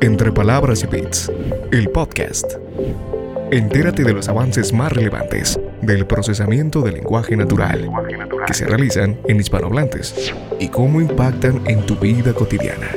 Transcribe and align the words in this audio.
Entre 0.00 0.30
Palabras 0.30 0.84
y 0.84 0.86
Bits, 0.86 1.32
el 1.72 1.90
podcast. 1.90 2.52
Entérate 3.50 4.04
de 4.04 4.12
los 4.12 4.28
avances 4.28 4.72
más 4.72 4.92
relevantes 4.92 5.58
del 5.82 6.06
procesamiento 6.06 6.82
del 6.82 6.94
lenguaje 6.94 7.36
natural 7.36 7.90
que 8.46 8.54
se 8.54 8.66
realizan 8.66 9.18
en 9.26 9.40
hispanohablantes 9.40 10.32
y 10.60 10.68
cómo 10.68 11.00
impactan 11.00 11.66
en 11.66 11.84
tu 11.84 11.96
vida 11.96 12.32
cotidiana. 12.32 12.88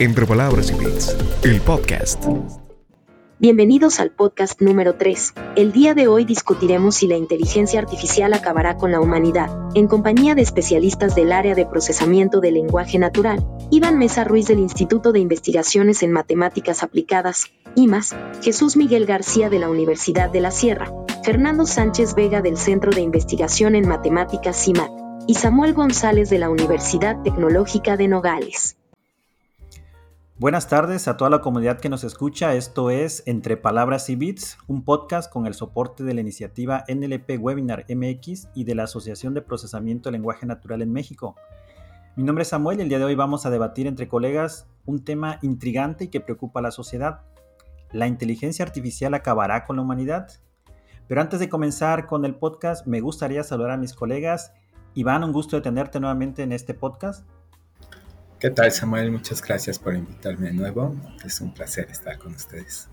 Entre 0.00 0.26
Palabras 0.26 0.72
y 0.72 0.74
Bits, 0.74 1.16
el 1.44 1.60
podcast. 1.60 2.26
Bienvenidos 3.38 4.00
al 4.00 4.10
podcast 4.10 4.60
número 4.60 4.96
3. 4.96 5.34
El 5.56 5.72
día 5.72 5.94
de 5.94 6.08
hoy 6.08 6.26
discutiremos 6.26 6.96
si 6.96 7.06
la 7.06 7.16
inteligencia 7.16 7.80
artificial 7.80 8.34
acabará 8.34 8.76
con 8.76 8.90
la 8.90 9.00
humanidad, 9.00 9.48
en 9.74 9.86
compañía 9.86 10.34
de 10.34 10.42
especialistas 10.42 11.14
del 11.14 11.32
área 11.32 11.54
de 11.54 11.64
procesamiento 11.64 12.40
del 12.40 12.54
lenguaje 12.54 12.98
natural, 12.98 13.46
Iván 13.72 13.98
Mesa 13.98 14.24
Ruiz 14.24 14.48
del 14.48 14.58
Instituto 14.58 15.12
de 15.12 15.20
Investigaciones 15.20 16.02
en 16.02 16.10
Matemáticas 16.10 16.82
Aplicadas, 16.82 17.44
IMAS, 17.76 18.16
Jesús 18.42 18.76
Miguel 18.76 19.06
García 19.06 19.48
de 19.48 19.60
la 19.60 19.68
Universidad 19.68 20.28
de 20.28 20.40
la 20.40 20.50
Sierra, 20.50 20.92
Fernando 21.22 21.64
Sánchez 21.66 22.16
Vega 22.16 22.42
del 22.42 22.56
Centro 22.56 22.90
de 22.90 23.00
Investigación 23.00 23.76
en 23.76 23.86
Matemáticas 23.86 24.60
CIMAT, 24.60 24.90
y 25.28 25.34
Samuel 25.34 25.74
González 25.74 26.30
de 26.30 26.40
la 26.40 26.50
Universidad 26.50 27.22
Tecnológica 27.22 27.96
de 27.96 28.08
Nogales. 28.08 28.76
Buenas 30.36 30.68
tardes 30.68 31.06
a 31.06 31.16
toda 31.16 31.30
la 31.30 31.40
comunidad 31.40 31.78
que 31.78 31.90
nos 31.90 32.02
escucha. 32.02 32.56
Esto 32.56 32.90
es 32.90 33.22
Entre 33.26 33.56
Palabras 33.56 34.10
y 34.10 34.16
Bits, 34.16 34.58
un 34.66 34.84
podcast 34.84 35.32
con 35.32 35.46
el 35.46 35.54
soporte 35.54 36.02
de 36.02 36.14
la 36.14 36.22
iniciativa 36.22 36.82
NLP 36.88 37.38
Webinar 37.38 37.84
MX 37.88 38.48
y 38.52 38.64
de 38.64 38.74
la 38.74 38.84
Asociación 38.84 39.32
de 39.32 39.42
Procesamiento 39.42 40.08
de 40.08 40.14
Lenguaje 40.14 40.44
Natural 40.44 40.82
en 40.82 40.92
México. 40.92 41.36
Mi 42.20 42.26
nombre 42.26 42.42
es 42.42 42.48
Samuel 42.48 42.78
y 42.78 42.82
el 42.82 42.90
día 42.90 42.98
de 42.98 43.06
hoy 43.06 43.14
vamos 43.14 43.46
a 43.46 43.50
debatir 43.50 43.86
entre 43.86 44.06
colegas 44.06 44.68
un 44.84 45.02
tema 45.06 45.38
intrigante 45.40 46.04
y 46.04 46.08
que 46.08 46.20
preocupa 46.20 46.60
a 46.60 46.62
la 46.62 46.70
sociedad. 46.70 47.22
¿La 47.92 48.08
inteligencia 48.08 48.62
artificial 48.62 49.14
acabará 49.14 49.64
con 49.64 49.76
la 49.76 49.82
humanidad? 49.82 50.28
Pero 51.08 51.22
antes 51.22 51.40
de 51.40 51.48
comenzar 51.48 52.04
con 52.04 52.26
el 52.26 52.34
podcast, 52.34 52.86
me 52.86 53.00
gustaría 53.00 53.42
saludar 53.42 53.70
a 53.70 53.78
mis 53.78 53.94
colegas. 53.94 54.52
Iván, 54.92 55.24
un 55.24 55.32
gusto 55.32 55.56
de 55.56 55.62
tenerte 55.62 55.98
nuevamente 55.98 56.42
en 56.42 56.52
este 56.52 56.74
podcast. 56.74 57.26
¿Qué 58.38 58.50
tal 58.50 58.70
Samuel? 58.70 59.12
Muchas 59.12 59.40
gracias 59.40 59.78
por 59.78 59.94
invitarme 59.94 60.48
de 60.48 60.52
nuevo. 60.52 60.94
Es 61.24 61.40
un 61.40 61.54
placer 61.54 61.88
estar 61.90 62.18
con 62.18 62.34
ustedes. 62.34 62.90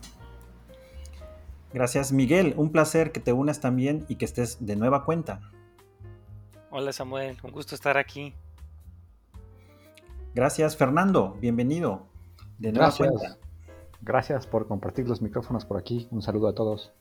Gracias 1.74 2.14
Miguel, 2.14 2.54
un 2.56 2.72
placer 2.72 3.12
que 3.12 3.20
te 3.20 3.34
unas 3.34 3.60
también 3.60 4.06
y 4.08 4.16
que 4.16 4.24
estés 4.24 4.66
de 4.66 4.78
nueva 4.78 5.04
cuenta. 5.04 5.42
Hola 6.70 6.94
Samuel, 6.94 7.36
un 7.44 7.52
gusto 7.52 7.76
estar 7.76 7.98
aquí. 7.98 8.34
Gracias 10.38 10.78
Fernando, 10.78 11.36
bienvenido. 11.42 12.06
De 12.60 12.72
nueva 12.72 12.90
Gracias. 12.90 13.10
cuenta. 13.10 13.38
Gracias 14.02 14.46
por 14.46 14.68
compartir 14.68 15.10
los 15.10 15.20
micrófonos 15.20 15.66
por 15.66 15.80
aquí. 15.80 16.08
Un 16.12 16.22
saludo 16.22 16.48
a 16.48 16.54
todos. 16.54 16.94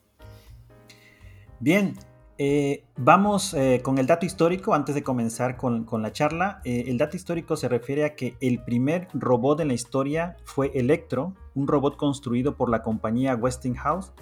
Bien, 1.60 1.98
eh, 2.38 2.86
vamos 2.96 3.52
eh, 3.52 3.82
con 3.84 3.98
el 3.98 4.06
dato 4.06 4.24
histórico 4.24 4.72
antes 4.72 4.94
de 4.94 5.02
comenzar 5.02 5.58
con, 5.58 5.86
la 6.00 6.12
charla. 6.12 6.62
Eh, 6.64 6.84
el 6.86 6.96
dato 6.96 7.18
histórico 7.18 7.58
se 7.58 7.68
refiere 7.68 8.06
a 8.06 8.14
que 8.14 8.38
el 8.40 8.64
primer 8.64 9.08
robot 9.12 9.60
en 9.60 9.68
la 9.68 9.74
historia 9.74 10.38
fue 10.44 10.70
Electro, 10.72 11.34
un 11.54 11.68
robot 11.68 11.98
construido 11.98 12.56
por 12.56 12.70
la 12.70 12.82
compañía 12.82 13.36
Westinghouse 13.36 14.14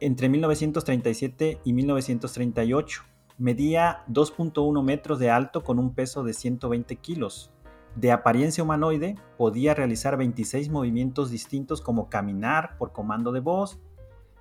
entre 0.00 0.30
1937 0.30 1.60
y 1.62 1.72
1938. 1.74 3.02
Medía 3.36 4.02
2.1 4.08 4.82
metros 4.82 5.18
de 5.18 5.28
alto 5.28 5.62
con 5.62 5.78
un 5.78 5.92
peso 5.92 6.24
de 6.24 6.32
120 6.32 6.96
kilos. 6.96 7.52
De 7.96 8.12
apariencia 8.12 8.62
humanoide, 8.62 9.16
podía 9.36 9.74
realizar 9.74 10.16
26 10.16 10.70
movimientos 10.70 11.30
distintos 11.30 11.80
como 11.80 12.08
caminar 12.08 12.76
por 12.78 12.92
comando 12.92 13.32
de 13.32 13.40
voz, 13.40 13.80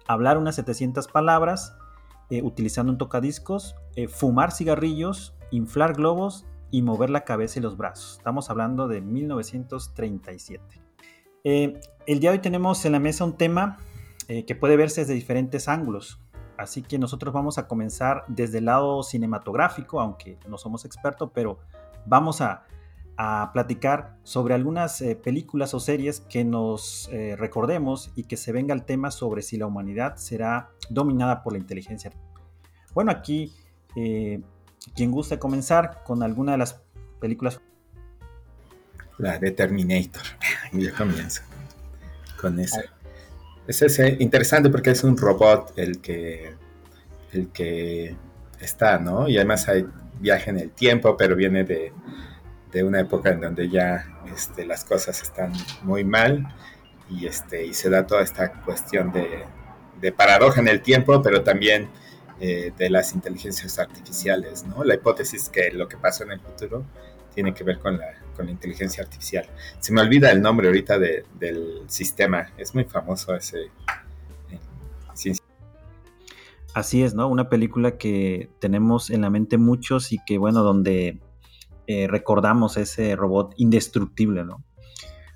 hablar 0.07 0.37
unas 0.37 0.55
700 0.55 1.07
palabras, 1.07 1.75
eh, 2.29 2.43
utilizando 2.43 2.91
un 2.91 2.97
tocadiscos, 2.97 3.75
eh, 3.95 4.07
fumar 4.07 4.51
cigarrillos, 4.51 5.35
inflar 5.49 5.93
globos 5.93 6.45
y 6.69 6.83
mover 6.83 7.09
la 7.09 7.25
cabeza 7.25 7.57
y 7.57 7.61
los 7.63 7.75
brazos. 7.75 8.17
Estamos 8.17 8.51
hablando 8.51 8.87
de 8.87 9.01
1937. 9.01 10.81
Eh, 11.43 11.79
el 12.05 12.19
día 12.19 12.29
de 12.29 12.37
hoy 12.37 12.41
tenemos 12.41 12.85
en 12.85 12.91
la 12.91 12.99
mesa 12.99 13.23
un 13.23 13.37
tema 13.37 13.77
que 14.45 14.53
puede 14.53 14.77
verse 14.77 15.01
desde 15.01 15.15
diferentes 15.15 15.67
ángulos. 15.67 16.21
Así 16.55 16.83
que 16.83 16.99
nosotros 16.99 17.33
vamos 17.33 17.57
a 17.57 17.67
comenzar 17.67 18.25
desde 18.27 18.59
el 18.59 18.65
lado 18.65 19.01
cinematográfico, 19.01 19.99
aunque 19.99 20.37
no 20.47 20.59
somos 20.59 20.85
expertos, 20.85 21.31
pero 21.33 21.57
vamos 22.05 22.39
a, 22.39 22.67
a 23.21 23.51
platicar 23.51 24.15
sobre 24.23 24.53
algunas 24.53 25.03
películas 25.21 25.73
o 25.73 25.81
series 25.81 26.21
que 26.21 26.45
nos 26.45 27.09
recordemos 27.37 28.11
y 28.15 28.23
que 28.23 28.37
se 28.37 28.53
venga 28.53 28.73
el 28.73 28.85
tema 28.85 29.11
sobre 29.11 29.41
si 29.41 29.57
la 29.57 29.65
humanidad 29.65 30.15
será 30.15 30.69
dominada 30.89 31.43
por 31.43 31.51
la 31.51 31.59
inteligencia. 31.59 32.13
Bueno, 32.93 33.11
aquí, 33.11 33.53
eh, 33.95 34.41
quien 34.95 35.11
gusta 35.11 35.39
comenzar 35.39 36.03
con 36.03 36.23
alguna 36.23 36.53
de 36.53 36.57
las 36.57 36.81
películas. 37.19 37.61
La 39.17 39.37
de 39.37 39.51
Terminator. 39.51 40.23
Yo 40.73 40.93
comienzo 40.95 41.41
con 42.39 42.59
esa. 42.59 42.81
Es 43.67 43.99
interesante 44.19 44.69
porque 44.69 44.91
es 44.91 45.03
un 45.03 45.15
robot 45.15 45.73
el 45.77 46.01
que, 46.01 46.55
el 47.33 47.49
que 47.49 48.15
está, 48.59 48.97
¿no? 48.97 49.27
Y 49.27 49.37
además 49.37 49.67
hay 49.67 49.85
viaje 50.19 50.49
en 50.49 50.57
el 50.57 50.71
tiempo, 50.71 51.15
pero 51.15 51.35
viene 51.35 51.63
de, 51.63 51.93
una 52.83 52.99
época 52.99 53.29
en 53.31 53.41
donde 53.41 53.69
ya 53.69 54.07
este, 54.33 54.65
las 54.65 54.85
cosas 54.85 55.21
están 55.21 55.51
muy 55.83 56.03
mal 56.03 56.47
y, 57.09 57.25
este, 57.25 57.65
y 57.65 57.73
se 57.73 57.89
da 57.89 58.05
toda 58.05 58.21
esta 58.21 58.51
cuestión 58.63 59.11
de, 59.11 59.43
de 59.99 60.11
paradoja 60.11 60.61
en 60.61 60.67
el 60.67 60.81
tiempo, 60.81 61.21
pero 61.21 61.43
también 61.43 61.89
eh, 62.39 62.71
de 62.77 62.89
las 62.89 63.13
inteligencias 63.13 63.79
artificiales, 63.79 64.65
¿no? 64.65 64.83
La 64.83 64.95
hipótesis 64.95 65.49
que 65.49 65.71
lo 65.71 65.87
que 65.87 65.97
pasó 65.97 66.23
en 66.23 66.31
el 66.31 66.39
futuro 66.39 66.85
tiene 67.33 67.53
que 67.53 67.63
ver 67.63 67.79
con 67.79 67.97
la, 67.97 68.13
con 68.35 68.45
la 68.45 68.51
inteligencia 68.51 69.03
artificial. 69.03 69.45
Se 69.79 69.91
me 69.91 70.01
olvida 70.01 70.31
el 70.31 70.41
nombre 70.41 70.67
ahorita 70.67 70.97
del 70.99 71.83
sistema, 71.87 72.51
es 72.57 72.73
muy 72.73 72.85
famoso 72.85 73.35
ese. 73.35 73.63
Eh, 74.51 75.33
Así 76.73 77.03
es, 77.03 77.13
¿no? 77.13 77.27
Una 77.27 77.49
película 77.49 77.97
que 77.97 78.49
tenemos 78.59 79.09
en 79.09 79.21
la 79.21 79.29
mente 79.29 79.57
muchos 79.57 80.13
y 80.13 80.19
que, 80.25 80.37
bueno, 80.37 80.61
donde 80.61 81.17
eh, 81.91 82.05
recordamos 82.05 82.77
ese 82.77 83.15
robot 83.15 83.55
indestructible, 83.57 84.45
¿no? 84.45 84.63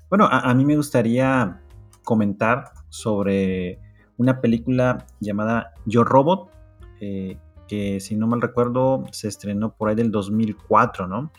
Bueno, 0.08 0.28
a 0.30 0.54
mí 0.54 0.64
me 0.64 0.76
gustaría 0.76 1.60
comentar 2.04 2.70
sobre 2.90 3.80
una 4.18 4.40
película 4.40 5.04
llamada 5.18 5.74
Yo 5.84 6.04
Robot, 6.04 6.52
eh, 7.00 7.38
que 7.66 7.98
si 7.98 8.14
no 8.14 8.28
mal 8.28 8.40
recuerdo 8.40 9.02
se 9.10 9.26
estrenó 9.26 9.74
por 9.74 9.88
ahí 9.88 9.96
del 9.96 10.12
2004, 10.12 11.08
¿no? 11.08 11.32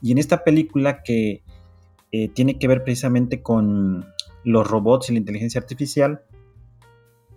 Y 0.00 0.12
en 0.12 0.18
esta 0.18 0.44
película 0.44 1.02
que 1.02 1.42
eh, 2.12 2.28
tiene 2.28 2.56
que 2.60 2.68
ver 2.68 2.84
precisamente 2.84 3.42
con 3.42 4.06
los 4.44 4.64
robots 4.64 5.10
y 5.10 5.14
la 5.14 5.18
inteligencia 5.18 5.60
artificial, 5.60 6.22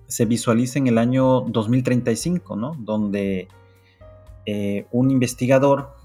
se 0.06 0.26
visualiza 0.26 0.78
en 0.78 0.86
el 0.86 1.00
año 1.00 1.42
2035, 1.42 2.56
¿no? 2.56 2.76
Donde 2.78 3.48
un 4.92 5.12
investigador, 5.12 5.97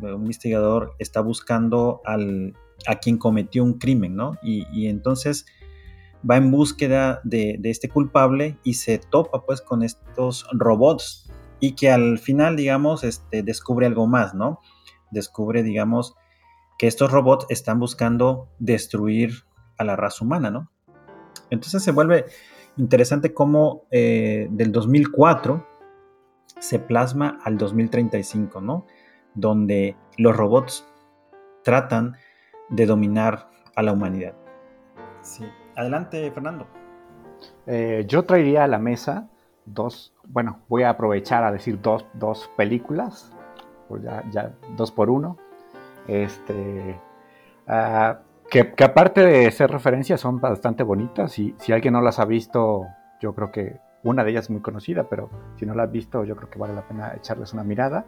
un 0.00 0.22
investigador 0.22 0.94
está 0.98 1.20
buscando 1.20 2.00
al, 2.04 2.54
a 2.86 2.96
quien 2.96 3.18
cometió 3.18 3.64
un 3.64 3.78
crimen, 3.78 4.16
¿no? 4.16 4.38
y 4.42 4.86
entonces 4.86 5.46
va 6.28 6.36
en 6.36 6.50
búsqueda 6.50 7.20
de, 7.24 7.58
este 7.64 7.88
culpable 7.88 8.58
y 8.62 8.74
se 8.74 8.98
topa 8.98 9.44
pues 9.44 9.60
con 9.60 9.82
estos 9.82 10.46
robots 10.52 11.30
y 11.60 11.72
que 11.72 11.90
al 11.90 12.18
final, 12.18 12.56
digamos, 12.56 13.04
este, 13.04 13.42
descubre 13.42 13.86
algo 13.86 14.06
más, 14.06 14.34
¿no? 14.34 14.60
Descubre, 15.10 15.62
digamos, 15.62 16.16
que 16.78 16.88
estos 16.88 17.12
robots 17.12 17.46
están 17.50 17.78
buscando 17.78 18.48
destruir 18.58 19.44
a 19.78 19.84
la 19.84 19.94
raza 19.94 20.24
humana, 20.24 20.50
¿no? 20.50 20.70
Entonces 21.50 21.82
se 21.82 21.92
vuelve 21.92 22.26
interesante 22.76 23.32
cómo 23.32 23.84
eh, 23.90 24.48
del 24.50 24.72
2004 24.72 25.66
se 26.58 26.78
plasma 26.78 27.38
al 27.44 27.58
2035, 27.58 28.60
¿no? 28.60 28.86
Donde 29.34 29.96
los 30.18 30.36
robots 30.36 30.86
tratan 31.62 32.16
de 32.68 32.86
dominar 32.86 33.48
a 33.74 33.82
la 33.82 33.92
humanidad. 33.92 34.34
Sí. 35.20 35.44
Adelante, 35.76 36.30
Fernando. 36.30 36.66
Eh, 37.66 38.04
yo 38.06 38.24
traería 38.24 38.64
a 38.64 38.68
la 38.68 38.78
mesa 38.78 39.28
dos, 39.64 40.12
bueno, 40.26 40.60
voy 40.68 40.82
a 40.82 40.90
aprovechar 40.90 41.44
a 41.44 41.52
decir 41.52 41.80
dos, 41.80 42.06
dos 42.14 42.50
películas, 42.56 43.32
pues 43.88 44.02
ya, 44.02 44.24
ya, 44.30 44.52
dos 44.76 44.90
por 44.90 45.10
uno, 45.10 45.38
este, 46.06 46.98
ah, 47.68 48.20
que, 48.50 48.74
que, 48.74 48.84
aparte 48.84 49.24
de 49.24 49.50
ser 49.50 49.70
referencias 49.70 50.20
son 50.20 50.40
bastante 50.40 50.82
bonitas 50.82 51.38
y 51.38 51.54
si 51.58 51.72
alguien 51.72 51.94
no 51.94 52.00
las 52.00 52.18
ha 52.18 52.24
visto, 52.24 52.86
yo 53.20 53.34
creo 53.34 53.50
que 53.50 53.80
una 54.02 54.24
de 54.24 54.30
ellas 54.32 54.44
es 54.44 54.50
muy 54.50 54.60
conocida, 54.60 55.04
pero 55.04 55.30
si 55.56 55.64
no 55.64 55.74
la 55.74 55.84
has 55.84 55.92
visto, 55.92 56.24
yo 56.24 56.36
creo 56.36 56.50
que 56.50 56.58
vale 56.58 56.74
la 56.74 56.86
pena 56.86 57.14
echarles 57.16 57.52
una 57.52 57.62
mirada. 57.62 58.04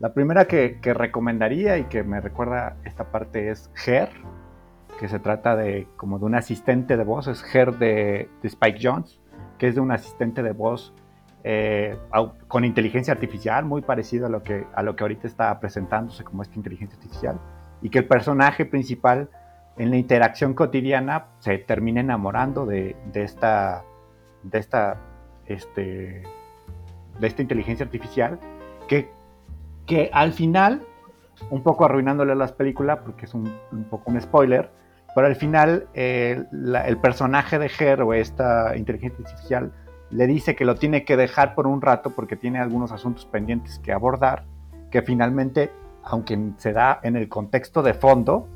La 0.00 0.14
primera 0.14 0.44
que, 0.46 0.78
recomendaría 0.82 1.76
y 1.78 1.84
que 1.84 2.04
me 2.04 2.20
recuerda 2.20 2.76
esta 2.84 3.10
parte 3.10 3.50
es 3.50 3.68
Her, 3.84 4.10
que 5.00 5.08
se 5.08 5.18
trata 5.18 5.56
de 5.56 5.88
como 5.96 6.20
de 6.20 6.24
un 6.24 6.36
asistente 6.36 6.96
de 6.96 7.02
voz, 7.02 7.26
es 7.26 7.42
Her 7.52 7.78
de, 7.78 8.28
Spike 8.44 8.78
Jones, 8.80 9.20
que 9.58 9.66
es 9.66 9.74
de 9.74 9.80
un 9.80 9.90
asistente 9.90 10.44
de 10.44 10.52
voz 10.52 10.94
eh, 11.42 11.98
con 12.46 12.64
inteligencia 12.64 13.12
artificial, 13.12 13.64
muy 13.64 13.82
parecido 13.82 14.26
a 14.26 14.28
lo, 14.28 14.44
que, 14.44 14.66
a 14.72 14.84
lo 14.84 14.94
que 14.94 15.02
ahorita 15.02 15.26
está 15.26 15.58
presentándose 15.58 16.22
como 16.22 16.42
esta 16.42 16.54
inteligencia 16.54 16.96
artificial, 16.96 17.40
y 17.82 17.90
que 17.90 17.98
el 17.98 18.06
personaje 18.06 18.66
principal 18.66 19.28
en 19.78 19.90
la 19.90 19.96
interacción 19.96 20.54
cotidiana 20.54 21.26
se 21.40 21.58
termina 21.58 22.00
enamorando 22.00 22.66
de, 22.66 22.94
de 23.12 23.24
esta, 23.24 23.82
de 24.44 24.58
esta, 24.58 25.00
este, 25.46 26.22
de 27.18 27.26
esta 27.26 27.42
inteligencia 27.42 27.84
artificial, 27.84 28.38
que, 28.86 29.17
que 29.88 30.10
al 30.12 30.32
final 30.32 30.82
un 31.50 31.62
poco 31.62 31.84
arruinándole 31.84 32.34
las 32.36 32.52
películas 32.52 32.98
porque 33.04 33.24
es 33.24 33.34
un, 33.34 33.50
poco 33.90 34.10
un 34.10 34.20
spoiler, 34.20 34.70
pero 35.14 35.26
al 35.26 35.34
final 35.34 35.88
eh, 35.94 36.44
el 36.52 36.98
personaje 36.98 37.58
de 37.58 37.70
Her 37.76 38.02
o 38.02 38.12
esta 38.12 38.76
inteligencia 38.76 39.18
artificial 39.24 39.72
le 40.10 40.26
dice 40.26 40.54
que 40.54 40.64
lo 40.64 40.74
tiene 40.74 41.04
que 41.04 41.16
dejar 41.16 41.54
por 41.54 41.66
un 41.66 41.82
rato 41.82 42.10
porque 42.10 42.36
tiene 42.36 42.58
algunos 42.58 42.92
asuntos 42.92 43.26
pendientes 43.26 43.78
que 43.78 43.92
abordar, 43.92 44.44
que 44.90 45.02
finalmente, 45.02 45.72
aunque 46.04 46.38
se 46.56 46.72
da 46.72 47.00
en 47.02 47.16
el 47.16 47.28
contexto 47.28 47.82
de 47.82 47.94
fondo, 47.94 48.46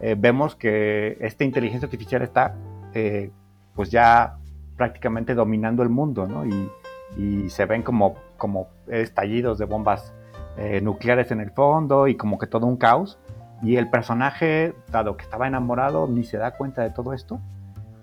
eh, 0.00 0.16
vemos 0.18 0.54
que 0.54 1.18
esta 1.20 1.44
inteligencia 1.44 1.86
artificial 1.86 2.22
está 2.22 2.54
eh, 2.94 3.30
pues 3.74 3.90
ya 3.90 4.38
prácticamente 4.76 5.34
dominando 5.34 5.82
el 5.82 5.88
mundo, 5.88 6.26
¿no? 6.26 6.46
Y, 6.46 6.70
y 7.16 7.50
se 7.50 7.66
ven 7.66 7.82
como, 7.82 8.14
como 8.36 8.68
estallidos 8.86 9.58
de 9.58 9.64
bombas 9.64 10.14
eh, 10.58 10.80
nucleares 10.80 11.30
en 11.30 11.40
el 11.40 11.52
fondo 11.52 12.08
y 12.08 12.16
como 12.16 12.38
que 12.38 12.46
todo 12.46 12.66
un 12.66 12.76
caos. 12.76 13.18
Y 13.62 13.76
el 13.76 13.88
personaje, 13.90 14.74
dado 14.90 15.16
que 15.16 15.24
estaba 15.24 15.46
enamorado, 15.46 16.06
ni 16.08 16.24
se 16.24 16.36
da 16.36 16.52
cuenta 16.52 16.82
de 16.82 16.90
todo 16.90 17.12
esto. 17.12 17.40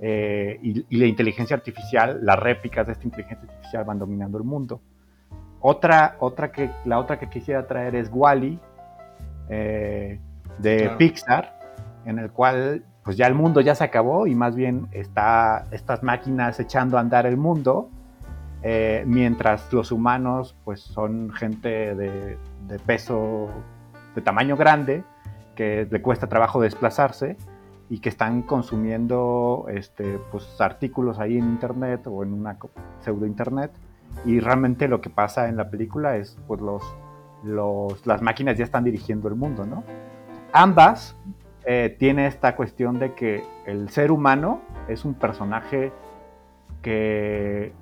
Eh, 0.02 0.60
y, 0.62 0.98
la 0.98 1.06
inteligencia 1.06 1.56
artificial, 1.56 2.20
las 2.22 2.40
réplicas 2.40 2.88
de 2.88 2.94
esta 2.94 3.06
inteligencia 3.06 3.48
artificial 3.48 3.84
van 3.84 4.00
dominando 4.00 4.38
el 4.38 4.44
mundo. 4.44 4.82
Otra, 5.60 6.16
otra 6.20 6.52
que, 6.52 6.70
la 6.86 7.00
otra 7.00 7.20
que 7.20 7.30
quisiera 7.30 7.66
traer 7.68 7.96
es 7.96 8.10
Wally, 8.12 8.60
eh, 9.50 10.20
de 10.58 10.90
Pixar, 10.98 11.60
en 12.06 12.20
el 12.20 12.32
cual 12.32 12.84
pues 13.04 13.18
ya 13.18 13.28
el 13.28 13.36
mundo 13.36 13.62
ya 13.62 13.76
se 13.76 13.84
acabó 13.84 14.28
y 14.28 14.34
más 14.34 14.56
bien 14.56 14.88
está 14.92 15.66
estas 15.72 16.02
máquinas 16.04 16.60
echando 16.60 16.98
a 16.98 17.02
andar 17.02 17.26
el 17.26 17.38
mundo 17.38 17.90
eh, 18.68 19.04
mientras 19.06 19.72
los 19.72 19.92
humanos 19.92 20.56
pues 20.66 20.82
son 20.82 21.32
gente 21.32 21.94
de, 21.94 22.40
peso, 22.84 23.48
de 24.16 24.22
tamaño 24.24 24.58
grande, 24.58 25.04
que 25.56 25.88
le 25.88 26.02
cuesta 26.02 26.26
trabajo 26.26 26.60
desplazarse 26.60 27.38
y 27.92 28.00
que 28.00 28.10
están 28.10 28.42
consumiendo 28.42 29.68
este, 29.70 30.20
pues, 30.32 30.60
artículos 30.60 31.20
ahí 31.20 31.38
en 31.38 31.44
internet 31.44 32.08
o 32.08 32.24
en 32.24 32.34
una 32.34 32.58
pseudo 33.02 33.28
internet 33.28 33.72
y 34.26 34.40
realmente 34.40 34.88
lo 34.88 35.00
que 35.00 35.12
pasa 35.12 35.48
en 35.48 35.58
la 35.58 35.70
película 35.70 36.18
es 36.18 36.36
pues 36.48 36.60
los, 36.60 36.84
las 38.04 38.24
máquinas 38.24 38.58
ya 38.58 38.64
están 38.64 38.84
dirigiendo 38.84 39.28
el 39.28 39.36
mundo, 39.36 39.68
¿no? 39.68 39.84
Ambas 40.54 41.16
eh, 41.66 41.96
tiene 42.00 42.26
esta 42.26 42.56
cuestión 42.56 42.98
de 42.98 43.14
que 43.14 43.44
el 43.68 43.90
ser 43.90 44.12
humano 44.12 44.62
es 44.88 45.06
un 45.06 45.14
personaje 45.14 45.92
que 46.82 47.74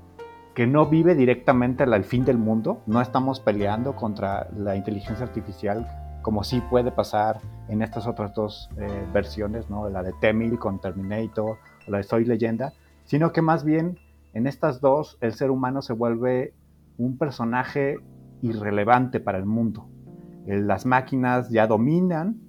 que 0.56 0.68
no 0.68 0.86
vive 0.88 1.16
directamente 1.16 1.84
al 1.84 2.04
fin 2.04 2.26
del 2.26 2.38
mundo, 2.38 2.82
no 2.86 3.02
estamos 3.02 3.40
peleando 3.40 3.96
contra 3.96 4.48
la 4.56 4.76
inteligencia 4.76 5.26
artificial 5.26 5.88
como 6.24 6.44
sí 6.44 6.62
puede 6.70 6.92
pasar 6.92 7.42
en 7.68 7.84
estas 7.84 8.08
otras 8.08 8.34
dos 8.34 8.70
eh, 8.78 9.06
versiones, 9.14 9.70
¿no? 9.70 9.90
la 9.90 10.02
de 10.02 10.14
Temil 10.22 10.58
con 10.58 10.80
Terminator 10.80 11.58
la 11.86 11.98
de 11.98 12.04
Soy 12.04 12.26
Leyenda, 12.26 12.74
sino 13.04 13.32
que 13.34 13.42
más 13.42 13.64
bien 13.64 14.00
en 14.34 14.48
estas 14.48 14.80
dos 14.80 15.18
el 15.22 15.34
ser 15.34 15.52
humano 15.52 15.82
se 15.82 15.94
vuelve 15.94 16.54
un 16.98 17.18
personaje 17.18 17.98
irrelevante 18.42 19.20
para 19.20 19.38
el 19.38 19.46
mundo. 19.46 19.90
las 20.46 20.86
máquinas 20.86 21.50
ya 21.50 21.68
dominan, 21.68 22.40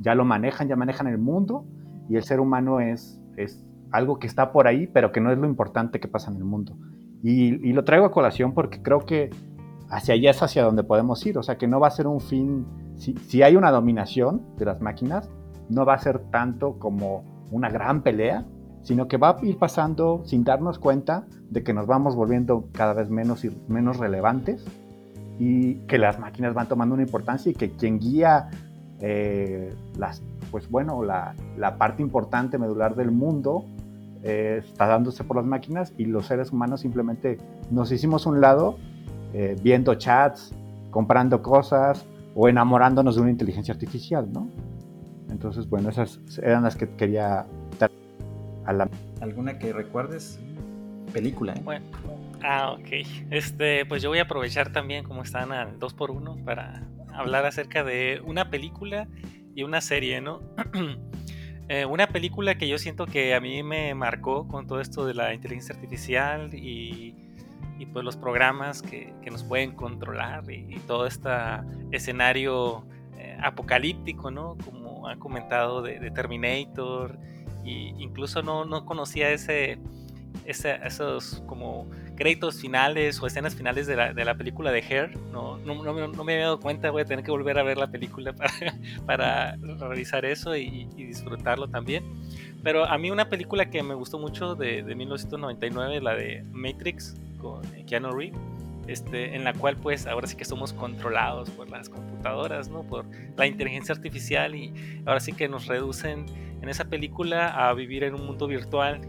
ya 0.00 0.14
lo 0.14 0.24
manejan, 0.24 0.68
ya 0.68 0.76
manejan 0.76 1.06
el 1.06 1.18
mundo 1.18 1.64
y 2.08 2.16
el 2.16 2.24
ser 2.24 2.40
humano 2.40 2.80
es, 2.80 3.20
es 3.36 3.64
algo 3.90 4.18
que 4.18 4.26
está 4.26 4.52
por 4.52 4.66
ahí, 4.66 4.86
pero 4.86 5.12
que 5.12 5.20
no 5.20 5.30
es 5.30 5.38
lo 5.38 5.46
importante 5.46 6.00
que 6.00 6.08
pasa 6.08 6.30
en 6.30 6.36
el 6.36 6.44
mundo. 6.44 6.76
Y, 7.22 7.72
lo 7.72 7.84
traigo 7.84 8.06
a 8.06 8.12
colación 8.12 8.52
porque 8.52 8.82
creo 8.82 9.00
que 9.04 9.30
hacia 9.90 10.14
allá 10.14 10.30
es 10.30 10.42
hacia 10.42 10.62
donde 10.62 10.84
podemos 10.84 11.24
ir. 11.26 11.38
O 11.38 11.42
sea, 11.42 11.58
que 11.58 11.66
no 11.66 11.80
va 11.80 11.88
a 11.88 11.90
ser 11.90 12.06
un 12.06 12.20
fin, 12.20 12.66
si, 12.96 13.42
hay 13.42 13.56
una 13.56 13.70
dominación 13.70 14.42
de 14.56 14.64
las 14.64 14.80
máquinas, 14.80 15.28
no 15.68 15.84
va 15.84 15.94
a 15.94 15.98
ser 15.98 16.20
tanto 16.30 16.78
como 16.78 17.24
una 17.50 17.70
gran 17.70 18.02
pelea, 18.02 18.44
sino 18.82 19.08
que 19.08 19.16
va 19.16 19.30
a 19.30 19.44
ir 19.44 19.58
pasando 19.58 20.22
sin 20.24 20.44
darnos 20.44 20.78
cuenta 20.78 21.26
de 21.50 21.62
que 21.62 21.74
nos 21.74 21.86
vamos 21.86 22.14
volviendo 22.14 22.68
cada 22.72 22.92
vez 22.94 23.10
menos 23.10 23.44
y 23.44 23.50
menos 23.68 23.98
relevantes 23.98 24.64
y 25.38 25.74
que 25.86 25.98
las 25.98 26.18
máquinas 26.18 26.54
van 26.54 26.68
tomando 26.68 26.94
una 26.94 27.02
importancia 27.02 27.50
y 27.50 27.54
que 27.54 27.70
quien 27.70 27.98
guía 27.98 28.48
eh, 29.00 29.74
las, 29.96 30.22
pues 30.50 30.68
bueno, 30.70 31.02
la, 31.02 31.34
la 31.56 31.76
parte 31.76 32.02
importante 32.02 32.58
medular 32.58 32.94
del 32.96 33.10
mundo 33.10 33.64
eh, 34.22 34.62
está 34.64 34.86
dándose 34.86 35.24
por 35.24 35.36
las 35.36 35.46
máquinas 35.46 35.92
y 35.96 36.04
los 36.04 36.26
seres 36.26 36.50
humanos 36.50 36.80
simplemente 36.80 37.38
nos 37.70 37.92
hicimos 37.92 38.26
un 38.26 38.40
lado 38.40 38.78
eh, 39.32 39.56
viendo 39.62 39.94
chats, 39.94 40.54
comprando 40.90 41.42
cosas 41.42 42.04
o 42.34 42.48
enamorándonos 42.48 43.16
de 43.16 43.22
una 43.22 43.30
inteligencia 43.30 43.74
artificial, 43.74 44.32
¿no? 44.32 44.48
Entonces, 45.30 45.68
bueno, 45.68 45.90
esas 45.90 46.20
eran 46.42 46.62
las 46.62 46.76
que 46.76 46.88
quería 46.88 47.46
dar 47.78 47.90
a 48.64 48.72
la... 48.72 48.88
¿Alguna 49.20 49.58
que 49.58 49.72
recuerdes? 49.72 50.40
Película, 51.12 51.54
¿eh? 51.54 51.60
Bueno, 51.62 51.84
ah, 52.42 52.72
ok. 52.72 53.06
Este, 53.30 53.84
pues 53.86 54.02
yo 54.02 54.08
voy 54.08 54.18
a 54.18 54.22
aprovechar 54.22 54.72
también, 54.72 55.04
como 55.04 55.22
están 55.22 55.52
al 55.52 55.78
2x1, 55.78 56.44
para 56.44 56.82
hablar 57.12 57.44
acerca 57.44 57.84
de 57.84 58.22
una 58.24 58.50
película 58.50 59.08
y 59.54 59.62
una 59.62 59.80
serie, 59.80 60.20
¿no? 60.20 60.40
Eh, 61.68 61.84
una 61.84 62.06
película 62.08 62.56
que 62.56 62.66
yo 62.66 62.78
siento 62.78 63.04
que 63.04 63.34
a 63.34 63.40
mí 63.40 63.62
me 63.62 63.94
marcó 63.94 64.48
con 64.48 64.66
todo 64.66 64.80
esto 64.80 65.04
de 65.04 65.12
la 65.12 65.34
inteligencia 65.34 65.74
artificial 65.74 66.54
y, 66.54 67.14
pues 67.92 68.04
los 68.04 68.16
programas 68.16 68.82
que, 68.82 69.12
nos 69.30 69.44
pueden 69.44 69.72
controlar 69.72 70.50
y, 70.50 70.78
todo 70.86 71.06
este 71.06 71.28
escenario 71.90 72.86
eh, 73.18 73.36
apocalíptico, 73.42 74.30
¿no? 74.30 74.56
Como 74.64 75.06
han 75.06 75.18
comentado 75.18 75.82
de, 75.82 76.10
Terminator, 76.10 77.18
y 77.64 77.94
incluso 78.02 78.42
no, 78.42 78.64
no 78.64 78.86
conocía 78.86 79.30
ese, 79.30 79.78
esos 80.46 81.42
como 81.46 81.86
créditos 82.18 82.60
finales 82.60 83.22
o 83.22 83.28
escenas 83.28 83.54
finales 83.54 83.86
de 83.86 83.94
la, 83.94 84.12
de 84.12 84.24
la 84.24 84.34
película 84.34 84.72
de 84.72 84.80
Hair. 84.80 85.16
No, 85.32 85.56
no, 85.58 85.84
no, 85.84 86.24
me 86.24 86.32
había 86.32 86.46
dado 86.46 86.58
cuenta, 86.58 86.90
voy 86.90 87.02
a 87.02 87.04
tener 87.04 87.24
que 87.24 87.30
volver 87.30 87.58
a 87.60 87.62
ver 87.62 87.78
la 87.78 87.86
película 87.86 88.32
para, 89.06 89.56
para 89.56 89.56
revisar 89.88 90.24
eso 90.24 90.56
y, 90.56 90.86
disfrutarlo 90.96 91.68
también. 91.68 92.04
Pero 92.64 92.84
a 92.84 92.98
mí 92.98 93.12
una 93.12 93.28
película 93.28 93.70
que 93.70 93.82
me 93.84 93.94
gustó 93.94 94.18
mucho 94.18 94.56
de, 94.56 94.82
de 94.82 94.94
1999, 94.96 96.00
la 96.00 96.16
de 96.16 96.44
Matrix 96.50 97.14
con 97.38 97.62
Keanu 97.86 98.10
Reeves. 98.10 98.38
Este, 98.88 99.36
en 99.36 99.44
la 99.44 99.52
cual 99.52 99.76
pues 99.76 100.06
ahora 100.06 100.26
sí 100.26 100.34
que 100.34 100.46
somos 100.46 100.72
controlados 100.72 101.50
por 101.50 101.68
las 101.68 101.90
computadoras, 101.90 102.70
¿no? 102.70 102.84
Por 102.84 103.04
la 103.36 103.46
inteligencia 103.46 103.94
artificial 103.94 104.54
y 104.54 104.72
ahora 105.04 105.20
sí 105.20 105.34
que 105.34 105.46
nos 105.46 105.66
reducen 105.66 106.24
en 106.62 106.68
esa 106.70 106.86
película 106.86 107.68
a 107.68 107.74
vivir 107.74 108.02
en 108.02 108.14
un 108.14 108.24
mundo 108.24 108.46
virtual 108.46 109.02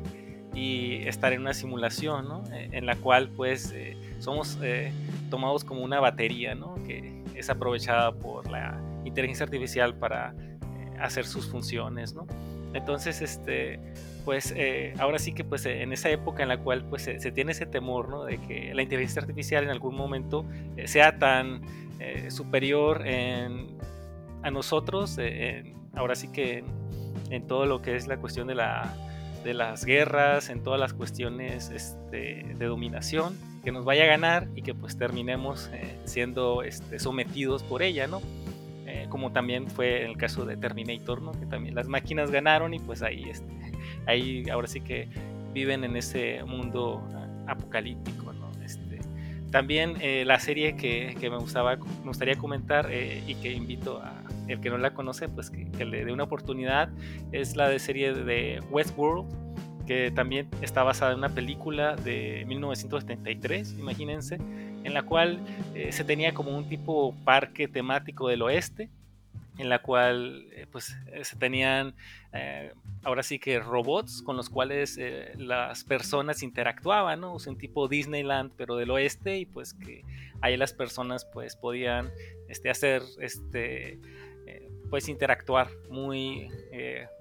y 0.54 1.08
estar 1.08 1.34
en 1.34 1.42
una 1.42 1.54
simulación, 1.54 2.28
¿no? 2.28 2.44
Eh, 2.52 2.70
en 2.72 2.86
la 2.86 2.96
cual 2.96 3.30
pues 3.30 3.72
eh, 3.72 3.96
somos 4.20 4.58
eh, 4.62 4.92
tomados 5.30 5.64
como 5.64 5.82
una 5.82 6.00
batería, 6.00 6.56
¿no? 6.56 6.76
Que 6.86 7.24
es 7.36 7.50
aprovechada 7.50 8.12
por 8.12 8.50
la 8.50 8.80
inteligencia 9.06 9.46
artificial 9.46 9.96
para 9.96 10.34
hacer 11.00 11.26
sus 11.26 11.50
funciones, 11.50 12.14
¿no? 12.14 12.28
Entonces, 12.74 13.22
este, 13.22 13.80
pues 14.26 14.54
ahora 15.00 15.18
sí 15.18 15.34
que 15.34 15.44
pues 15.44 15.66
en 15.66 15.92
esa 15.92 16.10
época 16.10 16.44
en 16.44 16.50
la 16.50 16.58
cual 16.58 16.86
pues 16.86 17.04
se, 17.04 17.32
tiene 17.32 17.54
ese 17.54 17.66
temor, 17.66 18.10
¿no? 18.10 18.26
De 18.26 18.38
que 18.38 18.74
la 18.76 18.84
inteligencia 18.84 19.22
artificial 19.22 19.64
en 19.64 19.70
algún 19.70 19.96
momento 19.96 20.46
sea 20.86 21.18
tan 21.18 21.62
superior 22.30 23.04
a 23.08 24.52
nosotros, 24.52 25.18
ahora 25.96 26.14
sí 26.14 26.28
que 26.32 26.64
en 27.32 27.48
todo 27.48 27.66
lo 27.66 27.82
que 27.82 27.96
es 27.96 28.08
la 28.08 28.18
cuestión 28.18 28.48
de 28.48 28.56
la 28.56 28.94
de 29.44 29.54
las 29.54 29.86
guerras, 29.86 30.50
en 30.50 30.64
todas 30.64 30.80
las 30.80 30.94
cuestiones 30.94 31.70
este, 31.70 32.46
de 32.58 32.66
dominación, 32.66 33.36
que 33.64 33.72
nos 33.72 33.86
vaya 33.86 34.04
a 34.04 34.08
ganar 34.08 34.48
y 34.56 34.62
que 34.62 34.74
pues 34.74 34.98
terminemos 34.98 35.70
eh, 35.74 35.98
siendo 36.06 36.64
este, 36.64 37.00
sometidos 37.00 37.64
por 37.64 37.82
ella, 37.82 38.08
¿no? 38.08 38.22
Eh, 38.86 39.06
como 39.10 39.32
también 39.32 39.70
fue 39.70 40.06
el 40.06 40.18
caso 40.18 40.46
de 40.46 40.58
Terminator, 40.58 41.22
¿no? 41.22 41.32
Que 41.34 41.46
también 41.46 41.76
las 41.76 41.88
máquinas 41.88 42.32
ganaron 42.32 42.74
y 42.74 42.80
pues 42.80 43.02
ahí, 43.02 43.24
este, 43.30 43.52
ahí 44.08 44.50
ahora 44.50 44.68
sí 44.68 44.82
que 44.82 45.08
viven 45.54 45.84
en 45.84 45.96
ese 45.96 46.44
mundo 46.44 47.02
ah, 47.14 47.52
apocalíptico, 47.52 48.29
también 49.52 49.96
eh, 50.02 50.24
la 50.26 50.40
serie 50.40 50.76
que, 50.76 51.16
me, 51.22 51.38
gustaba, 51.38 51.76
me 51.76 52.08
gustaría 52.08 52.38
comentar 52.38 52.88
eh, 52.92 53.24
y 53.28 53.36
que 53.36 53.52
invito 53.52 54.02
a 54.02 54.24
el 54.48 54.60
que 54.62 54.72
no 54.72 54.80
la 54.80 54.96
conoce, 54.96 55.30
pues 55.30 55.52
que, 55.52 55.70
que, 55.70 55.86
le 55.86 56.04
dé 56.04 56.12
una 56.12 56.24
oportunidad, 56.24 56.90
es 57.32 57.56
la 57.56 57.70
de 57.70 57.78
serie 57.78 58.14
de 58.14 58.64
Westworld, 58.72 59.28
que 59.86 60.10
también 60.10 60.48
está 60.64 60.82
basada 60.82 61.12
en 61.12 61.20
una 61.20 61.30
película 61.30 61.96
de 61.96 62.46
1973, 62.48 63.78
imagínense, 63.78 64.40
en 64.84 64.94
la 64.96 65.04
cual 65.04 65.40
se 65.92 66.04
tenía 66.04 66.34
como 66.34 66.58
un 66.58 66.68
tipo 66.68 67.14
parque 67.26 67.68
temático 67.68 68.28
del 68.28 68.42
oeste, 68.42 68.90
en 69.60 69.70
la 69.70 69.80
cual 69.80 70.48
eh, 70.54 70.66
pues 70.72 70.98
eh, 71.12 71.24
se 71.24 71.36
tenían 71.36 71.94
eh, 72.34 72.72
ahora 73.04 73.24
sí 73.24 73.40
que 73.40 73.60
robots 73.60 74.22
con 74.22 74.36
los 74.38 74.50
cuales 74.50 75.00
las 75.36 75.84
personas 75.84 76.44
interactuaban, 76.44 77.22
¿no? 77.22 77.36
un 77.36 77.58
tipo 77.58 77.88
Disneyland 77.88 78.52
pero 78.58 78.76
del 78.76 78.92
oeste 78.92 79.38
y 79.38 79.46
pues 79.46 79.74
que 79.74 80.04
ahí 80.42 80.58
las 80.58 80.74
personas 80.74 81.26
pues 81.26 81.56
podían 81.56 82.12
este, 82.48 82.70
hacer 82.70 83.02
este 83.20 84.00
pues 84.90 85.08
interactuar 85.08 85.70
muy 85.90 86.50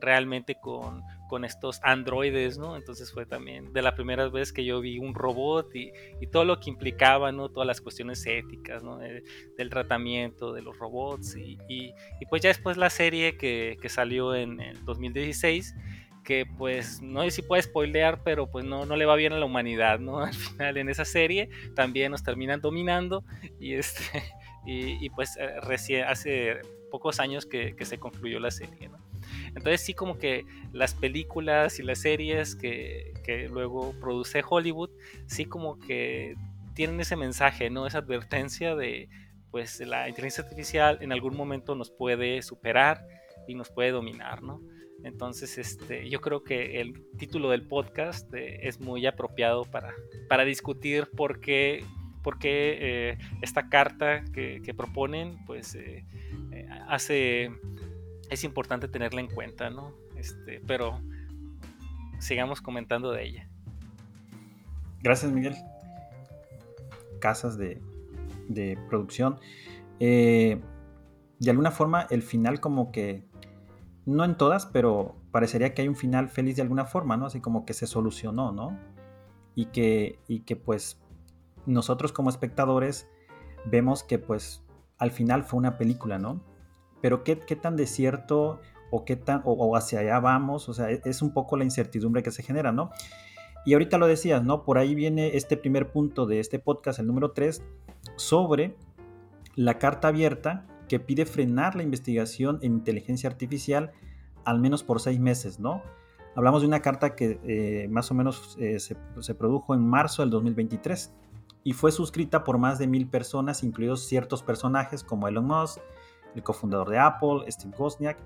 realmente 0.00 0.56
con 0.60 1.02
con 1.28 1.44
estos 1.44 1.78
androides, 1.84 2.58
¿no? 2.58 2.76
Entonces 2.76 3.12
fue 3.12 3.26
también 3.26 3.72
de 3.72 3.82
la 3.82 3.94
primera 3.94 4.28
vez 4.28 4.52
que 4.52 4.64
yo 4.64 4.80
vi 4.80 4.98
un 4.98 5.14
robot 5.14 5.74
y, 5.76 5.92
todo 6.32 6.44
lo 6.44 6.58
que 6.58 6.70
implicaba, 6.70 7.30
¿no? 7.30 7.48
Todas 7.48 7.66
las 7.66 7.80
cuestiones 7.80 8.26
éticas, 8.26 8.82
¿no? 8.82 8.98
del 8.98 9.70
tratamiento 9.70 10.52
de 10.52 10.62
los 10.62 10.76
robots 10.78 11.36
y, 11.36 11.92
pues 12.28 12.42
ya 12.42 12.48
después 12.48 12.76
la 12.76 12.90
serie 12.90 13.36
que, 13.36 13.76
salió 13.88 14.34
en 14.34 14.60
el 14.60 14.84
2016 14.84 15.74
que 16.22 16.44
pues 16.44 17.00
no 17.00 17.22
sé 17.22 17.30
si 17.30 17.42
puede 17.42 17.62
spoilear, 17.62 18.22
pero 18.22 18.50
pues 18.50 18.62
no, 18.62 18.84
no 18.84 18.96
le 18.96 19.06
va 19.06 19.16
bien 19.16 19.32
a 19.32 19.38
la 19.38 19.46
humanidad, 19.46 19.98
¿no? 19.98 20.18
Al 20.24 20.34
final 20.34 20.76
en 20.76 20.90
esa 20.90 21.06
serie 21.06 21.48
también 21.74 22.12
nos 22.12 22.22
terminan 22.22 22.60
dominando 22.60 23.24
y 23.58 23.74
este 23.74 24.22
y, 24.66 25.08
pues 25.10 25.38
eh, 25.38 25.60
recién 25.62 26.04
hace 26.04 26.60
pocos 26.90 27.20
años 27.20 27.46
que, 27.46 27.74
que 27.74 27.86
se 27.86 27.98
concluyó 27.98 28.38
la 28.38 28.50
serie, 28.50 28.90
¿no? 28.90 29.07
Entonces 29.48 29.80
sí 29.80 29.94
como 29.94 30.18
que 30.18 30.44
las 30.72 30.94
películas 30.94 31.78
y 31.78 31.82
las 31.82 32.00
series 32.00 32.54
que, 32.54 33.12
luego 33.50 33.94
produce 34.00 34.42
Hollywood, 34.48 34.90
sí 35.26 35.44
como 35.44 35.78
que 35.78 36.34
tienen 36.74 37.00
ese 37.00 37.16
mensaje, 37.16 37.70
¿no? 37.70 37.86
Esa 37.86 37.98
advertencia 37.98 38.74
de 38.74 39.08
pues 39.50 39.80
la 39.80 40.08
inteligencia 40.08 40.44
artificial 40.44 40.98
en 41.00 41.12
algún 41.12 41.36
momento 41.36 41.74
nos 41.74 41.90
puede 41.90 42.42
superar 42.42 43.06
y 43.46 43.54
nos 43.54 43.70
puede 43.70 43.90
dominar, 43.90 44.42
¿no? 44.42 44.60
Entonces, 45.04 45.58
este, 45.58 46.08
yo 46.08 46.20
creo 46.20 46.42
que 46.42 46.80
el 46.80 47.04
título 47.16 47.50
del 47.50 47.62
podcast 47.62 48.32
eh, 48.34 48.66
es 48.66 48.80
muy 48.80 49.06
apropiado 49.06 49.64
para, 49.64 49.94
para 50.28 50.44
discutir 50.44 51.08
por 51.16 51.40
qué, 51.40 51.84
por 52.22 52.38
qué 52.38 52.78
eh, 52.80 53.18
esta 53.40 53.68
carta 53.68 54.24
que, 54.32 54.74
proponen, 54.76 55.38
pues, 55.46 55.74
eh, 55.76 56.04
hace 56.88 57.50
es 58.30 58.44
importante 58.44 58.88
tenerla 58.88 59.20
en 59.20 59.28
cuenta, 59.28 59.70
¿no? 59.70 59.92
Este, 60.16 60.60
pero 60.66 61.00
sigamos 62.18 62.60
comentando 62.60 63.12
de 63.12 63.24
ella. 63.24 63.48
Gracias, 65.02 65.32
Miguel. 65.32 65.56
Casas 67.20 67.56
de, 67.58 67.80
producción. 68.88 69.38
Eh, 70.00 70.60
de 71.38 71.50
alguna 71.50 71.70
forma, 71.70 72.06
el 72.10 72.22
final 72.22 72.60
como 72.60 72.90
que, 72.90 73.24
no 74.06 74.24
en 74.24 74.36
todas, 74.36 74.66
pero 74.66 75.16
parecería 75.30 75.74
que 75.74 75.82
hay 75.82 75.88
un 75.88 75.96
final 75.96 76.28
feliz 76.28 76.56
de 76.56 76.62
alguna 76.62 76.84
forma, 76.84 77.16
¿no? 77.16 77.26
Así 77.26 77.40
como 77.40 77.64
que 77.64 77.74
se 77.74 77.86
solucionó, 77.86 78.52
¿no? 78.52 78.78
Y 79.54 79.66
que, 79.66 80.18
y 80.28 80.40
que 80.40 80.56
pues 80.56 81.00
nosotros 81.66 82.12
como 82.12 82.30
espectadores 82.30 83.08
vemos 83.66 84.02
que 84.02 84.18
pues 84.18 84.62
al 84.98 85.10
final 85.10 85.44
fue 85.44 85.58
una 85.58 85.76
película, 85.78 86.18
¿no? 86.18 86.42
Pero 87.00 87.24
¿qué, 87.24 87.36
tan 87.36 87.76
desierto 87.76 88.60
o 88.90 89.04
qué 89.04 89.16
tan 89.16 89.42
o, 89.44 89.76
hacia 89.76 90.00
allá 90.00 90.20
vamos? 90.20 90.68
O 90.68 90.74
sea, 90.74 90.90
e, 90.90 91.00
es 91.04 91.22
un 91.22 91.32
poco 91.32 91.56
la 91.56 91.64
incertidumbre 91.64 92.22
que 92.22 92.30
se 92.30 92.42
genera, 92.42 92.72
¿no? 92.72 92.90
Y 93.64 93.74
ahorita 93.74 93.98
lo 93.98 94.06
decías, 94.06 94.42
¿no? 94.42 94.64
Por 94.64 94.78
ahí 94.78 94.94
viene 94.94 95.36
este 95.36 95.56
primer 95.56 95.90
punto 95.90 96.26
de 96.26 96.40
este 96.40 96.58
podcast, 96.58 96.98
el 96.98 97.06
número 97.06 97.32
3, 97.32 97.62
sobre 98.16 98.76
la 99.56 99.78
carta 99.78 100.08
abierta 100.08 100.66
que 100.88 101.00
pide 101.00 101.26
frenar 101.26 101.76
la 101.76 101.82
investigación 101.82 102.58
en 102.62 102.72
inteligencia 102.72 103.28
artificial 103.28 103.92
al 104.44 104.60
menos 104.60 104.82
por 104.82 105.00
seis 105.00 105.20
meses, 105.20 105.60
¿no? 105.60 105.82
Hablamos 106.34 106.62
de 106.62 106.68
una 106.68 106.80
carta 106.80 107.14
que 107.14 107.38
eh, 107.44 107.88
más 107.90 108.10
o 108.10 108.14
menos 108.14 108.56
eh, 108.58 108.78
se, 108.78 108.96
se, 109.18 109.34
produjo 109.34 109.74
en 109.74 109.86
marzo 109.86 110.22
del 110.22 110.30
2023 110.30 111.12
y 111.64 111.72
fue 111.72 111.92
suscrita 111.92 112.44
por 112.44 112.56
más 112.56 112.78
de 112.78 112.86
mil 112.86 113.08
personas, 113.08 113.62
incluidos 113.62 114.06
ciertos 114.06 114.42
personajes 114.42 115.04
como 115.04 115.28
Elon 115.28 115.44
Musk, 115.44 115.80
el 116.34 116.42
cofundador 116.42 116.88
de 116.90 116.98
Apple, 116.98 117.50
Steve 117.50 117.74
Wozniak, 117.78 118.18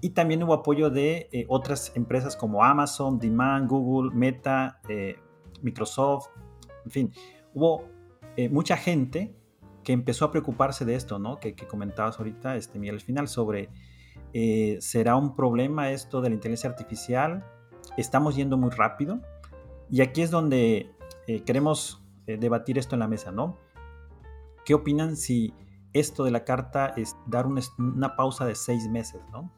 y 0.00 0.10
también 0.10 0.42
hubo 0.42 0.54
apoyo 0.54 0.90
de 0.90 1.28
eh, 1.32 1.44
otras 1.48 1.92
empresas 1.96 2.36
como 2.36 2.64
Amazon, 2.64 3.18
Demand, 3.18 3.68
Google, 3.68 4.14
Meta, 4.14 4.80
eh, 4.88 5.16
Microsoft, 5.62 6.28
en 6.84 6.90
fin, 6.90 7.12
hubo 7.52 7.84
eh, 8.36 8.48
mucha 8.48 8.76
gente 8.76 9.34
que 9.82 9.92
empezó 9.92 10.24
a 10.24 10.30
preocuparse 10.30 10.84
de 10.84 10.94
esto, 10.94 11.18
¿no? 11.18 11.40
Que, 11.40 11.54
comentabas 11.54 12.18
ahorita, 12.18 12.56
este, 12.56 12.78
Miguel, 12.78 12.96
al 12.96 13.00
final, 13.00 13.28
sobre 13.28 13.70
¿será 14.80 15.16
un 15.16 15.34
problema 15.34 15.90
esto 15.90 16.20
de 16.20 16.28
la 16.28 16.34
inteligencia 16.34 16.70
artificial? 16.70 17.44
Estamos 17.96 18.36
yendo 18.36 18.56
muy 18.56 18.70
rápido. 18.70 19.20
Y 19.90 20.02
aquí 20.02 20.20
es 20.20 20.30
donde 20.30 20.92
queremos 21.46 22.04
debatir 22.26 22.78
esto 22.78 22.94
en 22.94 23.00
la 23.00 23.08
mesa, 23.08 23.32
¿no? 23.32 23.56
¿Qué 24.66 24.74
opinan 24.74 25.16
si 25.16 25.54
esto 25.92 26.24
de 26.24 26.30
la 26.30 26.44
carta 26.44 26.94
es 26.96 27.16
dar 27.26 27.46
una 27.46 28.16
pausa 28.16 28.46
de 28.46 28.54
seis 28.54 28.88
meses, 28.88 29.20
¿no? 29.32 29.50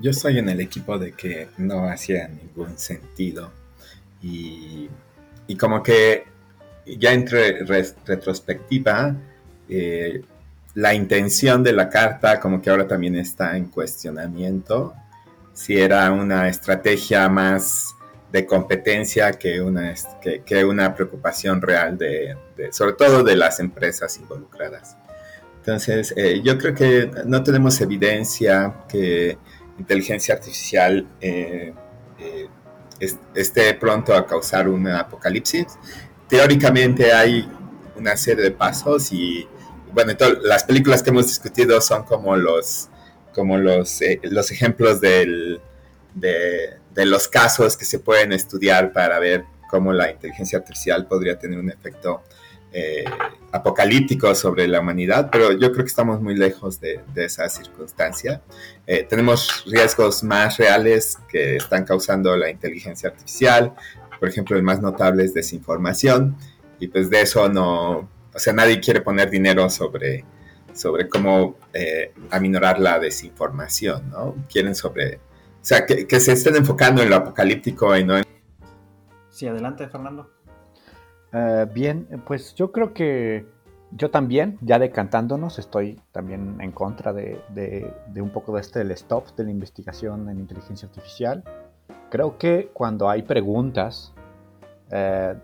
Yo 0.00 0.10
estoy 0.10 0.38
en 0.38 0.48
el 0.48 0.60
equipo 0.60 0.98
de 0.98 1.12
que 1.12 1.48
no 1.56 1.88
hacía 1.88 2.28
ningún 2.28 2.76
sentido 2.76 3.50
y, 4.22 4.88
como 5.58 5.82
que 5.82 6.24
ya 6.98 7.12
entre 7.12 7.64
retrospectiva, 7.64 9.14
eh, 9.68 10.22
la 10.74 10.94
intención 10.94 11.62
de 11.62 11.72
la 11.72 11.88
carta 11.88 12.40
como 12.40 12.60
que 12.60 12.70
ahora 12.70 12.88
también 12.88 13.16
está 13.16 13.56
en 13.56 13.66
cuestionamiento, 13.66 14.94
si 15.52 15.78
era 15.78 16.10
una 16.10 16.48
estrategia 16.48 17.28
más 17.28 17.94
de 18.34 18.46
competencia 18.46 19.30
que 19.30 19.60
una, 19.60 19.94
que, 20.20 20.64
una 20.64 20.92
preocupación 20.92 21.62
real 21.62 21.96
de, 21.96 22.36
sobre 22.72 22.94
todo 22.94 23.22
de 23.22 23.36
las 23.36 23.60
empresas 23.60 24.18
involucradas. 24.18 24.96
Entonces, 25.58 26.12
eh, 26.16 26.40
yo 26.42 26.58
creo 26.58 26.74
que 26.74 27.08
no 27.26 27.44
tenemos 27.44 27.80
evidencia 27.80 28.74
que 28.88 29.38
inteligencia 29.78 30.34
artificial 30.34 31.06
eh, 31.20 31.72
eh, 32.18 32.48
esté 33.36 33.72
pronto 33.74 34.12
a 34.12 34.26
causar 34.26 34.68
un 34.68 34.88
apocalipsis. 34.88 35.66
Teóricamente 36.28 37.12
hay 37.12 37.48
una 37.94 38.16
serie 38.16 38.42
de 38.42 38.50
pasos 38.50 39.12
y, 39.12 39.46
bueno, 39.92 40.12
las 40.42 40.64
películas 40.64 41.04
que 41.04 41.10
hemos 41.10 41.28
discutido 41.28 41.80
son 41.80 42.02
como 42.02 42.36
los, 42.36 42.88
como 43.32 43.58
los, 43.58 44.00
los 44.24 44.50
ejemplos 44.50 45.00
del, 45.00 45.60
de, 46.14 46.83
de 46.94 47.06
los 47.06 47.28
casos 47.28 47.76
que 47.76 47.84
se 47.84 47.98
pueden 47.98 48.32
estudiar 48.32 48.92
para 48.92 49.18
ver 49.18 49.44
cómo 49.68 49.92
la 49.92 50.10
inteligencia 50.10 50.58
artificial 50.58 51.06
podría 51.06 51.38
tener 51.38 51.58
un 51.58 51.70
efecto 51.70 52.22
eh, 52.72 53.04
apocalíptico 53.52 54.34
sobre 54.34 54.66
la 54.66 54.80
humanidad, 54.80 55.28
pero 55.30 55.52
yo 55.52 55.70
creo 55.70 55.84
que 55.84 55.88
estamos 55.88 56.20
muy 56.20 56.34
lejos 56.34 56.80
de, 56.80 57.00
esa 57.14 57.48
circunstancia. 57.48 58.42
Eh, 58.86 59.06
tenemos 59.08 59.64
riesgos 59.66 60.24
más 60.24 60.56
reales 60.58 61.18
que 61.28 61.56
están 61.56 61.84
causando 61.84 62.36
la 62.36 62.50
inteligencia 62.50 63.10
artificial, 63.10 63.74
por 64.18 64.28
ejemplo, 64.28 64.56
el 64.56 64.62
más 64.62 64.80
notable 64.80 65.24
es 65.24 65.34
desinformación, 65.34 66.36
y 66.80 66.88
pues 66.88 67.10
de 67.10 67.20
eso 67.20 67.48
no, 67.48 68.08
o 68.32 68.38
sea, 68.38 68.52
nadie 68.52 68.80
quiere 68.80 69.00
poner 69.00 69.30
dinero 69.30 69.70
sobre, 69.70 70.24
sobre 70.72 71.08
cómo 71.08 71.56
eh, 71.72 72.12
aminorar 72.30 72.80
la 72.80 72.98
desinformación, 72.98 74.10
¿no? 74.10 74.34
Quieren 74.50 74.74
sobre 74.74 75.20
o 75.64 75.66
sea, 75.66 75.86
que, 75.86 76.20
se 76.20 76.32
estén 76.32 76.56
enfocando 76.56 77.00
en 77.00 77.08
lo 77.08 77.16
apocalíptico 77.16 77.96
y 77.96 78.04
no 78.04 78.18
en... 78.18 78.24
Sí, 79.30 79.48
adelante, 79.48 79.88
Fernando. 79.88 80.30
Eh, 81.32 81.66
bien, 81.72 82.06
pues 82.26 82.54
yo 82.54 82.70
creo 82.70 82.92
que 82.92 83.46
yo 83.92 84.10
también, 84.10 84.58
ya 84.60 84.78
decantándonos, 84.78 85.58
estoy 85.58 85.98
también 86.12 86.58
en 86.60 86.70
contra 86.70 87.14
de, 87.14 87.40
un 88.14 88.28
poco 88.28 88.54
de 88.54 88.60
este 88.60 88.82
el 88.82 88.90
stop 88.90 89.34
de 89.36 89.44
la 89.44 89.52
investigación 89.52 90.28
en 90.28 90.38
inteligencia 90.38 90.86
artificial. 90.86 91.42
Creo 92.10 92.36
que 92.36 92.68
cuando 92.74 93.08
hay 93.08 93.22
preguntas, 93.22 94.12
eh, 94.90 95.34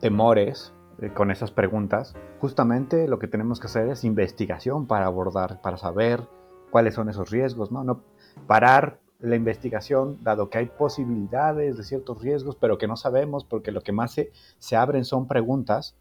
temores 0.00 0.74
eh, 1.00 1.08
con 1.14 1.30
esas 1.30 1.50
preguntas, 1.50 2.14
justamente 2.40 3.08
lo 3.08 3.18
que 3.18 3.26
tenemos 3.26 3.58
que 3.58 3.68
hacer 3.68 3.88
es 3.88 4.04
investigación 4.04 4.86
para 4.86 5.06
abordar, 5.06 5.62
para 5.62 5.78
saber 5.78 6.28
cuáles 6.70 6.92
son 6.92 7.08
esos 7.08 7.30
riesgos, 7.30 7.72
¿no? 7.72 7.84
no 7.84 8.02
parar 8.46 8.98
la 9.22 9.36
investigación, 9.36 10.18
dado 10.22 10.50
que 10.50 10.58
hay 10.58 10.66
posibilidades 10.66 11.76
de 11.76 11.84
ciertos 11.84 12.20
riesgos, 12.20 12.56
pero 12.56 12.76
que 12.76 12.88
no 12.88 12.96
sabemos, 12.96 13.44
porque 13.44 13.70
lo 13.72 13.80
que 13.80 13.92
más 13.92 14.12
se, 14.12 14.32
se 14.58 14.76
abren 14.76 15.04
son 15.04 15.28
preguntas, 15.28 15.94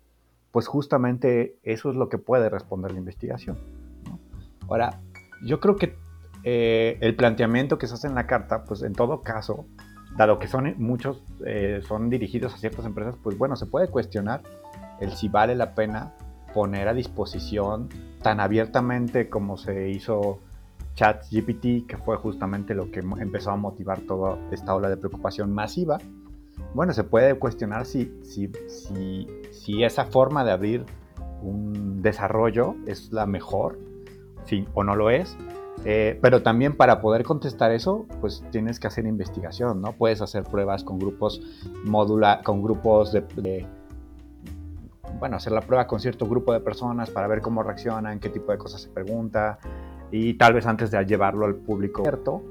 pues 0.52 0.68
justamente 0.68 1.58
eso 1.64 1.90
es 1.90 1.96
lo 1.96 2.10
que 2.10 2.18
puede 2.18 2.50
responder 2.50 2.92
la 2.92 3.00
investigación. 3.00 3.58
Ahora, 4.68 5.02
yo 5.46 5.60
creo 5.60 5.76
que 5.76 5.96
eh, 6.44 6.98
el 7.02 7.16
planteamiento 7.16 7.78
que 7.78 7.88
se 7.88 7.94
hace 7.94 8.08
en 8.08 8.16
la 8.16 8.26
carta, 8.26 8.64
pues 8.64 8.82
en 8.82 8.94
todo 8.94 9.22
caso, 9.22 9.66
dado 10.18 10.40
que 10.40 10.48
son 10.48 10.74
muchos, 10.78 11.24
eh, 11.46 11.82
son 11.88 12.10
dirigidos 12.10 12.54
a 12.54 12.58
ciertas 12.58 12.86
empresas, 12.86 13.16
pues 13.22 13.38
bueno, 13.38 13.56
se 13.56 13.68
puede 13.68 13.88
cuestionar 13.88 14.42
el 15.00 15.12
si 15.12 15.30
vale 15.30 15.56
la 15.56 15.76
pena 15.76 16.14
poner 16.54 16.88
a 16.88 16.94
disposición 16.94 17.90
tan 18.22 18.40
abiertamente 18.40 19.30
como 19.30 19.58
se 19.58 19.90
hizo 19.90 20.40
ChatGPT, 21.02 21.88
que 21.88 21.98
fue 21.98 22.16
justamente 22.18 22.76
lo 22.76 22.92
que 22.92 23.00
empezó 23.00 23.50
a 23.50 23.56
motivar 23.56 24.02
toda 24.02 24.38
esta 24.52 24.76
ola 24.76 24.88
de 24.88 24.98
preocupación 24.98 25.52
masiva. 25.52 25.98
Bueno, 26.76 26.94
se 26.94 27.04
puede 27.04 27.34
cuestionar 27.40 27.88
si, 27.88 28.14
si, 28.22 28.52
si, 29.50 29.84
esa 29.84 30.06
forma 30.06 30.46
de 30.46 30.52
abrir 30.52 30.86
un 31.42 32.04
desarrollo 32.04 32.76
es 32.86 33.12
la 33.12 33.26
mejor, 33.26 33.80
o 34.76 34.84
no 34.84 34.96
lo 34.96 35.10
es. 35.10 35.36
Eh, 35.86 36.20
pero 36.22 36.44
también 36.44 36.78
para 36.78 37.02
poder 37.02 37.24
contestar 37.24 37.72
eso, 37.72 38.06
pues 38.20 38.44
tienes 38.52 38.80
que 38.80 38.86
hacer 38.86 39.08
investigación, 39.08 39.82
¿no? 39.82 39.94
Puedes 39.94 40.22
hacer 40.22 40.44
pruebas 40.44 40.84
con 40.84 41.00
grupos 41.00 41.42
módula, 41.84 42.42
con 42.44 42.62
grupos 42.62 43.12
de, 43.12 43.66
bueno, 45.20 45.38
hacer 45.38 45.54
la 45.54 45.62
prueba 45.62 45.88
con 45.88 46.00
cierto 46.00 46.28
grupo 46.28 46.54
de 46.54 46.60
personas 46.60 47.10
para 47.10 47.26
ver 47.28 47.42
cómo 47.42 47.64
reaccionan, 47.64 48.20
qué 48.20 48.30
tipo 48.30 48.52
de 48.52 48.60
cosas 48.60 48.82
se 48.82 48.90
pregunta 48.90 49.58
y 50.12 50.34
tal 50.36 50.54
vez 50.54 50.66
antes 50.66 50.92
de 50.92 51.04
llevarlo 51.06 51.46
al 51.46 51.56
público 51.56 52.02
abierto. 52.02 52.42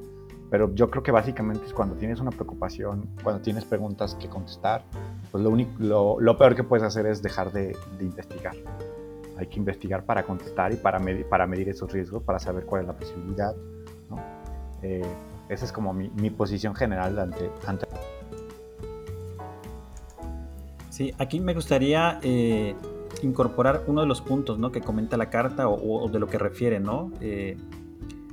Pero 0.51 0.75
yo 0.75 0.91
creo 0.91 1.03
que 1.05 1.13
básicamente 1.13 1.65
es 1.67 1.73
cuando 1.73 1.95
tienes 1.95 2.19
una 2.19 2.33
preocupación, 2.33 3.09
cuando 3.23 3.41
tienes 3.41 3.65
preguntas 3.65 4.17
que 4.17 4.29
contestar, 4.29 4.83
pues 5.31 5.45
lo, 5.45 5.51
único, 5.51 6.19
lo, 6.19 6.37
peor 6.37 6.57
que 6.57 6.65
puedes 6.65 6.83
hacer 6.83 7.07
es 7.07 7.23
dejar 7.23 7.53
de, 7.53 7.77
investigar. 8.01 8.57
Hay 9.37 9.47
que 9.47 9.59
investigar 9.59 10.05
para 10.05 10.25
contestar 10.25 10.73
y 10.73 10.77
para 10.77 10.99
medir, 10.99 11.25
para 11.27 11.47
medir 11.47 11.69
esos 11.69 11.93
riesgos, 11.93 12.25
para 12.25 12.41
saber 12.41 12.65
cuál 12.65 12.83
es 12.83 12.89
la 12.89 12.95
posibilidad. 12.95 13.55
Eh, 14.83 15.07
esa 15.49 15.65
es 15.65 15.71
como 15.71 15.93
mi, 15.93 16.11
mi 16.17 16.31
posición 16.31 16.75
general 16.75 17.17
ante, 17.19 17.49
ante 17.65 17.87
Sí, 21.01 21.15
aquí 21.17 21.41
me 21.41 21.55
gustaría 21.55 22.19
eh, 22.23 22.75
incorporar 23.23 23.85
uno 23.87 24.01
de 24.01 24.07
los 24.07 24.21
puntos 24.21 24.59
¿no? 24.59 24.73
que 24.73 24.81
comenta 24.81 25.17
la 25.17 25.31
carta 25.31 25.69
o, 25.69 26.09
de 26.09 26.19
lo 26.19 26.27
que 26.27 26.39
refiere. 26.39 26.81
¿no? 26.81 27.13
Eh, 27.21 27.57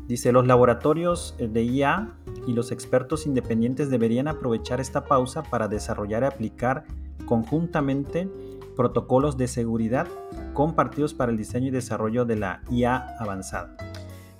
dice, 0.07 0.31
los 0.31 0.47
laboratorios 0.47 1.35
eh, 1.37 1.47
de 1.47 1.63
IA 1.63 2.09
y 2.47 2.53
los 2.53 2.71
expertos 2.71 3.25
independientes 3.25 3.89
deberían 3.89 4.27
aprovechar 4.27 4.79
esta 4.79 5.05
pausa 5.05 5.43
para 5.43 5.67
desarrollar 5.67 6.23
y 6.23 6.25
aplicar 6.25 6.85
conjuntamente 7.25 8.29
protocolos 8.75 9.37
de 9.37 9.47
seguridad 9.47 10.07
compartidos 10.53 11.13
para 11.13 11.31
el 11.31 11.37
diseño 11.37 11.67
y 11.67 11.71
desarrollo 11.71 12.25
de 12.25 12.35
la 12.35 12.61
IA 12.69 13.15
avanzada, 13.19 13.75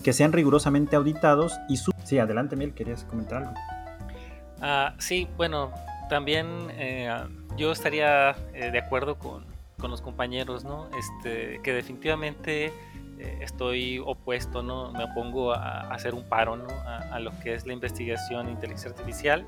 que 0.03 0.13
sean 0.13 0.31
rigurosamente 0.31 0.95
auditados 0.95 1.53
y. 1.69 1.77
Sí, 2.03 2.19
adelante, 2.19 2.55
Miel, 2.55 2.73
¿querías 2.73 3.03
comentar 3.03 3.43
algo? 3.43 3.53
Ah, 4.61 4.93
sí, 4.99 5.27
bueno, 5.37 5.71
también 6.09 6.47
yo 7.57 7.71
estaría 7.71 8.35
eh, 8.53 8.71
de 8.71 8.79
acuerdo 8.79 9.17
con, 9.17 9.43
con, 9.79 9.91
los 9.91 10.01
compañeros, 10.01 10.63
¿no? 10.63 10.89
Este, 10.97 11.59
que 11.63 11.73
definitivamente 11.73 12.73
eh, 13.19 13.39
estoy 13.41 13.99
opuesto, 13.99 14.63
¿no? 14.63 14.91
Me 14.91 15.03
opongo 15.03 15.53
a, 15.53 15.81
hacer 15.93 16.13
un 16.13 16.27
paro, 16.27 16.55
¿no? 16.55 16.67
A, 16.85 17.19
lo 17.19 17.31
que 17.39 17.53
es 17.53 17.65
la 17.65 17.73
investigación 17.73 18.47
en 18.47 18.53
inteligencia 18.53 18.91
artificial. 18.91 19.45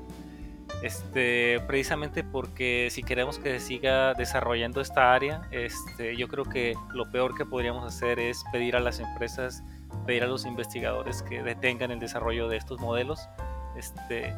Este, 0.82 1.60
precisamente 1.66 2.22
porque 2.22 2.88
si 2.90 3.02
queremos 3.02 3.38
que 3.38 3.58
se 3.58 3.66
siga 3.66 4.14
desarrollando 4.14 4.80
esta 4.80 5.12
área, 5.12 5.42
este, 5.50 6.16
yo 6.16 6.28
creo 6.28 6.44
que 6.44 6.74
lo 6.94 7.10
peor 7.10 7.36
que 7.36 7.44
podríamos 7.44 7.84
hacer 7.84 8.18
es 8.18 8.44
pedir 8.52 8.76
a 8.76 8.80
las 8.80 9.00
empresas, 9.00 9.62
pedir 10.06 10.22
a 10.22 10.26
los 10.26 10.46
investigadores 10.46 11.22
que 11.22 11.42
detengan 11.42 11.90
el 11.90 11.98
desarrollo 11.98 12.48
de 12.48 12.56
estos 12.56 12.80
modelos. 12.80 13.28
Este, 13.76 14.32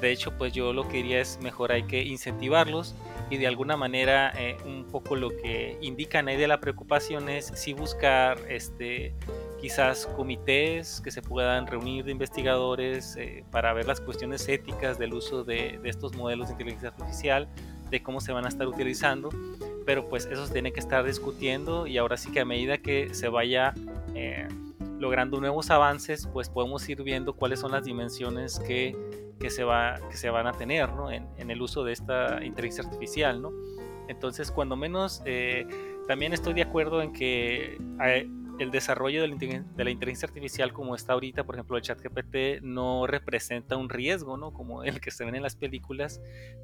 de 0.00 0.10
hecho, 0.10 0.36
pues 0.36 0.52
yo 0.52 0.72
lo 0.72 0.88
que 0.88 0.98
diría 0.98 1.20
es 1.20 1.38
mejor 1.40 1.70
hay 1.70 1.84
que 1.84 2.02
incentivarlos 2.02 2.94
y 3.30 3.36
de 3.36 3.46
alguna 3.46 3.76
manera 3.76 4.32
eh, 4.36 4.56
un 4.64 4.84
poco 4.84 5.16
lo 5.16 5.30
que 5.30 5.78
indican 5.80 6.28
ahí 6.28 6.36
de 6.36 6.46
la 6.46 6.60
preocupación 6.60 7.28
es 7.28 7.46
si 7.54 7.72
buscar 7.72 8.38
este, 8.48 9.14
quizás 9.60 10.06
comités 10.06 11.00
que 11.00 11.10
se 11.10 11.22
puedan 11.22 11.66
reunir 11.66 12.04
de 12.04 12.12
investigadores 12.12 13.16
eh, 13.16 13.44
para 13.50 13.72
ver 13.72 13.86
las 13.86 14.00
cuestiones 14.00 14.48
éticas 14.48 14.98
del 14.98 15.14
uso 15.14 15.44
de, 15.44 15.80
estos 15.84 16.14
modelos 16.14 16.48
de 16.48 16.52
inteligencia 16.52 16.90
artificial, 16.90 17.48
de 17.90 18.02
cómo 18.02 18.20
se 18.20 18.32
van 18.32 18.44
a 18.44 18.48
estar 18.48 18.66
utilizando, 18.66 19.30
pero 19.86 20.08
pues 20.08 20.26
eso 20.26 20.46
se 20.46 20.52
tiene 20.52 20.72
que 20.72 20.80
estar 20.80 21.04
discutiendo 21.04 21.86
y 21.86 21.98
ahora 21.98 22.16
sí 22.16 22.30
que 22.30 22.40
a 22.40 22.44
medida 22.44 22.78
que 22.78 23.14
se 23.14 23.28
vaya... 23.28 23.74
Eh, 24.14 24.48
logrando 24.96 25.38
nuevos 25.40 25.70
avances, 25.70 26.26
pues 26.32 26.48
podemos 26.48 26.88
ir 26.88 27.02
viendo 27.02 27.34
cuáles 27.34 27.60
son 27.60 27.72
las 27.72 27.84
dimensiones 27.84 28.58
que 28.60 28.96
que 29.38 29.50
se, 29.50 29.64
va, 29.64 29.98
que 30.10 30.16
se 30.16 30.30
van 30.30 30.46
a 30.46 30.52
tener 30.52 30.88
en, 31.10 31.50
el 31.50 31.62
uso 31.62 31.84
de 31.84 31.92
esta 31.92 32.44
inteligencia 32.44 32.84
artificial. 32.84 33.42
¿no? 33.42 33.52
Entonces, 34.08 34.50
cuando 34.50 34.76
menos, 34.76 35.22
eh, 35.24 35.66
también 36.06 36.32
estoy 36.32 36.54
de 36.54 36.62
acuerdo 36.62 37.02
en 37.02 37.12
que 37.12 37.78
eh, 38.04 38.28
el 38.58 38.70
desarrollo 38.70 39.22
de 39.22 39.28
la, 39.28 39.90
inteligencia 39.90 40.26
artificial 40.26 40.72
como 40.72 40.94
está 40.94 41.14
ahorita, 41.14 41.44
por 41.44 41.56
ejemplo, 41.56 41.76
el 41.76 41.82
chat 41.82 42.00
GPT, 42.00 42.62
no 42.62 43.06
representa 43.06 43.76
un 43.76 43.88
riesgo, 43.88 44.36
¿no? 44.36 44.52
Como 44.52 44.84
el 44.84 45.00
que 45.00 45.10
se 45.10 45.24
ven 45.24 45.34
en 45.34 45.42
las 45.42 45.56
películas. 45.56 46.20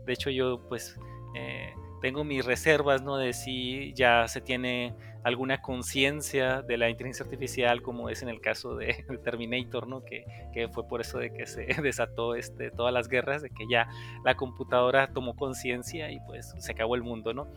De 0.06 0.12
hecho, 0.12 0.30
yo 0.30 0.60
pues 0.68 0.98
eh, 1.34 1.74
tengo 2.00 2.24
mis 2.24 2.44
reservas, 2.44 3.02
¿no? 3.02 3.16
De 3.16 3.32
si 3.32 3.92
ya 3.94 4.28
se 4.28 4.40
tiene 4.40 4.94
alguna 5.22 5.60
conciencia 5.60 6.62
de 6.62 6.76
la 6.78 6.88
inteligencia 6.88 7.24
artificial, 7.24 7.82
como 7.82 8.08
es 8.08 8.22
en 8.22 8.28
el 8.28 8.40
caso 8.40 8.76
de, 8.76 9.04
Terminator, 9.24 9.86
¿no? 9.86 10.04
Que, 10.04 10.24
que, 10.52 10.68
fue 10.68 10.86
por 10.86 11.00
eso 11.00 11.18
de 11.18 11.32
que 11.32 11.46
se 11.46 11.66
desató 11.82 12.34
este, 12.34 12.70
todas 12.70 12.92
las 12.92 13.08
guerras, 13.08 13.42
de 13.42 13.50
que 13.50 13.64
ya 13.70 13.88
la 14.24 14.36
computadora 14.36 15.12
tomó 15.12 15.36
conciencia 15.36 16.10
y 16.10 16.20
pues 16.20 16.54
se 16.58 16.72
acabó 16.72 16.94
el 16.94 17.02
mundo, 17.02 17.34
¿no? 17.34 17.48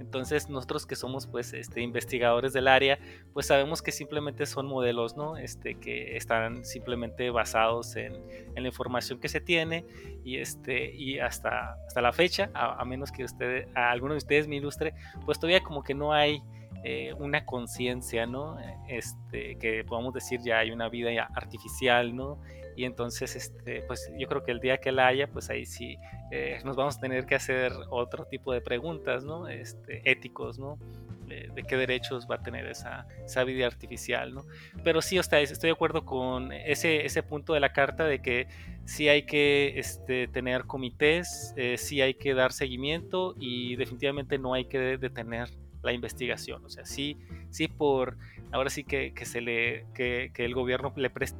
Entonces 0.00 0.48
nosotros 0.48 0.84
que 0.84 0.96
somos 0.96 1.28
pues 1.28 1.52
este, 1.52 1.80
investigadores 1.80 2.52
del 2.52 2.66
área, 2.66 2.98
pues 3.32 3.46
sabemos 3.46 3.82
que 3.82 3.92
simplemente 3.92 4.46
son 4.46 4.66
modelos, 4.66 5.16
¿no? 5.16 5.36
Este, 5.36 5.76
que 5.76 6.16
están 6.16 6.64
simplemente 6.64 7.30
basados 7.30 7.94
en, 7.94 8.14
en 8.54 8.62
la 8.62 8.68
información 8.68 9.20
que 9.20 9.28
se 9.28 9.40
tiene 9.40 9.84
y, 10.24 10.38
este, 10.38 10.92
y 10.92 11.20
hasta, 11.20 11.76
hasta 11.86 12.00
la 12.00 12.12
fecha, 12.12 12.50
a, 12.52 12.80
a 12.80 12.84
menos 12.84 13.12
que 13.12 13.22
usted, 13.22 13.68
a 13.76 13.92
alguno 13.92 14.14
de 14.14 14.18
ustedes 14.18 14.48
me 14.48 14.56
ilustre, 14.56 14.92
pues 15.24 15.38
todavía 15.38 15.62
como 15.62 15.84
que 15.84 15.94
no 15.94 16.12
hay 16.12 16.42
eh, 16.84 17.14
una 17.18 17.44
conciencia, 17.44 18.26
¿no? 18.26 18.58
Este, 18.88 19.56
que 19.58 19.84
podamos 19.84 20.12
decir 20.14 20.40
ya 20.42 20.58
hay 20.58 20.72
una 20.72 20.88
vida 20.88 21.28
artificial, 21.34 22.14
¿no? 22.16 22.40
Y 22.74 22.84
entonces, 22.84 23.36
este, 23.36 23.82
pues 23.82 24.10
yo 24.18 24.26
creo 24.26 24.42
que 24.42 24.50
el 24.50 24.60
día 24.60 24.78
que 24.78 24.92
la 24.92 25.06
haya, 25.06 25.28
pues 25.28 25.50
ahí 25.50 25.66
sí 25.66 25.96
eh, 26.30 26.58
nos 26.64 26.76
vamos 26.76 26.96
a 26.96 27.00
tener 27.00 27.26
que 27.26 27.34
hacer 27.34 27.72
otro 27.90 28.24
tipo 28.24 28.52
de 28.52 28.60
preguntas, 28.60 29.24
¿no? 29.24 29.48
Este, 29.48 30.02
éticos, 30.10 30.58
¿no? 30.58 30.78
De, 31.26 31.62
qué 31.66 31.76
derechos 31.76 32.26
va 32.30 32.34
a 32.34 32.42
tener 32.42 32.66
esa, 32.66 33.06
vida 33.46 33.66
artificial, 33.66 34.34
¿no? 34.34 34.44
Pero 34.84 35.00
sí, 35.00 35.16
estoy 35.16 35.46
de 35.46 35.70
acuerdo 35.70 36.04
con 36.04 36.52
ese, 36.52 37.22
punto 37.22 37.54
de 37.54 37.60
la 37.60 37.72
carta 37.72 38.04
de 38.04 38.20
que 38.20 38.48
sí 38.84 39.08
hay 39.08 39.22
que 39.22 39.78
este, 39.78 40.28
tener 40.28 40.64
comités, 40.64 41.54
eh, 41.56 41.78
sí 41.78 42.02
hay 42.02 42.14
que 42.14 42.34
dar 42.34 42.52
seguimiento 42.52 43.34
y 43.38 43.76
definitivamente 43.76 44.36
no 44.36 44.52
hay 44.52 44.66
que 44.66 44.98
detener 44.98 45.48
la 45.82 45.92
investigación. 45.92 46.64
O 46.64 46.68
sea, 46.68 46.84
sí, 46.84 47.18
sí 47.50 47.68
por, 47.68 48.16
ahora 48.52 48.70
sí 48.70 48.84
que, 48.84 49.12
se 49.24 49.40
le, 49.40 49.86
que, 49.94 50.30
el 50.36 50.54
gobierno 50.54 50.92
le 50.96 51.10
preste. 51.10 51.38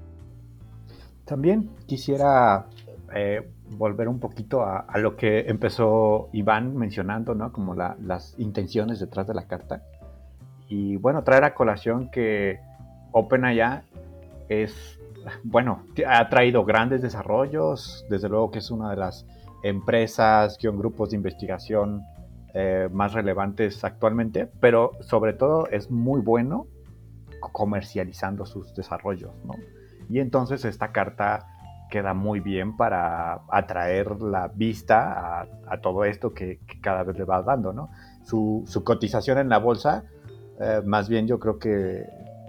También 1.24 1.70
quisiera 1.86 2.66
eh, 3.14 3.48
volver 3.70 4.08
un 4.08 4.18
poquito 4.18 4.62
a, 4.64 4.86
lo 4.98 5.16
que 5.16 5.40
empezó 5.40 6.28
Iván 6.32 6.76
mencionando, 6.76 7.34
¿no? 7.34 7.52
Como 7.52 7.74
las 7.74 8.34
intenciones 8.38 9.00
detrás 9.00 9.26
de 9.26 9.34
la 9.34 9.46
carta. 9.46 9.82
Y 10.68 10.96
bueno, 10.96 11.22
traer 11.22 11.44
a 11.44 11.54
colación 11.54 12.10
que 12.10 12.58
OpenAI 13.12 13.82
es, 14.48 14.98
bueno, 15.44 15.84
ha 16.06 16.28
traído 16.28 16.64
grandes 16.64 17.02
desarrollos, 17.02 18.04
desde 18.08 18.28
luego 18.28 18.50
que 18.50 18.58
es 18.58 18.70
una 18.70 18.90
de 18.90 18.96
las 18.96 19.26
empresas, 19.62 20.58
grupos 20.60 21.10
de 21.10 21.16
investigación 21.16 22.02
eh, 22.54 22.88
más 22.92 23.14
relevantes 23.14 23.82
actualmente, 23.84 24.46
pero 24.60 24.92
sobre 25.00 25.32
todo 25.32 25.68
es 25.68 25.90
muy 25.90 26.20
bueno 26.20 26.66
comercializando 27.40 28.44
sus 28.44 28.74
desarrollos, 28.74 29.32
¿no? 29.44 29.54
Y 30.08 30.20
entonces 30.20 30.64
esta 30.64 30.92
carta 30.92 31.46
queda 31.90 32.14
muy 32.14 32.40
bien 32.40 32.76
para 32.76 33.40
atraer 33.50 34.20
la 34.20 34.48
vista 34.48 35.46
a, 35.66 35.80
todo 35.80 36.04
esto 36.04 36.32
que, 36.32 36.60
cada 36.80 37.02
vez 37.02 37.18
le 37.18 37.24
va 37.24 37.42
dando, 37.42 37.72
¿no? 37.72 37.90
Su, 38.24 38.64
cotización 38.84 39.38
en 39.38 39.48
la 39.48 39.58
bolsa, 39.58 40.04
eh, 40.60 40.82
más 40.84 41.08
bien 41.08 41.26
yo 41.26 41.38
creo 41.38 41.58
que 41.58 42.06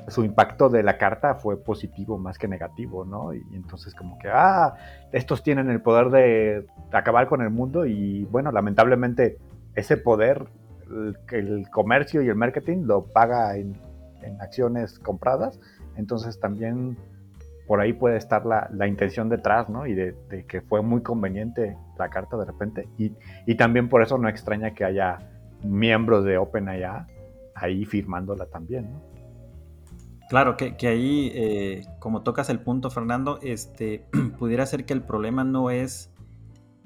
su 0.07 0.23
impacto 0.23 0.69
de 0.69 0.83
la 0.83 0.97
carta 0.97 1.35
fue 1.35 1.61
positivo 1.63 2.17
más 2.17 2.37
que 2.37 2.47
negativo, 2.47 3.05
¿no? 3.05 3.33
Y 3.33 3.41
entonces 3.53 3.95
como 3.95 4.17
que, 4.19 4.29
ah, 4.29 4.75
estos 5.11 5.43
tienen 5.43 5.69
el 5.69 5.81
poder 5.81 6.09
de 6.09 6.65
acabar 6.91 7.27
con 7.27 7.41
el 7.41 7.49
mundo 7.49 7.85
y 7.85 8.25
bueno, 8.25 8.51
lamentablemente 8.51 9.37
ese 9.75 9.97
poder, 9.97 10.47
el, 10.89 11.17
el 11.31 11.69
comercio 11.69 12.21
y 12.21 12.29
el 12.29 12.36
marketing 12.36 12.83
lo 12.86 13.05
paga 13.05 13.57
en, 13.57 13.75
acciones 14.39 14.99
compradas, 14.99 15.59
entonces 15.97 16.39
también 16.39 16.97
por 17.67 17.81
ahí 17.81 17.91
puede 17.91 18.17
estar 18.17 18.45
la, 18.45 18.88
intención 18.88 19.27
detrás, 19.27 19.69
¿no? 19.69 19.86
Y 19.86 19.93
de, 19.93 20.15
que 20.47 20.62
fue 20.62 20.81
muy 20.81 21.01
conveniente 21.01 21.77
la 21.97 22.09
carta 22.09 22.38
de 22.38 22.45
repente. 22.45 22.88
Y, 22.97 23.55
también 23.55 23.89
por 23.89 24.01
eso 24.01 24.17
no 24.17 24.29
extraña 24.29 24.73
que 24.73 24.86
haya 24.86 25.17
miembros 25.62 26.23
de 26.23 26.38
OpenAI 26.38 26.83
ahí 27.55 27.86
firmándola 27.86 28.45
también, 28.45 28.91
¿no? 28.91 29.01
Claro, 30.29 30.57
que, 30.57 30.88
ahí, 30.88 31.31
eh, 31.36 31.86
como 31.99 32.23
tocas 32.23 32.49
el 32.49 32.59
punto, 32.59 32.89
Fernando, 32.89 33.39
este, 33.41 34.05
pudiera 34.39 34.65
ser 34.65 34.86
que 34.86 34.93
el 34.93 35.03
problema 35.03 35.43
no 35.43 35.69
es 35.69 36.12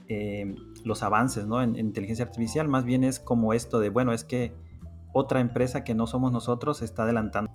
eh, 0.10 0.56
los 0.88 1.04
avances 1.04 1.46
¿no? 1.46 1.62
En, 1.62 1.76
inteligencia 1.76 2.26
artificial, 2.26 2.68
más 2.68 2.86
bien 2.86 3.04
es 3.04 3.20
como 3.20 3.54
esto 3.54 3.80
de, 3.80 3.90
bueno, 3.90 4.14
es 4.14 4.24
que 4.24 4.56
otra 5.14 5.40
empresa 5.40 5.84
que 5.84 5.94
no 5.94 6.08
somos 6.08 6.32
nosotros 6.32 6.82
está 6.82 7.04
adelantando. 7.04 7.52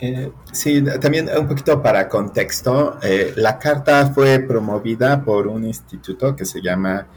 Eh, 0.00 0.30
sí, 0.52 0.82
también 1.00 1.28
un 1.36 1.48
poquito 1.48 1.82
para 1.82 2.08
contexto, 2.08 2.98
la 3.36 3.58
carta 3.58 4.06
fue 4.12 4.38
promovida 4.38 5.24
por 5.24 5.48
un 5.48 5.64
instituto 5.64 6.36
que 6.36 6.44
se 6.44 6.60
llama 6.62 7.08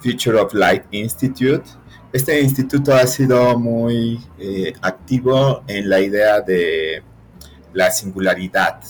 Future 0.00 0.38
of 0.38 0.54
Light 0.54 0.84
Institute. 0.92 1.64
Este 2.12 2.40
instituto 2.40 2.94
ha 2.94 3.06
sido 3.06 3.58
muy 3.58 4.20
activo 4.82 5.62
en 5.66 5.90
la 5.90 6.00
idea 6.00 6.40
de 6.40 7.02
la 7.72 7.90
singularidad. 7.90 8.80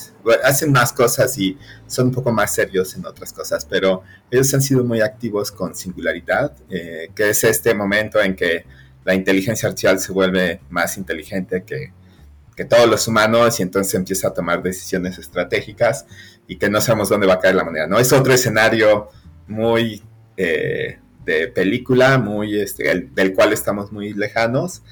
hacen 0.44 0.72
más 0.72 0.92
cosas 0.92 1.36
y 1.38 1.58
son 1.86 2.08
un 2.08 2.12
poco 2.12 2.32
más 2.32 2.54
serios 2.54 2.94
en 2.94 3.06
otras 3.06 3.32
cosas, 3.32 3.64
pero 3.64 4.02
ellos 4.30 4.52
han 4.54 4.62
sido 4.62 4.84
muy 4.84 5.00
activos 5.00 5.50
con 5.52 5.74
singularidad, 5.74 6.52
eh, 6.70 7.10
que 7.14 7.30
es 7.30 7.44
este 7.44 7.74
momento 7.74 8.20
en 8.20 8.36
que 8.36 8.64
la 9.04 9.14
inteligencia 9.14 9.68
artificial 9.68 10.00
se 10.00 10.12
vuelve 10.12 10.60
más 10.70 10.96
inteligente 10.98 11.64
que, 11.64 11.92
que 12.54 12.64
todos 12.64 12.88
los 12.88 13.06
humanos 13.08 13.58
y 13.60 13.62
entonces 13.62 13.94
empieza 13.94 14.28
a 14.28 14.34
tomar 14.34 14.62
decisiones 14.62 15.18
estratégicas 15.18 16.06
y 16.46 16.56
que 16.56 16.68
no 16.68 16.80
sabemos 16.80 17.08
dónde 17.08 17.26
va 17.26 17.34
a 17.34 17.38
caer 17.38 17.54
la 17.54 17.64
moneda. 17.64 17.86
¿no? 17.86 17.98
Es 17.98 18.12
otro 18.12 18.32
escenario 18.32 19.08
muy 19.46 20.02
eh, 20.36 20.98
de 21.24 21.48
película, 21.48 22.18
muy, 22.18 22.58
este, 22.60 23.08
del 23.14 23.34
cual 23.34 23.52
estamos 23.52 23.92
muy 23.92 24.12
lejanos. 24.14 24.82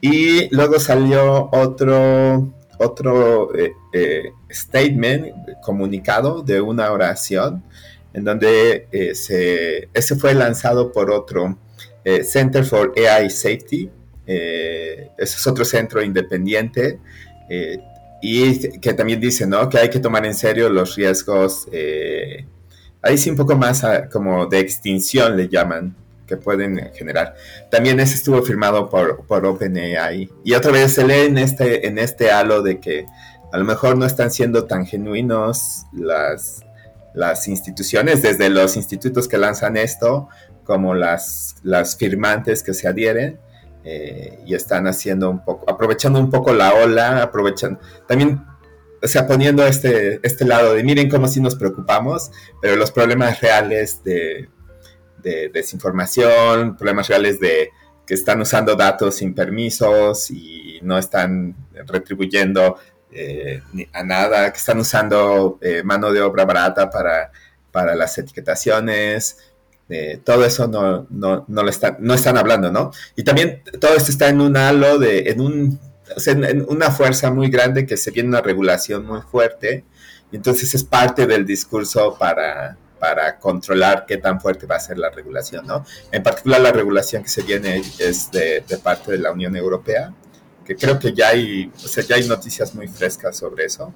Y 0.00 0.54
luego 0.54 0.78
salió 0.78 1.48
otro 1.52 2.52
otro 2.78 3.54
eh, 3.54 3.72
eh, 3.92 4.32
statement, 4.50 5.32
comunicado 5.62 6.42
de 6.42 6.60
una 6.60 6.90
oración, 6.92 7.62
en 8.12 8.24
donde 8.24 8.88
eh, 8.90 9.14
se, 9.14 9.88
ese 9.92 10.16
fue 10.16 10.34
lanzado 10.34 10.92
por 10.92 11.10
otro 11.10 11.58
Center 12.22 12.64
for 12.64 12.94
AI 12.96 13.28
Safety, 13.28 13.90
ese 14.24 15.10
es 15.18 15.46
otro 15.48 15.64
centro 15.64 16.00
independiente, 16.00 17.00
y 18.22 18.78
que 18.78 18.94
también 18.94 19.18
dice 19.18 19.44
¿no? 19.44 19.68
que 19.68 19.78
hay 19.78 19.90
que 19.90 19.98
tomar 19.98 20.24
en 20.24 20.34
serio 20.34 20.68
los 20.68 20.94
riesgos, 20.94 21.66
ahí 23.02 23.18
sí 23.18 23.28
un 23.28 23.34
poco 23.34 23.56
más 23.56 23.82
ah, 23.82 24.08
como 24.08 24.46
de 24.46 24.60
extinción 24.60 25.36
le 25.36 25.48
llaman, 25.48 25.96
que 26.26 26.36
pueden 26.36 26.90
generar. 26.94 27.34
También 27.70 28.00
ese 28.00 28.14
estuvo 28.14 28.42
firmado 28.42 28.88
por, 28.88 29.24
por 29.26 29.46
OpenAI. 29.46 30.30
Y 30.44 30.54
otra 30.54 30.72
vez 30.72 30.94
se 30.94 31.06
lee 31.06 31.26
en 31.26 31.38
este, 31.38 31.86
en 31.86 31.98
este 31.98 32.30
halo 32.30 32.62
de 32.62 32.80
que 32.80 33.06
a 33.52 33.58
lo 33.58 33.64
mejor 33.64 33.96
no 33.96 34.04
están 34.04 34.30
siendo 34.30 34.64
tan 34.64 34.86
genuinos 34.86 35.86
las, 35.92 36.60
las 37.14 37.48
instituciones, 37.48 38.22
desde 38.22 38.50
los 38.50 38.76
institutos 38.76 39.28
que 39.28 39.38
lanzan 39.38 39.76
esto, 39.76 40.28
como 40.64 40.94
las, 40.94 41.56
las 41.62 41.96
firmantes 41.96 42.62
que 42.62 42.74
se 42.74 42.88
adhieren. 42.88 43.38
Eh, 43.88 44.40
y 44.44 44.56
están 44.56 44.88
haciendo 44.88 45.30
un 45.30 45.44
poco, 45.44 45.70
aprovechando 45.70 46.18
un 46.18 46.28
poco 46.28 46.52
la 46.52 46.74
ola, 46.74 47.22
aprovechan, 47.22 47.78
también 48.08 48.42
o 49.00 49.06
sea, 49.06 49.28
poniendo 49.28 49.64
este, 49.64 50.18
este 50.24 50.44
lado 50.44 50.74
de 50.74 50.82
miren 50.82 51.08
cómo 51.08 51.28
sí 51.28 51.40
nos 51.40 51.54
preocupamos, 51.54 52.32
pero 52.60 52.74
los 52.74 52.90
problemas 52.90 53.40
reales 53.40 54.02
de, 54.02 54.48
de 55.26 55.48
desinformación, 55.48 56.76
problemas 56.76 57.08
reales 57.08 57.40
de 57.40 57.70
que 58.06 58.14
están 58.14 58.40
usando 58.40 58.76
datos 58.76 59.16
sin 59.16 59.34
permisos 59.34 60.30
y 60.30 60.78
no 60.82 60.96
están 60.96 61.56
retribuyendo 61.86 62.76
eh, 63.10 63.60
a 63.92 64.04
nada, 64.04 64.52
que 64.52 64.58
están 64.58 64.78
usando 64.78 65.58
eh, 65.60 65.82
mano 65.82 66.12
de 66.12 66.20
obra 66.20 66.44
barata 66.44 66.88
para, 66.88 67.32
para 67.72 67.96
las 67.96 68.16
etiquetaciones. 68.18 69.38
Eh, 69.88 70.20
todo 70.22 70.44
eso 70.44 70.68
no, 70.68 71.08
no, 71.10 71.44
no, 71.48 71.62
lo 71.64 71.70
están, 71.70 71.96
no 71.98 72.14
están 72.14 72.36
hablando, 72.38 72.70
¿no? 72.70 72.92
Y 73.16 73.24
también 73.24 73.62
todo 73.80 73.96
esto 73.96 74.12
está 74.12 74.28
en 74.28 74.40
un 74.40 74.56
halo 74.56 74.98
de, 74.98 75.30
en, 75.30 75.40
un, 75.40 75.80
en 76.26 76.64
una 76.68 76.92
fuerza 76.92 77.32
muy 77.32 77.50
grande 77.50 77.84
que 77.84 77.96
se 77.96 78.12
viene 78.12 78.28
una 78.28 78.42
regulación 78.42 79.04
muy 79.04 79.22
fuerte. 79.22 79.84
Entonces 80.30 80.72
es 80.74 80.84
parte 80.84 81.26
del 81.26 81.44
discurso 81.44 82.16
para, 82.16 82.76
para 82.98 83.38
controlar 83.38 84.04
qué 84.06 84.16
tan 84.16 84.40
fuerte 84.40 84.66
va 84.66 84.76
a 84.76 84.80
ser 84.80 84.98
la 84.98 85.10
regulación, 85.10 85.66
¿no? 85.66 85.84
En 86.10 86.22
particular 86.22 86.60
la 86.60 86.72
regulación 86.72 87.22
que 87.22 87.28
se 87.28 87.42
viene 87.42 87.82
es 87.98 88.30
de, 88.30 88.64
parte 88.82 89.12
de 89.12 89.18
la 89.18 89.32
Unión 89.32 89.56
Europea, 89.56 90.12
que 90.64 90.76
creo 90.76 90.98
que 90.98 91.12
ya 91.12 91.28
hay, 91.28 91.70
o 91.74 91.88
sea, 91.88 92.02
ya 92.04 92.16
hay 92.16 92.26
noticias 92.26 92.74
muy 92.74 92.88
frescas 92.88 93.36
sobre 93.36 93.66
eso 93.66 93.92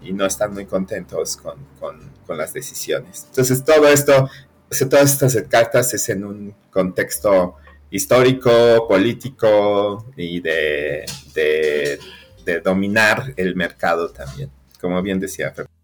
y 0.00 0.12
no 0.12 0.26
están 0.26 0.52
muy 0.52 0.66
contentos 0.66 1.36
con, 1.36 1.56
con, 1.78 2.12
las 2.36 2.54
decisiones. 2.54 3.26
Entonces 3.28 3.62
todo 3.62 3.86
esto, 3.88 4.30
o 4.70 4.74
sea, 4.74 4.88
todas 4.88 5.12
estas 5.12 5.36
cartas 5.48 5.92
es 5.92 6.08
en 6.08 6.24
un 6.24 6.54
contexto 6.70 7.56
histórico, 7.90 8.88
político 8.88 10.06
y 10.16 10.40
de, 10.40 11.04
de, 11.34 11.98
de 12.46 12.60
dominar 12.60 13.34
el 13.36 13.54
mercado 13.54 14.10
también, 14.10 14.50
como 14.80 15.02
bien 15.02 15.20
decía 15.20 15.50
Fernando. 15.50 15.81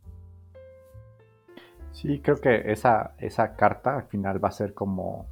Sí, 2.01 2.21
creo 2.21 2.41
que 2.41 2.71
esa, 2.71 3.15
esa 3.19 3.57
carta 3.57 3.97
al 3.97 4.05
final 4.05 4.43
va 4.43 4.51
a 4.51 4.53
ser 4.53 4.73
como 4.73 5.27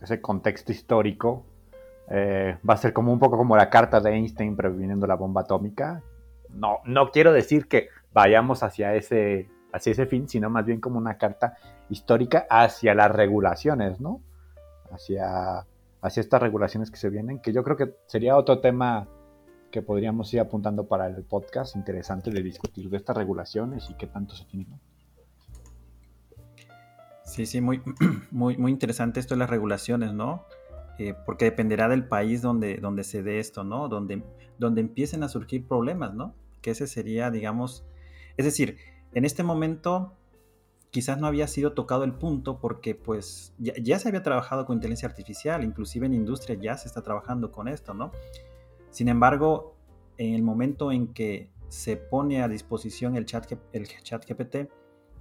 ese 0.00 0.20
contexto 0.20 0.70
histórico. 0.70 1.44
Eh, 2.08 2.56
va 2.68 2.74
a 2.74 2.76
ser 2.76 2.92
como 2.92 3.12
un 3.12 3.18
poco 3.18 3.36
como 3.36 3.56
la 3.56 3.68
carta 3.68 3.98
de 3.98 4.10
Einstein 4.10 4.54
previniendo 4.54 5.08
la 5.08 5.16
bomba 5.16 5.40
atómica. 5.40 6.00
No, 6.50 6.78
no 6.84 7.10
quiero 7.10 7.32
decir 7.32 7.66
que 7.66 7.88
vayamos 8.12 8.62
hacia 8.62 8.94
ese, 8.94 9.50
hacia 9.72 9.90
ese 9.90 10.06
fin, 10.06 10.28
sino 10.28 10.48
más 10.48 10.64
bien 10.64 10.80
como 10.80 10.96
una 10.96 11.18
carta 11.18 11.56
histórica 11.88 12.46
hacia 12.48 12.94
las 12.94 13.10
regulaciones, 13.10 14.00
¿no? 14.00 14.20
Hacia, 14.92 15.66
hacia 16.02 16.20
estas 16.20 16.40
regulaciones 16.40 16.92
que 16.92 16.98
se 16.98 17.10
vienen, 17.10 17.40
que 17.40 17.52
yo 17.52 17.64
creo 17.64 17.76
que 17.76 17.96
sería 18.06 18.36
otro 18.36 18.60
tema 18.60 19.08
que 19.72 19.82
podríamos 19.82 20.32
ir 20.32 20.38
apuntando 20.38 20.86
para 20.86 21.08
el 21.08 21.24
podcast 21.24 21.74
interesante 21.74 22.30
de 22.30 22.44
discutir 22.44 22.88
de 22.88 22.98
estas 22.98 23.16
regulaciones 23.16 23.90
y 23.90 23.94
qué 23.94 24.06
tanto 24.06 24.36
se 24.36 24.44
tienen. 24.44 24.78
Sí, 27.32 27.46
sí, 27.46 27.62
muy, 27.62 27.80
muy, 28.30 28.58
muy 28.58 28.70
interesante 28.70 29.18
esto 29.18 29.34
de 29.34 29.38
las 29.38 29.48
regulaciones, 29.48 30.12
¿no? 30.12 30.44
Eh, 30.98 31.14
porque 31.24 31.46
dependerá 31.46 31.88
del 31.88 32.06
país 32.06 32.42
donde, 32.42 32.76
donde 32.76 33.04
se 33.04 33.22
dé 33.22 33.38
esto, 33.38 33.64
¿no? 33.64 33.88
Donde, 33.88 34.22
donde 34.58 34.82
empiecen 34.82 35.22
a 35.22 35.30
surgir 35.30 35.66
problemas, 35.66 36.12
¿no? 36.12 36.34
Que 36.60 36.72
ese 36.72 36.86
sería, 36.86 37.30
digamos, 37.30 37.86
es 38.36 38.44
decir, 38.44 38.76
en 39.14 39.24
este 39.24 39.44
momento 39.44 40.12
quizás 40.90 41.16
no 41.16 41.26
había 41.26 41.46
sido 41.46 41.72
tocado 41.72 42.04
el 42.04 42.12
punto 42.12 42.60
porque 42.60 42.94
pues 42.94 43.54
ya, 43.56 43.72
ya, 43.82 43.98
se 43.98 44.08
había 44.08 44.22
trabajado 44.22 44.66
con 44.66 44.76
inteligencia 44.76 45.08
artificial, 45.08 45.64
inclusive 45.64 46.04
en 46.04 46.12
industria 46.12 46.58
ya 46.60 46.76
se 46.76 46.86
está 46.86 47.00
trabajando 47.00 47.50
con 47.50 47.66
esto, 47.66 47.94
¿no? 47.94 48.12
Sin 48.90 49.08
embargo, 49.08 49.74
en 50.18 50.34
el 50.34 50.42
momento 50.42 50.92
en 50.92 51.14
que 51.14 51.48
se 51.70 51.96
pone 51.96 52.42
a 52.42 52.48
disposición 52.48 53.16
el 53.16 53.24
chat, 53.24 53.50
el 53.72 53.88
chat 54.02 54.22
GPT 54.28 54.70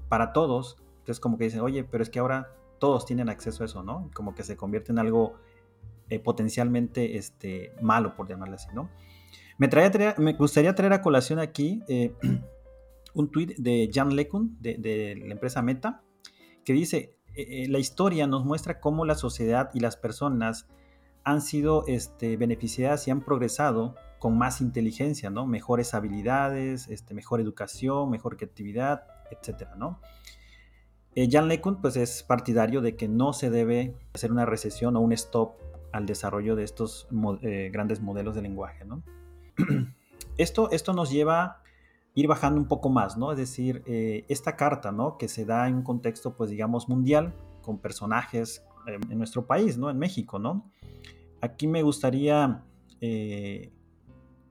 para 0.10 0.34
todos, 0.34 0.76
entonces 1.12 1.20
como 1.20 1.38
que 1.38 1.44
dicen, 1.44 1.60
oye, 1.60 1.84
pero 1.84 2.04
es 2.04 2.10
que 2.10 2.20
ahora 2.20 2.56
todos 2.80 3.06
tienen 3.06 3.28
acceso 3.28 3.64
a 3.64 3.66
eso, 3.66 3.84
¿no? 3.84 4.10
Como 4.14 4.34
que 4.34 4.44
se 4.44 4.56
convierte 4.56 4.94
en 4.94 5.00
algo 5.00 5.34
eh, 6.10 6.20
potencialmente 6.20 7.18
este, 7.18 7.74
malo, 7.82 8.16
por 8.16 8.30
llamarlo 8.30 8.56
así, 8.56 8.70
¿no? 8.74 8.90
Me, 9.58 9.70
me 10.18 10.34
gustaría 10.34 10.74
traer 10.74 10.94
a 10.94 11.02
colación 11.02 11.40
aquí 11.40 11.84
eh, 11.90 12.16
un 13.14 13.30
tweet 13.30 13.56
de 13.58 13.90
Jan 13.94 14.16
LeCun, 14.16 14.58
de, 14.62 15.22
la 15.26 15.34
empresa 15.34 15.62
Meta, 15.62 16.02
que 16.64 16.72
dice, 16.72 17.18
eh, 17.36 17.68
la 17.68 17.80
historia 17.80 18.26
nos 18.26 18.46
muestra 18.46 18.80
cómo 18.80 19.04
la 19.04 19.16
sociedad 19.16 19.70
y 19.74 19.82
las 19.82 19.98
personas 19.98 20.70
han 21.26 21.42
sido 21.42 21.84
este, 21.88 22.38
beneficiadas 22.38 23.06
y 23.08 23.12
han 23.12 23.22
progresado 23.22 23.96
con 24.18 24.38
más 24.38 24.62
inteligencia, 24.62 25.30
¿no? 25.30 25.46
Mejores 25.46 25.94
habilidades, 25.94 26.88
este, 26.88 27.14
mejor 27.14 27.42
educación, 27.42 28.10
mejor 28.10 28.38
creatividad, 28.38 29.04
etcétera, 29.30 29.76
¿no? 29.76 30.00
Eh, 31.16 31.28
Jan 31.30 31.48
LeCun 31.48 31.82
pues, 31.82 31.98
es 31.98 32.24
partidario 32.24 32.82
de 32.82 32.96
que 32.96 33.08
no 33.08 33.34
se 33.34 33.50
debe 33.50 33.96
hacer 34.14 34.32
una 34.32 34.46
recesión 34.46 34.96
o 34.96 35.02
un 35.02 35.12
stop 35.14 35.56
al 35.92 36.06
desarrollo 36.06 36.56
de 36.56 36.64
estos 36.64 37.08
eh, 37.42 37.70
grandes 37.72 38.02
modelos 38.02 38.36
de 38.36 38.42
lenguaje. 38.42 38.86
esto, 40.38 40.72
esto 40.72 40.94
nos 40.94 41.12
lleva 41.12 41.44
a 41.44 41.62
ir 42.16 42.28
bajando 42.28 42.60
un 42.60 42.68
poco 42.68 42.90
más, 42.90 43.18
¿no? 43.18 43.32
Es 43.32 43.38
decir, 43.38 43.84
eh, 43.86 44.26
esta 44.30 44.56
carta, 44.56 44.92
¿no? 44.92 45.18
Que 45.18 45.28
se 45.28 45.46
da 45.46 45.68
en 45.68 45.76
un 45.76 45.84
contexto, 45.84 46.36
pues 46.36 46.50
digamos, 46.50 46.90
mundial, 46.90 47.34
con 47.62 47.78
personajes 47.78 48.64
en 48.88 49.18
nuestro 49.18 49.46
país, 49.46 49.78
¿no? 49.78 49.90
En 49.90 50.00
México, 50.00 50.40
¿no? 50.40 50.72
Aquí 51.42 51.68
me 51.68 51.84
gustaría 51.84 52.64
eh, 53.00 53.72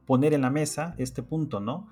poner 0.07 0.35
en 0.35 0.43
la 0.43 0.51
mesa 0.51 0.95
este 0.99 1.23
punto, 1.23 1.61
¿no? 1.61 1.89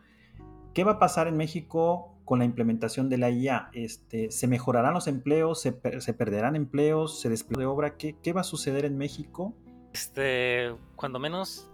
¿Qué 0.75 0.85
va 0.85 0.93
a 0.93 0.99
pasar 0.99 1.27
en 1.27 1.37
México 1.37 2.18
con 2.29 2.41
la 2.41 2.45
implementación 2.45 3.09
de 3.09 3.17
la 3.17 3.31
IA? 3.31 3.71
Este, 3.73 4.31
¿Se 4.31 4.47
mejorarán 4.47 4.93
los 4.93 5.07
empleos? 5.07 5.63
¿Se, 5.63 5.73
perderán 5.73 6.57
empleos? 6.57 7.23
¿Se 7.23 7.31
despliegará 7.31 7.61
de 7.61 7.67
obra? 7.67 7.97
¿Qué, 7.97 8.17
¿Qué, 8.23 8.35
va 8.35 8.43
a 8.43 8.45
suceder 8.45 8.85
en 8.85 8.99
México? 8.99 9.55
Este, 9.95 10.75
cuando 10.95 11.19
menos 11.19 11.71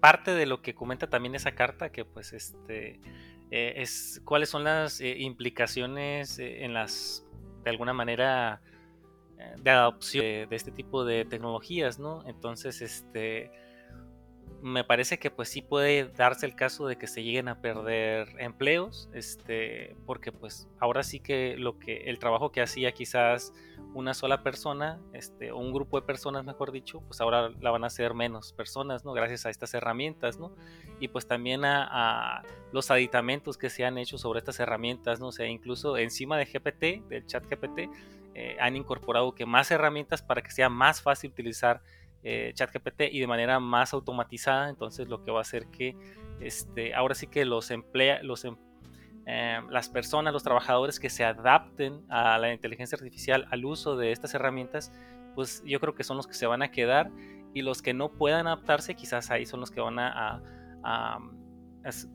parte 0.00 0.32
de 0.32 0.44
lo 0.44 0.60
que 0.60 0.74
comenta 0.74 1.08
también 1.08 1.34
esa 1.34 1.52
carta, 1.52 1.90
que 1.90 2.04
pues 2.04 2.34
este, 2.34 3.00
eh, 3.50 3.72
es 3.76 4.20
cuáles 4.26 4.50
son 4.50 4.64
las 4.64 5.00
eh, 5.00 5.16
implicaciones 5.18 6.38
en 6.38 6.74
las, 6.74 7.24
de 7.64 7.70
alguna 7.70 7.94
manera, 7.94 8.60
de 9.62 9.70
adopción 9.70 10.22
de, 10.22 10.46
este 10.50 10.72
tipo 10.72 11.06
de 11.06 11.24
tecnologías, 11.24 11.98
¿no? 11.98 12.22
Entonces, 12.26 12.82
este, 12.82 13.50
me 14.64 14.82
parece 14.82 15.18
que 15.18 15.30
pues 15.30 15.50
sí 15.50 15.60
puede 15.60 16.08
darse 16.08 16.46
el 16.46 16.56
caso 16.56 16.86
de 16.86 16.96
que 16.96 17.06
se 17.06 17.22
lleguen 17.22 17.48
a 17.48 17.60
perder 17.60 18.34
empleos, 18.38 19.10
este, 19.12 19.94
porque 20.06 20.32
pues 20.32 20.68
ahora 20.80 21.02
sí 21.02 21.20
que 21.20 21.58
lo 21.58 21.78
que 21.78 22.04
el 22.06 22.18
trabajo 22.18 22.50
que 22.50 22.62
hacía 22.62 22.92
quizás 22.92 23.52
una 23.92 24.14
sola 24.14 24.42
persona, 24.42 24.98
este, 25.12 25.52
o 25.52 25.58
un 25.58 25.70
grupo 25.70 26.00
de 26.00 26.06
personas, 26.06 26.46
mejor 26.46 26.72
dicho, 26.72 27.02
pues 27.02 27.20
ahora 27.20 27.50
la 27.60 27.70
van 27.72 27.84
a 27.84 27.88
hacer 27.88 28.14
menos 28.14 28.54
personas, 28.54 29.04
¿no? 29.04 29.12
Gracias 29.12 29.44
a 29.44 29.50
estas 29.50 29.74
herramientas, 29.74 30.38
¿no? 30.38 30.56
Y 30.98 31.08
pues 31.08 31.26
también 31.26 31.66
a, 31.66 32.42
los 32.72 32.90
aditamentos 32.90 33.58
que 33.58 33.68
se 33.68 33.84
han 33.84 33.98
hecho 33.98 34.16
sobre 34.16 34.38
estas 34.38 34.58
herramientas, 34.60 35.20
¿no? 35.20 35.26
O 35.26 35.32
sea, 35.32 35.46
incluso 35.46 35.98
encima 35.98 36.38
de 36.38 36.46
GPT, 36.46 37.06
del 37.10 37.26
chat 37.26 37.44
GPT, 37.44 37.90
eh, 38.34 38.56
han 38.58 38.76
incorporado 38.76 39.34
que 39.34 39.44
más 39.44 39.70
herramientas 39.70 40.22
para 40.22 40.40
que 40.40 40.50
sea 40.50 40.70
más 40.70 41.02
fácil 41.02 41.32
utilizar 41.32 41.82
eh, 42.24 42.52
ChatGPT 42.54 43.02
y 43.12 43.20
de 43.20 43.26
manera 43.26 43.60
más 43.60 43.92
automatizada. 43.92 44.68
Entonces 44.68 45.08
lo 45.08 45.22
que 45.22 45.30
va 45.30 45.38
a 45.38 45.42
hacer 45.42 45.66
que 45.68 45.96
este, 46.40 46.94
ahora 46.94 47.14
sí 47.14 47.26
que 47.26 47.44
los 47.44 47.70
emplea, 47.70 48.22
los, 48.22 48.44
em, 48.44 48.56
eh, 49.26 49.60
las 49.70 49.88
personas, 49.88 50.32
los 50.32 50.42
trabajadores 50.42 50.98
que 50.98 51.10
se 51.10 51.24
adapten 51.24 52.00
a 52.08 52.38
la 52.38 52.52
inteligencia 52.52 52.96
artificial, 52.96 53.46
al 53.50 53.64
uso 53.64 53.96
de 53.96 54.12
estas 54.12 54.34
herramientas, 54.34 54.92
pues 55.34 55.62
yo 55.64 55.80
creo 55.80 55.94
que 55.94 56.04
son 56.04 56.16
los 56.16 56.26
que 56.26 56.34
se 56.34 56.46
van 56.46 56.62
a 56.62 56.70
quedar 56.70 57.10
y 57.54 57.62
los 57.62 57.82
que 57.82 57.94
no 57.94 58.10
puedan 58.10 58.46
adaptarse, 58.46 58.94
quizás 58.94 59.30
ahí 59.30 59.46
son 59.46 59.60
los 59.60 59.70
que 59.70 59.80
van 59.80 59.98
a 59.98 60.42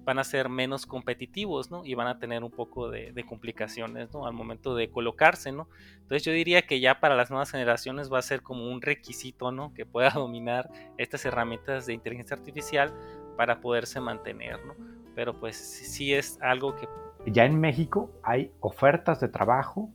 van 0.04 0.20
a 0.20 0.24
ser 0.24 0.50
menos 0.50 0.86
competitivos, 0.86 1.70
¿no? 1.70 1.86
Y 1.86 1.94
van 1.94 2.08
a 2.08 2.18
tener 2.18 2.44
un 2.44 2.52
poco 2.52 2.90
de, 2.90 3.14
complicaciones, 3.28 4.12
¿no? 4.14 4.26
Al 4.26 4.34
momento 4.34 4.76
de 4.76 4.90
colocarse, 4.90 5.52
¿no? 5.52 5.68
Entonces 5.94 6.24
yo 6.24 6.32
diría 6.32 6.64
que 6.64 6.80
ya 6.80 7.00
para 7.00 7.16
las 7.16 7.30
nuevas 7.30 7.52
generaciones 7.52 8.12
va 8.12 8.20
a 8.20 8.24
ser 8.24 8.42
como 8.42 8.68
un 8.68 8.82
requisito, 8.82 9.52
¿no? 9.52 9.74
Que 9.74 9.86
pueda 9.86 10.10
dominar 10.16 10.70
estas 10.98 11.26
herramientas 11.26 11.86
de 11.86 11.94
inteligencia 11.94 12.36
artificial 12.36 12.94
para 13.38 13.62
poderse 13.62 14.00
mantener, 14.00 14.66
¿no? 14.66 14.76
Pero 15.16 15.40
pues 15.40 15.56
sí 15.56 16.14
es 16.14 16.40
algo 16.42 16.76
que... 16.76 16.88
Ya 17.28 17.46
en 17.46 17.60
México 17.60 18.10
hay 18.24 18.52
ofertas 18.62 19.20
de 19.20 19.28
trabajo 19.28 19.92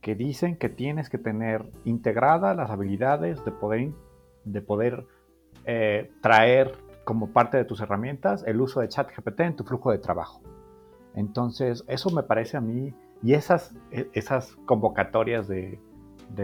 que 0.00 0.14
dicen 0.14 0.56
que 0.56 0.68
tienes 0.68 1.10
que 1.10 1.18
tener 1.18 1.64
integradas 1.84 2.56
las 2.56 2.70
habilidades 2.70 3.44
de 3.44 3.50
poder, 3.50 3.90
de 4.44 4.62
poder 4.62 5.04
eh, 5.64 6.10
traer 6.22 6.72
como 7.08 7.30
parte 7.30 7.56
de 7.56 7.64
tus 7.64 7.80
herramientas 7.80 8.44
el 8.46 8.60
uso 8.60 8.80
de 8.80 8.88
ChatGPT 8.88 9.40
en 9.40 9.56
tu 9.56 9.64
flujo 9.64 9.90
de 9.90 9.96
trabajo. 9.96 10.42
Entonces, 11.14 11.82
eso 11.88 12.10
me 12.10 12.22
parece 12.22 12.58
a 12.58 12.60
mí, 12.60 12.92
y 13.22 13.32
esas, 13.32 13.74
e, 13.90 14.10
esas 14.12 14.56
convocatorias 14.66 15.48
de, 15.48 15.80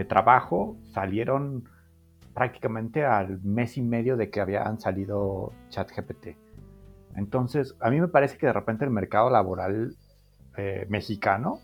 trabajo 0.09 0.75
salieron 0.91 1.69
prácticamente 2.33 3.05
al 3.05 3.39
mes 3.43 3.77
y 3.77 3.83
medio 3.83 4.17
de 4.17 4.31
que 4.31 4.41
habían 4.41 4.79
salido 4.79 5.53
ChatGPT. 5.69 6.29
Entonces, 7.15 7.75
a 7.79 7.91
mí 7.91 8.01
me 8.01 8.07
parece 8.07 8.39
que 8.39 8.47
de 8.47 8.53
repente 8.53 8.85
el 8.85 8.89
mercado 8.89 9.29
laboral 9.29 9.95
eh, 10.57 10.87
mexicano, 10.89 11.59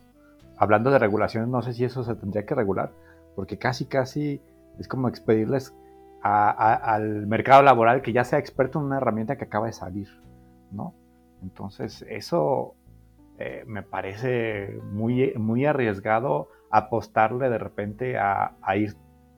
hablando 0.58 0.92
de 0.92 1.00
regulaciones, 1.00 1.50
no 1.50 1.64
sé 1.64 1.74
si 1.74 1.86
eso 1.86 2.04
se 2.04 2.14
tendría 2.14 2.46
que 2.46 2.54
regular, 2.54 2.92
porque 3.36 3.58
casi, 3.58 3.86
casi 3.86 4.40
es 4.78 4.88
como 4.88 5.08
expedirles 5.08 5.74
al 6.22 7.28
mercado 7.28 7.64
laboral 7.64 8.02
que 8.02 8.14
ya 8.14 8.24
sea 8.24 8.40
experto 8.40 8.80
en 8.80 8.86
una 8.86 8.98
herramienta 8.98 9.38
que 9.38 9.46
acaba 9.46 9.68
de 9.68 9.74
salir, 9.74 10.08
¿no? 10.72 10.94
Entonces, 11.42 12.06
eso 12.08 12.76
eh, 13.40 13.64
me 13.66 13.82
parece 13.82 14.80
muy, 14.92 15.34
muy 15.36 15.66
arriesgado 15.66 16.50
apostarle 16.70 17.50
de 17.50 17.58
repente 17.58 18.18
a, 18.18 18.56
ir 18.76 18.96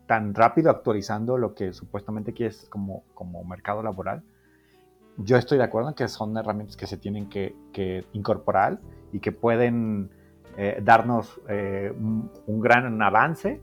tan 0.08 0.34
rápido 0.34 0.70
actualizando 0.70 1.38
lo 1.38 1.56
que 1.56 1.72
supuestamente 1.72 2.34
quieres 2.34 2.68
como, 2.70 3.04
como 3.14 3.44
mercado 3.46 3.82
laboral. 3.82 4.22
Yo 5.18 5.38
estoy 5.38 5.58
de 5.58 5.64
acuerdo 5.64 5.90
en 5.90 5.96
que 5.96 6.08
son 6.08 6.36
herramientas 6.38 6.76
que 6.76 6.88
se 6.88 6.98
tienen 6.98 7.30
que, 7.30 7.56
incorporar 8.14 8.80
y 9.12 9.20
que 9.20 9.32
pueden 9.32 10.10
eh, 10.58 10.82
darnos 10.84 11.40
eh, 11.48 11.94
un, 11.98 12.60
gran 12.60 13.02
avance, 13.02 13.62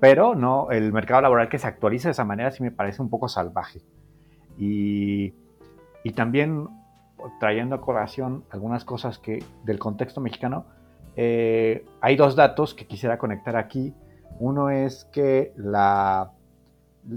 pero 0.00 0.34
no, 0.34 0.70
el 0.70 0.92
mercado 0.92 1.20
laboral 1.20 1.48
que 1.48 1.58
se 1.58 1.66
actualiza 1.66 2.08
de 2.08 2.12
esa 2.12 2.24
manera 2.24 2.50
sí 2.50 2.62
me 2.62 2.70
parece 2.70 3.02
un 3.02 3.10
poco 3.10 3.28
salvaje. 3.28 3.80
Y, 4.58 5.34
también 6.14 6.66
trayendo 7.38 7.76
a 7.76 7.80
colación 7.82 8.44
algunas 8.50 8.82
cosas 8.86 9.18
que 9.18 9.44
del 9.64 9.78
contexto 9.78 10.22
mexicano, 10.22 10.64
eh, 11.16 11.84
hay 12.00 12.16
dos 12.16 12.34
datos 12.34 12.72
que 12.72 12.86
quisiera 12.86 13.18
conectar 13.18 13.56
aquí. 13.56 13.92
Uno 14.38 14.70
es 14.70 15.04
que 15.12 15.52
la, 15.56 16.30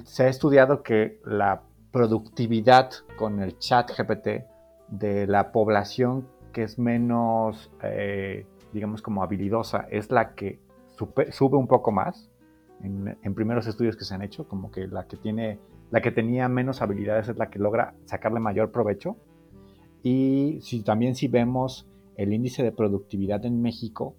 se 0.04 0.24
ha 0.24 0.28
estudiado 0.28 0.84
que 0.84 1.20
la 1.24 1.62
productividad 1.92 2.90
con 3.18 3.40
el 3.40 3.58
chat 3.60 3.92
GPT 3.98 4.44
de 4.90 5.26
la 5.26 5.54
población 5.54 6.28
que 6.52 6.64
es 6.64 6.78
menos, 6.78 7.72
eh, 7.82 8.46
digamos, 8.74 9.02
como 9.02 9.24
habilidosa, 9.24 9.88
es 9.90 10.12
la 10.12 10.34
que 10.34 10.60
sube 11.32 11.58
un 11.58 11.68
poco 11.68 11.92
más 11.92 12.31
en, 12.84 13.36
primeros 13.36 13.68
estudios 13.68 13.96
que 13.96 14.06
se 14.06 14.14
han 14.14 14.22
hecho, 14.22 14.48
como 14.48 14.72
que 14.72 14.88
la 14.88 15.08
que 15.08 15.18
tiene, 15.18 15.60
la 15.92 16.02
que 16.02 16.12
tenía 16.12 16.48
menos 16.48 16.82
habilidades 16.82 17.30
es 17.30 17.38
la 17.38 17.50
que 17.50 17.60
logra 17.60 17.96
sacarle 18.06 18.40
mayor 18.40 18.72
provecho. 18.72 19.18
Y 20.04 20.60
si 20.62 20.82
también 20.82 21.16
si 21.16 21.28
vemos 21.28 21.88
el 22.16 22.34
índice 22.34 22.64
de 22.64 22.72
productividad 22.72 23.46
en 23.46 23.62
México, 23.62 24.16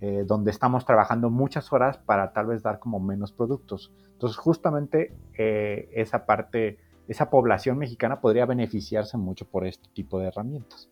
eh, 0.00 0.24
donde 0.26 0.50
estamos 0.50 0.84
trabajando 0.84 1.30
muchas 1.30 1.72
horas 1.72 1.96
para 1.98 2.32
tal 2.32 2.46
vez 2.46 2.62
dar 2.62 2.78
como 2.78 3.00
menos 3.00 3.32
productos. 3.32 3.92
Entonces 4.12 4.36
justamente 4.36 5.14
eh, 5.38 5.88
esa 5.94 6.26
parte, 6.26 6.78
esa 7.08 7.30
población 7.30 7.78
mexicana 7.78 8.20
podría 8.20 8.44
beneficiarse 8.46 9.16
mucho 9.16 9.46
por 9.46 9.66
este 9.66 9.88
tipo 9.94 10.18
de 10.18 10.26
herramientas. 10.26 10.90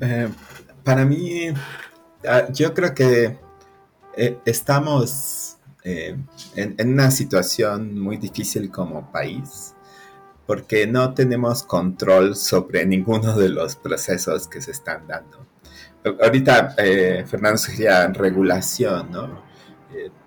Eh, 0.00 0.28
para 0.82 1.04
mí, 1.04 1.48
ah, 2.28 2.48
yo 2.52 2.74
creo 2.74 2.94
que 2.94 3.38
eh, 4.16 4.38
estamos 4.44 5.56
eh, 5.84 6.16
en, 6.54 6.92
una 6.92 7.10
situación 7.10 7.98
muy 7.98 8.16
difícil 8.16 8.70
como 8.70 9.10
país 9.10 9.74
porque 10.46 10.86
no 10.86 11.14
tenemos 11.14 11.62
control 11.62 12.36
sobre 12.36 12.84
ninguno 12.84 13.36
de 13.36 13.48
los 13.48 13.76
procesos 13.76 14.48
que 14.48 14.60
se 14.60 14.72
están 14.72 15.06
dando. 15.06 15.46
Ahorita 16.20 16.74
eh, 16.78 17.24
Fernando 17.26 17.58
sugería 17.58 18.08
regulación, 18.08 19.10
¿no? 19.10 19.52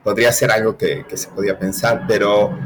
podría 0.03 0.31
ser 0.31 0.51
algo 0.51 0.77
que, 0.77 1.05
se 1.15 1.27
podía 1.29 1.57
pensar, 1.57 2.05
pero 2.07 2.57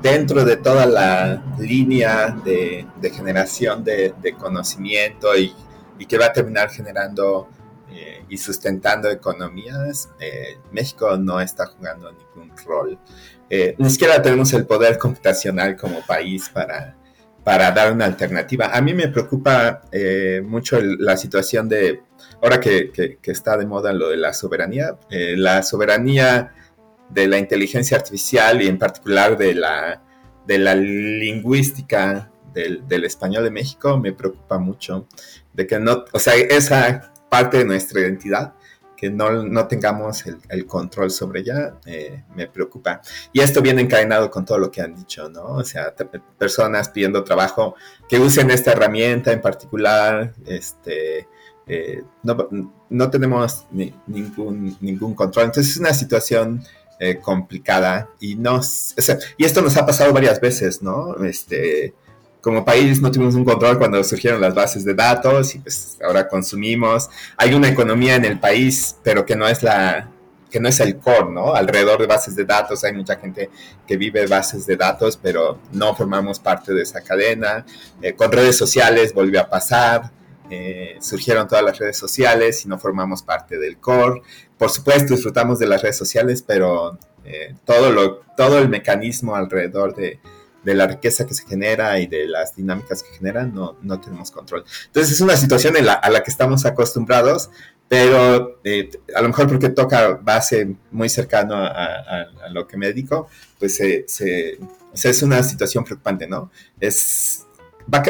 dentro 0.00 0.44
de 0.44 0.56
toda 0.56 0.86
la 0.86 1.42
línea 1.58 2.34
de, 2.44 2.86
generación 3.14 3.84
de, 3.84 4.34
conocimiento 4.38 5.36
y, 5.36 5.54
y, 5.98 6.06
que 6.06 6.16
va 6.18 6.26
a 6.26 6.32
terminar 6.32 6.70
generando 6.70 7.48
y 8.28 8.38
sustentando 8.38 9.10
economías, 9.10 10.08
eh, 10.18 10.58
México 10.70 11.16
no 11.16 11.40
está 11.40 11.66
jugando 11.66 12.10
ningún 12.12 12.50
rol. 12.64 12.98
Eh, 13.50 13.74
ni 13.78 13.90
siquiera 13.90 14.22
tenemos 14.22 14.52
el 14.54 14.64
poder 14.64 14.96
computacional 14.98 15.76
como 15.76 16.00
país 16.06 16.48
para, 16.48 16.96
para 17.44 17.70
dar 17.72 17.92
una 17.92 18.06
alternativa. 18.06 18.70
A 18.72 18.80
mí 18.80 18.94
me 18.94 19.08
preocupa 19.08 19.82
eh, 19.92 20.42
mucho 20.44 20.80
la 20.80 21.16
situación 21.16 21.68
de, 21.68 22.02
ahora 22.42 22.58
que, 22.60 22.90
que, 22.90 23.30
está 23.30 23.56
de 23.56 23.66
moda 23.66 23.92
lo 23.92 24.08
de 24.08 24.16
la 24.16 24.32
soberanía, 24.32 24.96
la 25.10 25.62
soberanía 25.62 26.54
de 27.10 27.28
la 27.28 27.38
inteligencia 27.38 27.98
artificial 27.98 28.62
y 28.62 28.68
en 28.68 28.78
particular 28.78 29.36
de 29.36 29.54
la, 29.54 30.02
de 30.46 30.58
la 30.58 30.74
lingüística 30.74 32.30
del, 32.54 32.86
del, 32.88 33.04
español 33.04 33.44
de 33.44 33.50
México 33.50 33.98
me 33.98 34.12
preocupa 34.12 34.58
mucho, 34.58 35.06
de 35.52 35.66
que 35.66 35.78
no, 35.78 36.04
o 36.12 36.18
sea, 36.18 36.34
esa 36.34 37.11
parte 37.32 37.56
de 37.56 37.64
nuestra 37.64 37.98
identidad 38.00 38.52
que 38.94 39.08
no, 39.08 39.42
no 39.42 39.66
tengamos 39.66 40.22
el, 40.50 40.66
control 40.66 41.10
sobre 41.10 41.40
ella 41.40 41.76
eh, 41.86 42.24
me 42.36 42.46
preocupa. 42.46 43.00
Y 43.32 43.40
esto 43.40 43.62
viene 43.62 43.80
encadenado 43.80 44.30
con 44.30 44.44
todo 44.44 44.58
lo 44.58 44.70
que 44.70 44.82
han 44.82 44.94
dicho, 44.94 45.30
¿no? 45.30 45.44
O 45.44 45.64
sea, 45.64 45.94
personas 46.38 46.90
pidiendo 46.90 47.24
trabajo 47.24 47.74
que 48.06 48.20
usen 48.20 48.50
esta 48.50 48.72
herramienta 48.72 49.32
en 49.32 49.40
particular, 49.40 50.34
este, 50.44 51.26
eh, 51.66 52.02
no, 52.22 52.48
no, 52.90 53.10
tenemos 53.10 53.66
ningún, 53.70 54.76
ningún 54.82 55.14
control. 55.14 55.46
Entonces 55.46 55.72
es 55.72 55.78
una 55.78 55.94
situación 55.94 56.62
eh, 57.00 57.18
complicada 57.18 58.10
y, 58.20 58.34
no, 58.34 58.60
y 59.38 59.44
esto 59.46 59.62
nos 59.62 59.76
ha 59.78 59.86
pasado 59.86 60.12
varias 60.12 60.38
veces, 60.38 60.82
¿no? 60.82 61.16
Este, 61.24 61.94
como 62.42 62.64
país 62.64 63.00
no 63.00 63.10
tuvimos 63.10 63.36
un 63.36 63.44
control 63.44 63.78
cuando 63.78 64.02
surgieron 64.02 64.40
las 64.40 64.52
bases 64.52 64.84
de 64.84 64.94
datos 64.94 65.54
y 65.54 65.60
pues 65.60 65.96
ahora 66.04 66.28
consumimos. 66.28 67.08
Hay 67.36 67.54
una 67.54 67.68
economía 67.68 68.16
en 68.16 68.24
el 68.24 68.38
país, 68.38 68.96
pero 69.02 69.24
que 69.24 69.36
no 69.36 69.48
es 69.48 69.62
la 69.62 70.10
que 70.50 70.60
no 70.60 70.68
es 70.68 70.80
el 70.80 70.98
core, 70.98 71.30
¿no? 71.30 71.54
Alrededor 71.54 71.98
de 71.98 72.06
bases 72.06 72.36
de 72.36 72.44
datos 72.44 72.84
hay 72.84 72.92
mucha 72.92 73.16
gente 73.16 73.48
que 73.86 73.96
vive 73.96 74.26
bases 74.26 74.66
de 74.66 74.76
datos, 74.76 75.16
pero 75.16 75.60
no 75.72 75.94
formamos 75.96 76.40
parte 76.40 76.74
de 76.74 76.82
esa 76.82 77.00
cadena. 77.00 77.64
Eh, 78.02 78.12
con 78.12 78.30
redes 78.30 78.58
sociales 78.58 79.14
volvió 79.14 79.40
a 79.40 79.48
pasar. 79.48 80.10
Eh, 80.50 80.98
surgieron 81.00 81.48
todas 81.48 81.64
las 81.64 81.78
redes 81.78 81.96
sociales 81.96 82.66
y 82.66 82.68
no 82.68 82.78
formamos 82.78 83.22
parte 83.22 83.58
del 83.58 83.78
core. 83.78 84.20
Por 84.58 84.68
supuesto, 84.68 85.14
disfrutamos 85.14 85.58
de 85.58 85.66
las 85.66 85.80
redes 85.80 85.96
sociales, 85.96 86.44
pero 86.46 86.98
eh, 87.24 87.54
todo, 87.64 87.90
lo, 87.90 88.16
todo 88.36 88.58
el 88.58 88.68
mecanismo 88.68 89.34
alrededor 89.34 89.94
de, 89.94 90.20
de 90.64 90.74
la 90.74 90.86
riqueza 90.86 91.26
que 91.26 91.34
se 91.34 91.46
genera 91.46 91.98
y 91.98 92.06
de 92.06 92.26
las 92.26 92.54
dinámicas 92.54 93.02
que 93.02 93.16
generan, 93.16 93.54
no, 93.54 93.76
no 93.82 94.00
tenemos 94.00 94.30
control. 94.30 94.64
Entonces 94.86 95.12
es 95.12 95.20
una 95.20 95.36
situación 95.36 95.74
a 95.76 96.10
la 96.10 96.22
que 96.22 96.30
estamos 96.30 96.64
acostumbrados, 96.64 97.50
pero 97.88 98.60
eh, 98.64 98.90
a 99.14 99.20
lo 99.20 99.28
mejor 99.28 99.48
porque 99.48 99.68
toca 99.68 100.14
base 100.14 100.76
muy 100.90 101.08
cercano 101.08 101.56
a, 101.56 102.26
lo 102.50 102.66
que 102.66 102.76
me 102.76 102.86
dedico, 102.86 103.28
pues 103.58 103.80
es 103.80 105.22
una 105.22 105.42
situación 105.42 105.84
preocupante, 105.84 106.26
¿no? 106.26 106.50
Es, 106.80 107.46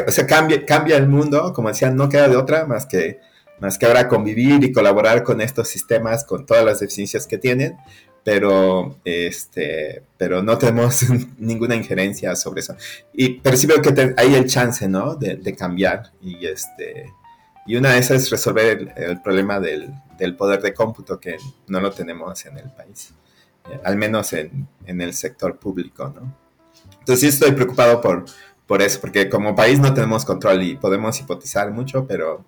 o 0.07 0.11
sea, 0.11 0.27
cambia, 0.27 0.65
cambia 0.65 0.97
el 0.97 1.07
mundo, 1.07 1.51
como 1.53 1.69
decía, 1.69 1.89
no 1.89 2.07
queda 2.07 2.27
de 2.27 2.37
otra 2.37 2.65
más 2.65 2.85
que, 2.85 3.19
más 3.59 3.77
que 3.77 3.85
ahora 3.85 4.07
convivir 4.07 4.63
y 4.63 4.71
colaborar 4.71 5.23
con 5.23 5.41
estos 5.41 5.67
sistemas, 5.67 6.23
con 6.23 6.45
todas 6.45 6.63
las 6.65 6.79
deficiencias 6.79 7.27
que 7.27 7.37
tienen, 7.37 7.77
pero 8.23 8.99
este 9.03 10.03
pero 10.17 10.41
no 10.41 10.57
tenemos 10.57 11.05
ninguna 11.37 11.75
injerencia 11.75 12.35
sobre 12.35 12.61
eso. 12.61 12.75
Y 13.13 13.39
percibo 13.39 13.81
que 13.81 14.13
hay 14.17 14.35
el 14.35 14.47
chance 14.47 14.87
no 14.87 15.15
de, 15.15 15.55
cambiar 15.55 16.11
y 16.21 16.45
este 16.45 17.11
y 17.65 17.75
una 17.75 17.93
de 17.93 17.99
esas 17.99 18.23
es 18.23 18.29
resolver 18.29 18.93
el, 18.97 19.21
problema 19.21 19.59
del, 19.59 19.93
poder 20.37 20.61
de 20.61 20.73
cómputo 20.73 21.19
que 21.19 21.37
no 21.67 21.79
lo 21.79 21.91
tenemos 21.91 22.45
en 22.45 22.57
el 22.57 22.69
país 22.71 23.13
eh, 23.69 23.79
al 23.83 23.95
menos 23.95 24.33
en, 24.33 24.67
el 24.85 25.13
sector 25.13 25.57
público 25.57 26.11
no 26.13 26.35
entonces 26.99 27.19
sí 27.19 27.27
estoy 27.27 27.51
preocupado 27.51 28.01
por 28.01 28.25
por 28.67 28.81
eso 28.81 28.99
porque 28.99 29.29
como 29.29 29.55
país 29.55 29.79
no 29.79 29.93
tenemos 29.93 30.25
control 30.25 30.63
y 30.63 30.75
podemos 30.75 31.19
hipotizar 31.19 31.71
mucho 31.71 32.05
pero 32.05 32.43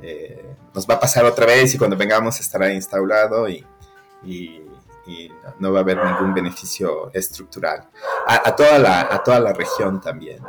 eh, 0.00 0.44
nos 0.74 0.88
va 0.88 0.94
a 0.94 1.00
pasar 1.00 1.24
otra 1.24 1.46
vez 1.46 1.74
y 1.74 1.78
cuando 1.78 1.96
vengamos 1.96 2.38
estará 2.40 2.72
instaurado 2.72 3.48
y 3.48 3.64
y 4.24 4.61
no 5.58 5.72
va 5.72 5.78
a 5.78 5.82
haber 5.82 6.04
ningún 6.04 6.34
beneficio 6.34 7.10
estructural. 7.12 7.88
A, 8.26 8.54
toda, 8.54 8.78
la, 8.78 9.00
a 9.00 9.22
toda 9.22 9.40
la 9.40 9.52
región 9.52 10.00
también. 10.00 10.42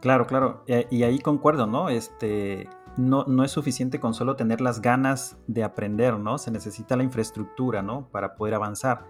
Claro, 0.00 0.26
claro. 0.26 0.64
Y, 0.66 1.02
ahí 1.02 1.18
concuerdo, 1.18 1.66
¿no? 1.66 1.88
Este, 1.90 2.68
no, 2.96 3.24
no 3.24 3.44
es 3.44 3.50
suficiente 3.50 4.00
con 4.00 4.14
solo 4.14 4.36
tener 4.36 4.60
las 4.60 4.80
ganas 4.80 5.38
de 5.46 5.62
aprender, 5.62 6.18
¿no? 6.18 6.38
Se 6.38 6.50
necesita 6.50 6.96
la 6.96 7.02
infraestructura, 7.02 7.82
¿no? 7.82 8.08
Para 8.10 8.34
poder 8.34 8.54
avanzar. 8.54 9.06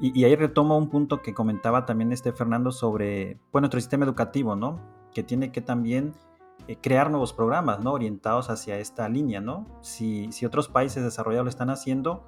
Y, 0.00 0.18
y 0.18 0.24
ahí 0.24 0.34
retomo 0.34 0.76
un 0.76 0.90
punto 0.90 1.22
que 1.22 1.32
comentaba 1.32 1.86
también 1.86 2.12
este 2.12 2.32
Fernando 2.32 2.72
sobre, 2.72 3.38
bueno, 3.52 3.64
nuestro 3.64 3.80
sistema 3.80 4.04
educativo, 4.04 4.56
¿no? 4.56 4.80
Que 5.14 5.22
tiene 5.22 5.52
que 5.52 5.60
también 5.60 6.14
crear 6.74 7.10
nuevos 7.10 7.32
programas, 7.32 7.80
¿no? 7.80 7.92
Orientados 7.92 8.50
hacia 8.50 8.78
esta 8.78 9.08
línea, 9.08 9.40
¿no? 9.40 9.66
Si, 9.82 10.28
otros 10.44 10.68
países 10.68 11.04
desarrollados 11.04 11.44
lo 11.44 11.50
están 11.50 11.70
haciendo, 11.70 12.24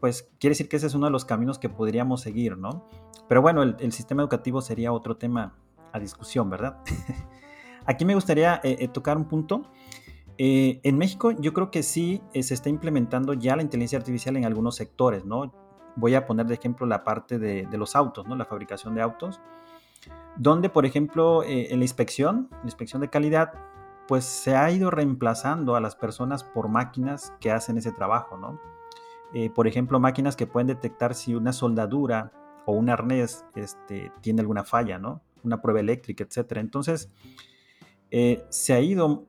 pues 0.00 0.28
quiere 0.38 0.52
decir 0.52 0.68
que 0.68 0.76
ese 0.76 0.86
es 0.86 0.94
uno 0.94 1.06
de 1.06 1.12
los 1.12 1.24
caminos 1.24 1.58
que 1.58 1.68
podríamos 1.68 2.20
seguir, 2.20 2.58
¿no? 2.58 2.86
Pero 3.28 3.42
bueno, 3.42 3.62
el, 3.62 3.92
sistema 3.92 4.22
educativo 4.22 4.60
sería 4.60 4.92
otro 4.92 5.16
tema 5.16 5.54
a 5.92 5.98
discusión, 5.98 6.50
¿verdad? 6.50 6.78
Aquí 7.86 8.04
me 8.04 8.14
gustaría 8.14 8.60
eh, 8.62 8.76
eh, 8.80 8.88
tocar 8.88 9.16
un 9.16 9.24
punto. 9.24 9.62
en 10.36 10.98
México 10.98 11.32
yo 11.32 11.52
creo 11.52 11.70
que 11.70 11.82
sí 11.82 12.22
se 12.32 12.54
está 12.54 12.68
implementando 12.68 13.34
ya 13.34 13.56
la 13.56 13.62
inteligencia 13.62 13.98
artificial 13.98 14.36
en 14.36 14.44
algunos 14.44 14.76
sectores, 14.76 15.24
¿no? 15.24 15.52
Voy 15.96 16.14
a 16.14 16.26
poner 16.26 16.46
de 16.46 16.54
ejemplo 16.54 16.86
la 16.86 17.02
parte 17.02 17.38
de, 17.38 17.66
de 17.66 17.78
los 17.78 17.96
autos, 17.96 18.26
¿no? 18.26 18.36
La 18.36 18.44
fabricación 18.44 18.94
de 18.94 19.02
autos 19.02 19.40
donde, 20.36 20.70
por 20.70 20.86
ejemplo, 20.86 21.42
en 21.44 21.78
la 21.78 21.84
inspección, 21.84 22.48
la 22.50 22.64
inspección 22.64 23.02
de 23.02 23.08
calidad, 23.08 23.52
pues 24.10 24.24
se 24.24 24.56
ha 24.56 24.68
ido 24.72 24.90
reemplazando 24.90 25.76
a 25.76 25.80
las 25.80 25.94
personas 25.94 26.42
por 26.42 26.66
máquinas 26.66 27.32
que 27.38 27.52
hacen 27.52 27.78
ese 27.78 27.92
trabajo, 27.92 28.36
¿no? 28.36 28.60
Eh, 29.32 29.50
por 29.50 29.68
ejemplo, 29.68 30.00
máquinas 30.00 30.34
que 30.34 30.48
pueden 30.48 30.66
detectar 30.66 31.14
si 31.14 31.36
una 31.36 31.52
soldadura 31.52 32.32
o 32.66 32.72
un 32.72 32.90
arnés 32.90 33.44
este, 33.54 34.10
tiene 34.20 34.40
alguna 34.40 34.64
falla, 34.64 34.98
¿no? 34.98 35.22
Una 35.44 35.62
prueba 35.62 35.78
eléctrica, 35.78 36.24
etc. 36.24 36.56
Entonces, 36.56 37.08
eh, 38.10 38.44
se 38.48 38.72
ha 38.72 38.80
ido, 38.80 39.26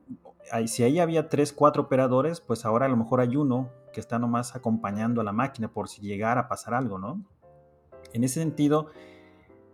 si 0.66 0.82
ahí 0.82 0.98
había 0.98 1.28
tres, 1.28 1.52
cuatro 1.52 1.84
operadores, 1.84 2.40
pues 2.40 2.64
ahora 2.64 2.86
a 2.86 2.88
lo 2.88 2.96
mejor 2.96 3.20
hay 3.20 3.36
uno 3.36 3.70
que 3.92 4.00
está 4.00 4.18
nomás 4.18 4.56
acompañando 4.56 5.20
a 5.20 5.24
la 5.24 5.32
máquina 5.32 5.68
por 5.68 5.88
si 5.88 6.00
llegara 6.02 6.40
a 6.40 6.48
pasar 6.48 6.74
algo, 6.74 6.98
¿no? 6.98 7.24
En 8.12 8.24
ese 8.24 8.40
sentido, 8.40 8.88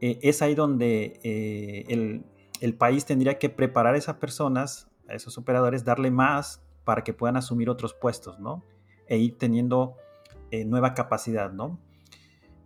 eh, 0.02 0.18
es 0.20 0.42
ahí 0.42 0.54
donde 0.54 1.86
el, 1.88 2.26
el, 2.60 2.74
país 2.74 3.06
tendría 3.06 3.38
que 3.38 3.48
preparar 3.48 3.94
a 3.94 3.98
esas 3.98 4.16
personas 4.16 4.87
a 5.08 5.14
esos 5.14 5.38
operadores, 5.38 5.84
darle 5.84 6.10
más 6.10 6.62
para 6.84 7.04
que 7.04 7.12
puedan 7.12 7.36
asumir 7.36 7.68
otros 7.68 7.94
puestos, 7.94 8.38
¿no? 8.38 8.64
E 9.06 9.18
ir 9.18 9.38
teniendo 9.38 9.96
eh, 10.50 10.64
nueva 10.64 10.94
capacidad, 10.94 11.52
¿no? 11.52 11.78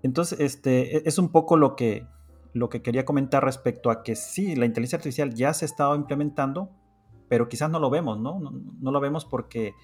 Entonces, 0.03 0.41
este, 0.41 0.99
e, 0.99 1.03
es 1.07 1.19
un 1.19 1.31
poco 1.31 1.57
lo 1.57 1.75
que, 1.77 2.07
lo 2.53 2.69
que 2.69 2.83
quería 2.83 3.05
comentar 3.05 3.45
respecto 3.45 3.91
a 3.91 4.03
que 4.03 4.17
sí, 4.17 4.55
la 4.57 4.67
inteligencia 4.67 4.99
artificial 4.99 5.35
ya 5.35 5.53
se 5.55 5.65
ha 5.65 5.67
estado 5.67 5.95
implementando, 5.95 6.71
pero 7.29 7.49
quizás 7.49 7.71
no 7.71 7.79
lo 7.79 7.91
vemos, 7.91 8.21
¿no? 8.21 8.39
No, 8.81 8.91
lo 8.91 9.01
vemos 9.01 9.25
porque 9.25 9.75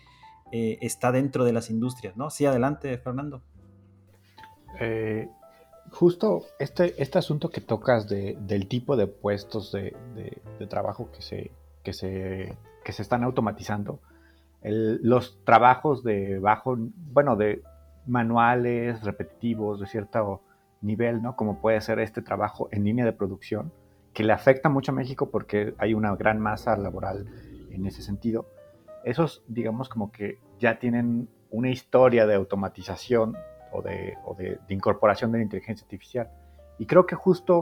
eh, 0.53 0.79
está 0.83 1.13
dentro 1.13 1.45
de 1.45 1.53
las 1.53 1.71
industrias, 1.71 2.17
¿no? 2.17 2.31
Sí, 2.31 2.47
adelante, 2.47 2.97
Fernando. 2.99 3.43
Eh, 4.81 5.29
justo 5.91 6.45
este, 6.59 7.03
este 7.03 7.19
asunto 7.19 7.51
que 7.51 7.61
tocas 7.61 8.07
del 8.09 8.69
tipo 8.69 8.97
de 8.97 9.07
puestos 9.07 9.73
de 9.73 10.67
trabajo 10.69 11.11
que 11.11 11.23
se, 11.23 11.51
que 11.89 11.95
se, 11.95 12.55
que 12.85 12.93
se 12.93 13.01
están 13.01 13.25
automatizando. 13.25 14.01
los 14.63 15.43
trabajos 15.45 16.03
de 16.03 16.39
bajo, 16.39 16.77
bueno, 16.77 17.35
de 17.35 17.63
manuales, 18.07 19.03
repetitivos, 19.05 19.81
de 19.81 19.87
cierto 19.87 20.43
nivel, 20.83 21.23
¿no? 21.23 21.35
Como 21.35 21.63
puede 21.63 21.81
ser 21.81 21.99
este 22.01 22.21
trabajo 22.21 22.69
en 22.73 22.85
línea 22.85 23.07
de 23.07 23.15
producción, 23.15 23.73
que 24.13 24.23
le 24.23 24.35
afecta 24.35 24.69
mucho 24.69 24.93
a 24.93 24.95
México 24.95 25.31
porque 25.31 25.75
hay 25.79 25.95
una 25.95 26.15
gran 26.15 26.41
masa 26.41 26.77
laboral 26.77 27.25
en 27.71 27.87
ese 27.87 28.03
sentido. 28.03 28.51
Esos, 29.03 29.43
digamos, 29.49 29.89
como 29.89 30.13
que 30.13 30.39
ya 30.59 30.79
tienen 30.79 31.31
una 31.51 31.71
historia 31.71 32.27
de 32.27 32.35
automatización 32.35 33.35
o 33.73 33.81
de, 33.81 34.19
o 34.27 34.35
de, 34.35 34.61
incorporación 34.69 35.33
de 35.33 35.39
la 35.39 35.45
inteligencia 35.45 35.85
artificial. 35.85 36.31
Y 36.79 36.85
creo 36.85 37.07
que 37.07 37.15
justo 37.15 37.61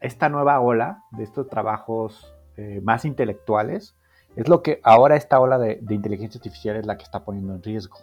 esta 0.00 0.28
nueva 0.28 0.58
ola 0.58 1.04
de 1.12 1.22
estos 1.22 1.48
trabajos 1.48 2.34
eh, 2.56 2.80
más 2.82 3.04
intelectuales, 3.04 3.96
es 4.36 4.48
lo 4.48 4.62
que 4.62 4.80
ahora 4.82 5.16
esta 5.16 5.40
ola 5.40 5.58
de, 5.58 5.80
inteligencia 5.90 6.38
artificial 6.38 6.76
es 6.76 6.86
la 6.86 6.96
que 6.96 7.04
está 7.04 7.24
poniendo 7.24 7.54
en 7.54 7.62
riesgo. 7.62 7.98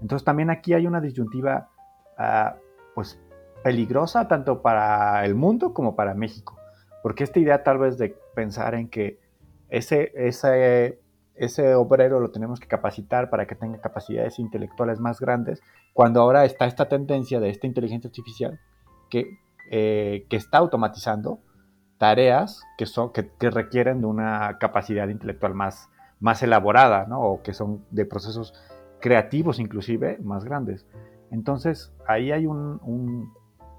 Entonces 0.00 0.24
también 0.24 0.50
aquí 0.50 0.74
hay 0.74 0.86
una 0.86 1.00
disyuntiva 1.00 1.68
ah, 2.18 2.56
pues 2.94 3.18
peligrosa 3.62 4.28
tanto 4.28 4.62
para 4.62 5.24
el 5.24 5.34
mundo 5.34 5.74
como 5.74 5.96
para 5.96 6.14
México, 6.14 6.58
porque 7.02 7.24
esta 7.24 7.40
idea 7.40 7.62
tal 7.62 7.78
vez 7.78 7.98
de 7.98 8.16
pensar 8.34 8.74
en 8.74 8.88
que 8.88 9.18
ese, 9.68 10.12
ese, 10.14 11.00
ese 11.34 11.74
obrero 11.74 12.20
lo 12.20 12.30
tenemos 12.30 12.60
que 12.60 12.68
capacitar 12.68 13.28
para 13.28 13.46
que 13.46 13.54
tenga 13.54 13.80
capacidades 13.80 14.38
intelectuales 14.38 15.00
más 15.00 15.20
grandes, 15.20 15.62
cuando 15.92 16.20
ahora 16.20 16.44
está 16.44 16.66
esta 16.66 16.88
tendencia 16.88 17.40
de 17.40 17.50
esta 17.50 17.66
inteligencia 17.66 18.08
artificial 18.08 18.60
que, 19.10 19.38
eh, 19.70 20.26
que 20.28 20.36
está 20.36 20.58
automatizando 20.58 21.40
tareas 21.98 22.62
que, 22.76 22.86
son, 22.86 23.12
que, 23.12 23.50
requieren 23.50 24.00
de 24.00 24.06
una 24.06 24.58
capacidad 24.58 25.08
intelectual 25.08 25.54
más, 25.54 25.88
más 26.20 26.42
elaborada, 26.42 27.06
¿no? 27.06 27.20
O 27.20 27.42
que 27.42 27.54
son 27.54 27.84
de 27.90 28.04
procesos 28.04 28.54
creativos 29.00 29.58
inclusive 29.58 30.18
más 30.22 30.44
grandes. 30.44 30.86
Entonces, 31.30 31.92
ahí 32.06 32.32
hay 32.32 32.46
un, 32.46 33.32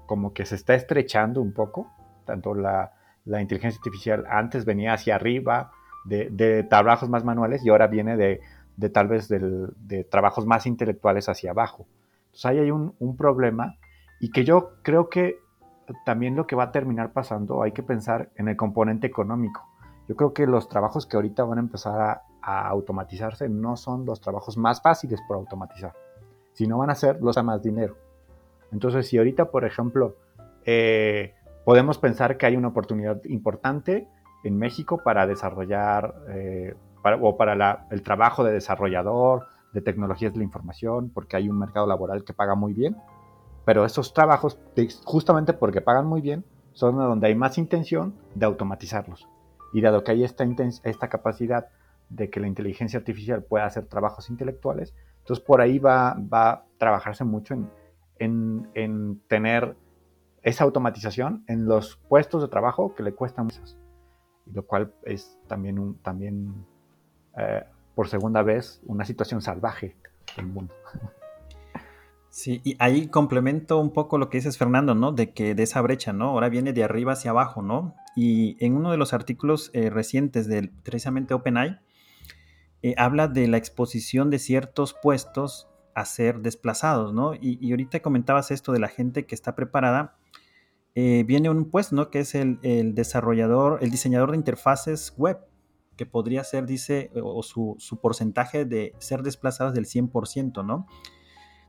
como 0.06 0.32
que 0.32 0.44
se 0.44 0.54
está 0.54 0.74
estrechando 0.74 1.40
un 1.40 1.52
poco, 1.52 1.90
tanto 2.24 2.54
la, 2.54 2.92
inteligencia 3.26 3.78
artificial 3.78 4.24
antes 4.30 4.64
venía 4.64 4.94
hacia 4.94 5.14
arriba 5.14 5.70
de, 6.06 6.66
trabajos 6.70 7.10
más 7.10 7.24
manuales 7.24 7.62
y 7.64 7.68
ahora 7.68 7.86
viene 7.86 8.16
de 8.16 8.40
de 8.78 8.90
tal 8.90 9.08
vez 9.08 9.28
de 9.28 10.04
trabajos 10.04 10.46
más 10.46 10.64
intelectuales 10.66 11.28
hacia 11.28 11.50
abajo. 11.50 11.86
Entonces 12.26 12.46
ahí 12.46 12.58
hay 12.60 12.70
un, 12.70 12.94
un 13.00 13.16
problema 13.16 13.76
y 14.20 14.30
que 14.30 14.44
yo 14.44 14.70
creo 14.82 15.08
que 15.08 15.40
también 16.04 16.36
lo 16.36 16.46
que 16.46 16.56
va 16.56 16.64
a 16.64 16.72
terminar 16.72 17.12
pasando, 17.12 17.62
hay 17.62 17.72
que 17.72 17.82
pensar 17.82 18.30
en 18.36 18.48
el 18.48 18.56
componente 18.56 19.06
económico. 19.06 19.66
Yo 20.08 20.16
creo 20.16 20.32
que 20.32 20.46
los 20.46 20.68
trabajos 20.68 21.06
que 21.06 21.16
ahorita 21.16 21.44
van 21.44 21.58
a 21.58 21.60
empezar 21.60 22.22
a, 22.42 22.68
automatizarse 22.68 23.48
no 23.48 23.76
son 23.76 24.06
los 24.06 24.22
trabajos 24.22 24.56
más 24.56 24.80
fáciles 24.80 25.20
por 25.28 25.36
automatizar, 25.36 25.92
sino 26.54 26.78
van 26.78 26.88
a 26.88 26.94
ser 26.94 27.20
los 27.20 27.36
a 27.36 27.42
más 27.42 27.62
dinero. 27.62 27.96
Entonces, 28.72 29.06
si 29.06 29.18
ahorita, 29.18 29.50
por 29.50 29.66
ejemplo, 29.66 30.16
eh, 30.64 31.34
podemos 31.64 31.98
pensar 31.98 32.38
que 32.38 32.46
hay 32.46 32.56
una 32.56 32.68
oportunidad 32.68 33.22
importante 33.24 34.08
en 34.44 34.56
México 34.56 35.02
para 35.04 35.26
desarrollar 35.26 36.14
eh, 36.30 36.74
o 37.20 37.36
para 37.36 37.86
el 37.90 38.02
trabajo 38.02 38.44
de 38.44 38.52
desarrollador, 38.52 39.46
de 39.72 39.82
tecnologías 39.82 40.32
de 40.32 40.38
la 40.38 40.44
información, 40.44 41.10
porque 41.10 41.36
hay 41.36 41.48
un 41.48 41.58
mercado 41.58 41.86
laboral 41.86 42.24
que 42.24 42.32
paga 42.32 42.54
muy 42.54 42.72
bien, 42.72 42.96
pero 43.68 43.84
esos 43.84 44.14
trabajos, 44.14 44.58
justamente 45.04 45.52
porque 45.52 45.82
pagan 45.82 46.06
muy 46.06 46.22
bien, 46.22 46.42
son 46.72 46.96
donde 46.96 47.26
hay 47.26 47.34
más 47.34 47.58
intención 47.58 48.14
de 48.34 48.46
automatizarlos. 48.46 49.28
Y 49.74 49.82
dado 49.82 50.02
que 50.02 50.12
hay 50.12 50.24
esta, 50.24 50.46
capacidad 51.10 51.68
de 52.08 52.30
que 52.30 52.40
la 52.40 52.46
inteligencia 52.46 52.98
artificial 52.98 53.42
pueda 53.42 53.66
hacer 53.66 53.84
trabajos 53.84 54.30
intelectuales, 54.30 54.94
entonces 55.18 55.44
por 55.44 55.60
ahí 55.60 55.78
va, 55.78 56.16
a 56.32 56.64
trabajarse 56.78 57.24
mucho 57.24 57.56
en, 58.18 58.70
en, 58.72 59.20
tener 59.28 59.76
esa 60.40 60.64
automatización 60.64 61.44
en 61.46 61.66
los 61.66 61.98
puestos 62.08 62.40
de 62.40 62.48
trabajo 62.48 62.94
que 62.94 63.02
le 63.02 63.12
cuestan 63.12 63.44
muchas. 63.44 63.76
Lo 64.50 64.64
cual 64.64 64.94
es 65.02 65.38
también, 65.46 66.64
eh, 67.36 67.64
por 67.94 68.08
segunda 68.08 68.40
vez, 68.42 68.80
una 68.86 69.04
situación 69.04 69.42
salvaje 69.42 69.94
del 70.38 70.46
mundo. 70.46 70.72
Sí, 72.38 72.60
y 72.62 72.76
ahí 72.78 73.08
complemento 73.08 73.80
un 73.80 73.92
poco 73.92 74.16
lo 74.16 74.30
que 74.30 74.38
dices, 74.38 74.58
Fernando, 74.58 74.94
¿no? 74.94 75.10
De 75.10 75.32
que 75.32 75.56
de 75.56 75.64
esa 75.64 75.80
brecha, 75.80 76.12
¿no? 76.12 76.26
Ahora 76.26 76.48
viene 76.48 76.72
de 76.72 76.84
arriba 76.84 77.14
hacia 77.14 77.32
abajo, 77.32 77.62
¿no? 77.62 77.96
Y 78.14 78.56
en 78.64 78.76
uno 78.76 78.92
de 78.92 78.96
los 78.96 79.12
artículos 79.12 79.72
eh, 79.72 79.90
recientes 79.90 80.46
del 80.46 80.70
precisamente 80.70 81.34
OpenAI, 81.34 81.80
eh, 82.82 82.94
habla 82.96 83.26
de 83.26 83.48
la 83.48 83.56
exposición 83.56 84.30
de 84.30 84.38
ciertos 84.38 84.94
puestos 84.94 85.66
a 85.96 86.04
ser 86.04 86.38
desplazados, 86.38 87.12
¿no? 87.12 87.34
Y, 87.34 87.72
ahorita 87.72 87.98
comentabas 88.02 88.52
esto 88.52 88.70
de 88.70 88.78
la 88.78 88.86
gente 88.86 89.26
que 89.26 89.34
está 89.34 89.56
preparada. 89.56 90.16
Eh, 90.94 91.24
viene 91.26 91.50
un 91.50 91.68
puesto, 91.68 91.96
¿no? 91.96 92.08
Que 92.08 92.20
es 92.20 92.36
el, 92.36 92.60
desarrollador, 92.94 93.80
el 93.82 93.90
diseñador 93.90 94.30
de 94.30 94.36
interfaces 94.36 95.12
web, 95.16 95.40
que 95.96 96.06
podría 96.06 96.44
ser, 96.44 96.66
dice, 96.66 97.10
o 97.20 97.42
su, 97.42 97.74
su 97.80 98.00
porcentaje 98.00 98.64
de 98.64 98.94
ser 99.00 99.24
desplazados 99.24 99.74
del 99.74 99.86
100%, 99.86 100.64
¿no? 100.64 100.86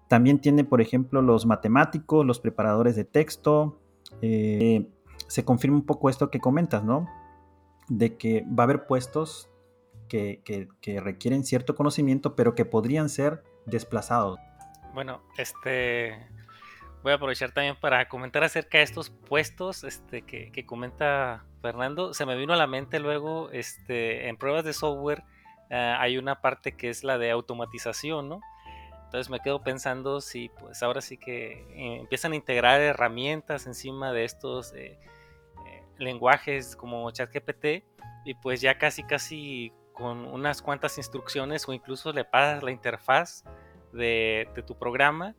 También 0.10 0.40
tiene, 0.40 0.64
por 0.66 0.82
ejemplo, 0.82 1.22
los 1.22 1.46
matemáticos, 1.46 2.26
los 2.26 2.40
preparadores 2.40 2.96
de 2.96 3.06
texto. 3.06 3.80
Eh, 4.22 4.88
se 5.28 5.46
confirma 5.46 5.78
un 5.78 5.86
poco 5.86 6.10
esto 6.10 6.32
que 6.32 6.40
comentas, 6.40 6.84
¿no? 6.84 7.08
De 7.88 8.18
que 8.18 8.44
va 8.48 8.64
a 8.64 8.66
haber 8.66 8.88
puestos 8.88 9.50
que, 10.10 10.68
requieren 11.04 11.44
cierto 11.44 11.76
conocimiento, 11.76 12.36
pero 12.36 12.56
que 12.56 12.66
podrían 12.66 13.08
ser 13.08 13.44
desplazados. 13.68 14.40
Bueno, 14.96 15.22
este 15.38 16.28
voy 17.04 17.14
a 17.14 17.16
aprovechar 17.16 17.52
también 17.52 17.78
para 17.80 18.10
comentar 18.10 18.44
acerca 18.44 18.80
de 18.80 18.84
estos 18.84 19.12
puestos 19.12 19.84
este, 19.84 20.24
que, 20.24 20.66
comenta 20.66 21.46
Fernando. 21.62 22.16
Se 22.16 22.26
me 22.26 22.36
vino 22.36 22.54
a 22.54 22.58
la 22.58 22.66
mente 22.66 23.00
luego, 23.00 23.52
este, 23.52 24.28
en 24.28 24.38
pruebas 24.38 24.66
de 24.66 24.74
software 24.74 25.24
eh, 25.70 25.96
hay 26.00 26.18
una 26.18 26.42
parte 26.42 26.76
que 26.76 26.90
es 26.90 27.04
la 27.04 27.20
de 27.20 27.30
automatización, 27.30 28.28
¿no? 28.28 28.42
Entonces 29.10 29.32
me 29.32 29.40
quedo 29.40 29.64
pensando 29.64 30.22
si 30.22 30.50
pues 30.50 30.84
ahora 30.84 31.02
sí 31.02 31.18
que 31.18 31.64
eh, 31.72 31.98
empiezan 32.00 32.34
a 32.34 32.36
integrar 32.36 32.80
herramientas 32.80 33.66
encima 33.66 34.14
de 34.14 34.24
estos 34.24 34.72
eh, 34.74 35.00
eh, 35.66 35.84
lenguajes 35.98 36.76
como 36.76 37.10
ChatGPT 37.10 37.84
y 38.24 38.36
pues 38.36 38.62
ya 38.62 38.78
casi 38.78 39.02
casi 39.02 39.74
con 39.94 40.28
unas 40.28 40.62
cuantas 40.62 41.00
instrucciones 41.00 41.68
o 41.68 41.74
incluso 41.74 42.14
le 42.14 42.24
pasas 42.24 42.62
la 42.62 42.70
interfaz 42.70 43.44
de, 43.94 44.48
tu 44.68 44.78
programa 44.78 45.34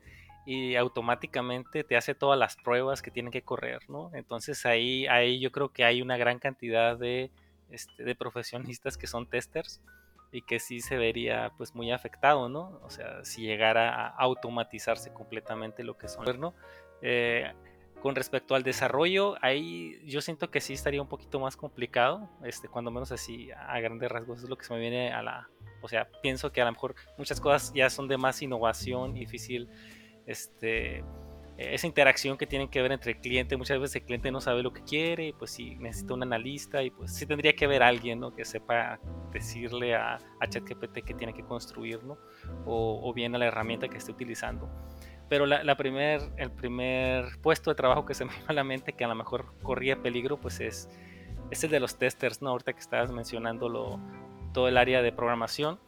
y 0.44 0.74
automáticamente 0.74 1.84
te 1.84 1.96
hace 1.96 2.16
todas 2.16 2.36
las 2.36 2.56
pruebas 2.56 3.02
que 3.02 3.12
tienen 3.12 3.30
que 3.30 3.42
correr, 3.42 3.88
¿no? 3.88 4.10
Entonces 4.14 4.66
ahí, 4.66 5.06
ahí 5.06 5.38
yo 5.38 5.52
creo 5.52 5.68
que 5.68 5.84
hay 5.84 6.02
una 6.02 6.16
gran 6.16 6.40
cantidad 6.40 6.98
de, 6.98 7.30
este, 7.70 8.02
de 8.02 8.16
profesionistas 8.16 8.98
que 8.98 9.06
son 9.06 9.28
testers 9.28 9.80
y 10.32 10.42
que 10.42 10.60
sí 10.60 10.80
se 10.80 10.96
vería 10.96 11.52
pues 11.56 11.74
muy 11.74 11.90
afectado, 11.90 12.48
¿no? 12.48 12.80
O 12.82 12.90
sea, 12.90 13.24
si 13.24 13.42
llegara 13.42 13.94
a 13.94 14.08
automatizarse 14.08 15.12
completamente 15.12 15.82
lo 15.82 15.96
que 15.98 16.08
son, 16.08 16.40
¿no? 16.40 16.54
Eh, 17.02 17.52
con 18.00 18.14
respecto 18.14 18.54
al 18.54 18.62
desarrollo, 18.62 19.36
ahí 19.42 20.00
yo 20.04 20.20
siento 20.20 20.50
que 20.50 20.60
sí 20.60 20.72
estaría 20.72 21.02
un 21.02 21.08
poquito 21.08 21.38
más 21.38 21.56
complicado, 21.56 22.30
este, 22.44 22.68
cuando 22.68 22.90
menos 22.90 23.12
así 23.12 23.50
a 23.52 23.78
grandes 23.80 24.10
rasgos 24.10 24.42
es 24.42 24.48
lo 24.48 24.56
que 24.56 24.64
se 24.64 24.72
me 24.72 24.80
viene 24.80 25.12
a 25.12 25.22
la, 25.22 25.50
o 25.82 25.88
sea, 25.88 26.08
pienso 26.22 26.50
que 26.50 26.62
a 26.62 26.64
lo 26.64 26.72
mejor 26.72 26.94
muchas 27.18 27.40
cosas 27.40 27.72
ya 27.74 27.90
son 27.90 28.08
de 28.08 28.16
más 28.16 28.40
innovación, 28.40 29.12
difícil, 29.12 29.68
este, 30.26 31.04
esa 31.60 31.86
interacción 31.86 32.38
que 32.38 32.46
tienen 32.46 32.68
que 32.68 32.80
ver 32.80 32.90
entre 32.92 33.12
el 33.12 33.20
cliente, 33.20 33.56
muchas 33.56 33.78
veces 33.78 33.96
el 33.96 34.02
cliente 34.04 34.30
no 34.30 34.40
sabe 34.40 34.62
lo 34.62 34.72
que 34.72 34.82
quiere, 34.82 35.34
pues 35.38 35.50
sí 35.50 35.76
necesita 35.78 36.14
un 36.14 36.22
analista 36.22 36.82
y 36.82 36.90
pues 36.90 37.14
sí 37.14 37.26
tendría 37.26 37.54
que 37.54 37.66
haber 37.66 37.82
alguien 37.82 38.18
¿no? 38.18 38.34
que 38.34 38.46
sepa 38.46 38.98
decirle 39.30 39.94
a, 39.94 40.18
a 40.40 40.48
ChatGPT 40.48 41.04
que 41.04 41.14
tiene 41.14 41.34
que 41.34 41.44
construir, 41.44 42.02
¿no? 42.02 42.16
o, 42.64 43.12
bien 43.12 43.34
a 43.34 43.38
la 43.38 43.46
herramienta 43.46 43.88
que 43.88 43.98
esté 43.98 44.10
utilizando. 44.10 44.70
Pero 45.28 45.46
la, 45.46 45.76
primer, 45.76 46.22
el 46.38 46.50
primer 46.50 47.38
puesto 47.40 47.70
de 47.70 47.74
trabajo 47.74 48.06
que 48.06 48.14
se 48.14 48.24
me 48.24 48.32
vino 48.34 48.46
a 48.48 48.52
la 48.52 48.64
mente 48.64 48.94
que 48.94 49.04
a 49.04 49.08
lo 49.08 49.14
mejor 49.14 49.52
corría 49.62 50.02
peligro, 50.02 50.40
pues 50.40 50.60
es, 50.60 50.88
es 51.50 51.62
el 51.62 51.70
de 51.70 51.80
los 51.80 51.98
testers, 51.98 52.40
¿no? 52.42 52.50
Ahorita 52.50 52.72
que 52.72 52.80
estabas 52.80 53.12
mencionando 53.12 53.68
lo, 53.68 54.00
todo 54.54 54.66
el 54.66 54.76
área 54.76 55.02
de 55.02 55.12
programación. 55.12 55.78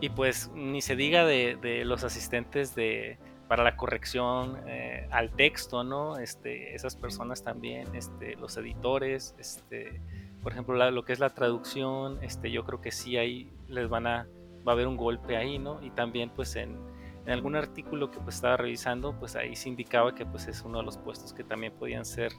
Y 0.00 0.10
pues 0.10 0.50
ni 0.54 0.82
se 0.82 0.94
diga 0.94 1.24
de, 1.24 1.56
de 1.56 1.84
los 1.84 2.04
asistentes 2.04 2.74
de, 2.74 3.18
para 3.48 3.62
la 3.62 3.76
corrección 3.76 4.58
eh, 4.66 5.08
al 5.10 5.30
texto, 5.30 5.84
¿no? 5.84 6.18
Este, 6.18 6.74
esas 6.74 6.96
personas 6.96 7.44
también, 7.44 7.94
este, 7.94 8.36
los 8.36 8.56
editores, 8.56 9.34
este, 9.38 10.00
por 10.42 10.52
ejemplo, 10.52 10.90
lo 10.90 11.04
que 11.04 11.12
es 11.12 11.20
la 11.20 11.30
traducción, 11.30 12.18
este, 12.22 12.50
yo 12.50 12.64
creo 12.64 12.80
que 12.80 12.92
sí 12.92 13.16
ahí 13.16 13.50
les 13.68 13.88
van 13.88 14.06
a, 14.06 14.26
va 14.66 14.72
a 14.72 14.74
haber 14.74 14.86
un 14.86 14.96
golpe 14.96 15.36
ahí, 15.36 15.58
¿no? 15.58 15.82
Y 15.82 15.90
también 15.90 16.30
pues 16.30 16.56
en, 16.56 16.76
en 17.24 17.32
algún 17.32 17.56
artículo 17.56 18.10
que 18.10 18.18
pues 18.18 18.36
estaba 18.36 18.56
revisando, 18.56 19.14
pues 19.18 19.36
ahí 19.36 19.56
se 19.56 19.68
indicaba 19.68 20.14
que 20.14 20.24
pues 20.24 20.46
es 20.48 20.62
uno 20.62 20.78
de 20.78 20.84
los 20.84 20.98
puestos 20.98 21.32
que 21.32 21.44
también 21.44 21.72
podían 21.72 22.04
ser. 22.04 22.32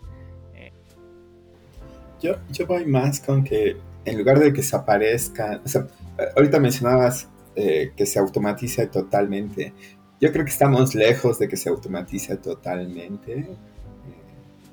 Eh, 0.56 0.72
yo, 2.22 2.36
yo 2.52 2.66
voy 2.66 2.86
más 2.86 3.20
con 3.20 3.44
que 3.44 3.78
en 4.06 4.18
lugar 4.18 4.40
de 4.40 4.54
que 4.54 4.64
se 4.64 4.76
aparezca, 4.76 5.62
o 5.64 5.68
sea, 5.68 5.88
ahorita 6.36 6.60
mencionabas 6.60 7.30
eh, 7.60 7.92
que 7.96 8.06
se 8.06 8.20
automatice 8.20 8.86
totalmente. 8.86 9.74
Yo 10.20 10.32
creo 10.32 10.46
que 10.46 10.52
estamos 10.52 10.96
lejos 10.96 11.38
de 11.38 11.48
que 11.48 11.58
se 11.58 11.70
automatice 11.70 12.38
totalmente. 12.38 13.48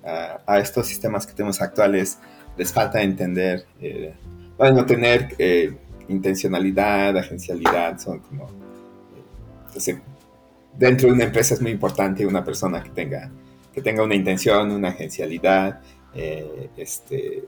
Eh, 0.05 0.37
a, 0.47 0.59
estos 0.59 0.87
sistemas 0.87 1.27
que 1.27 1.35
tenemos 1.35 1.61
actuales 1.61 2.19
les 2.57 2.73
falta 2.73 3.03
entender, 3.03 3.67
eh, 3.81 4.15
bueno, 4.57 4.87
tener 4.87 5.35
eh, 5.39 5.77
intencionalidad, 6.09 7.17
agencialidad, 7.17 7.99
son 7.99 8.21
como... 8.21 8.49
Entonces, 9.67 9.99
dentro 10.79 11.09
de 11.09 11.15
una 11.15 11.25
empresa 11.25 11.55
es 11.55 11.61
muy 11.61 11.73
importante 11.73 12.27
una 12.27 12.45
persona 12.45 12.83
que 12.83 12.91
tenga, 12.91 13.31
que 13.73 13.83
tenga 13.83 14.03
una 14.03 14.15
intención, 14.15 14.71
una 14.71 14.91
agencialidad, 14.91 15.81
este, 16.77 17.45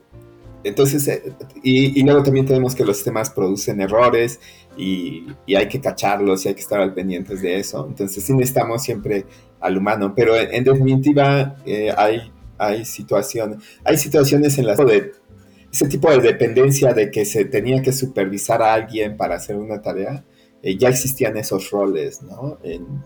entonces, 0.63 1.07
eh, 1.07 1.33
y, 1.63 2.03
luego 2.03 2.23
también 2.23 2.45
tenemos 2.45 2.75
que 2.75 2.83
los 2.83 2.97
sistemas 2.97 3.29
producen 3.29 3.79
errores 3.81 4.39
y, 4.77 5.27
hay 5.55 5.67
que 5.67 5.79
cacharlos 5.79 6.45
y 6.45 6.49
hay 6.49 6.55
que 6.55 6.61
estar 6.61 6.79
al 6.79 6.93
pendientes 6.93 7.41
de 7.41 7.57
eso. 7.57 7.85
Entonces, 7.87 8.23
sí 8.23 8.33
necesitamos 8.33 8.83
siempre 8.83 9.25
al 9.59 9.77
humano, 9.77 10.13
pero 10.15 10.35
en, 10.35 10.63
definitiva 10.63 11.55
eh, 11.65 11.93
hay, 11.95 12.31
hay, 12.57 12.83
hay 13.83 13.97
situaciones 13.97 14.57
en 14.57 14.65
las 14.65 14.77
de 14.77 15.13
ese 15.71 15.87
tipo 15.87 16.09
de 16.09 16.19
dependencia 16.19 16.93
de 16.93 17.11
que 17.11 17.25
se 17.25 17.45
tenía 17.45 17.81
que 17.81 17.91
supervisar 17.91 18.61
a 18.61 18.73
alguien 18.73 19.17
para 19.17 19.35
hacer 19.35 19.57
una 19.57 19.81
tarea, 19.81 20.23
eh, 20.63 20.77
ya 20.77 20.89
existían 20.89 21.37
esos 21.37 21.69
roles, 21.69 22.21
¿no? 22.23 22.57
En, 22.63 23.03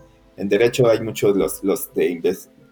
derecho 0.48 0.88
hay 0.88 1.00
muchos 1.00 1.36
los, 1.36 1.62
los 1.62 1.94
de 1.94 2.20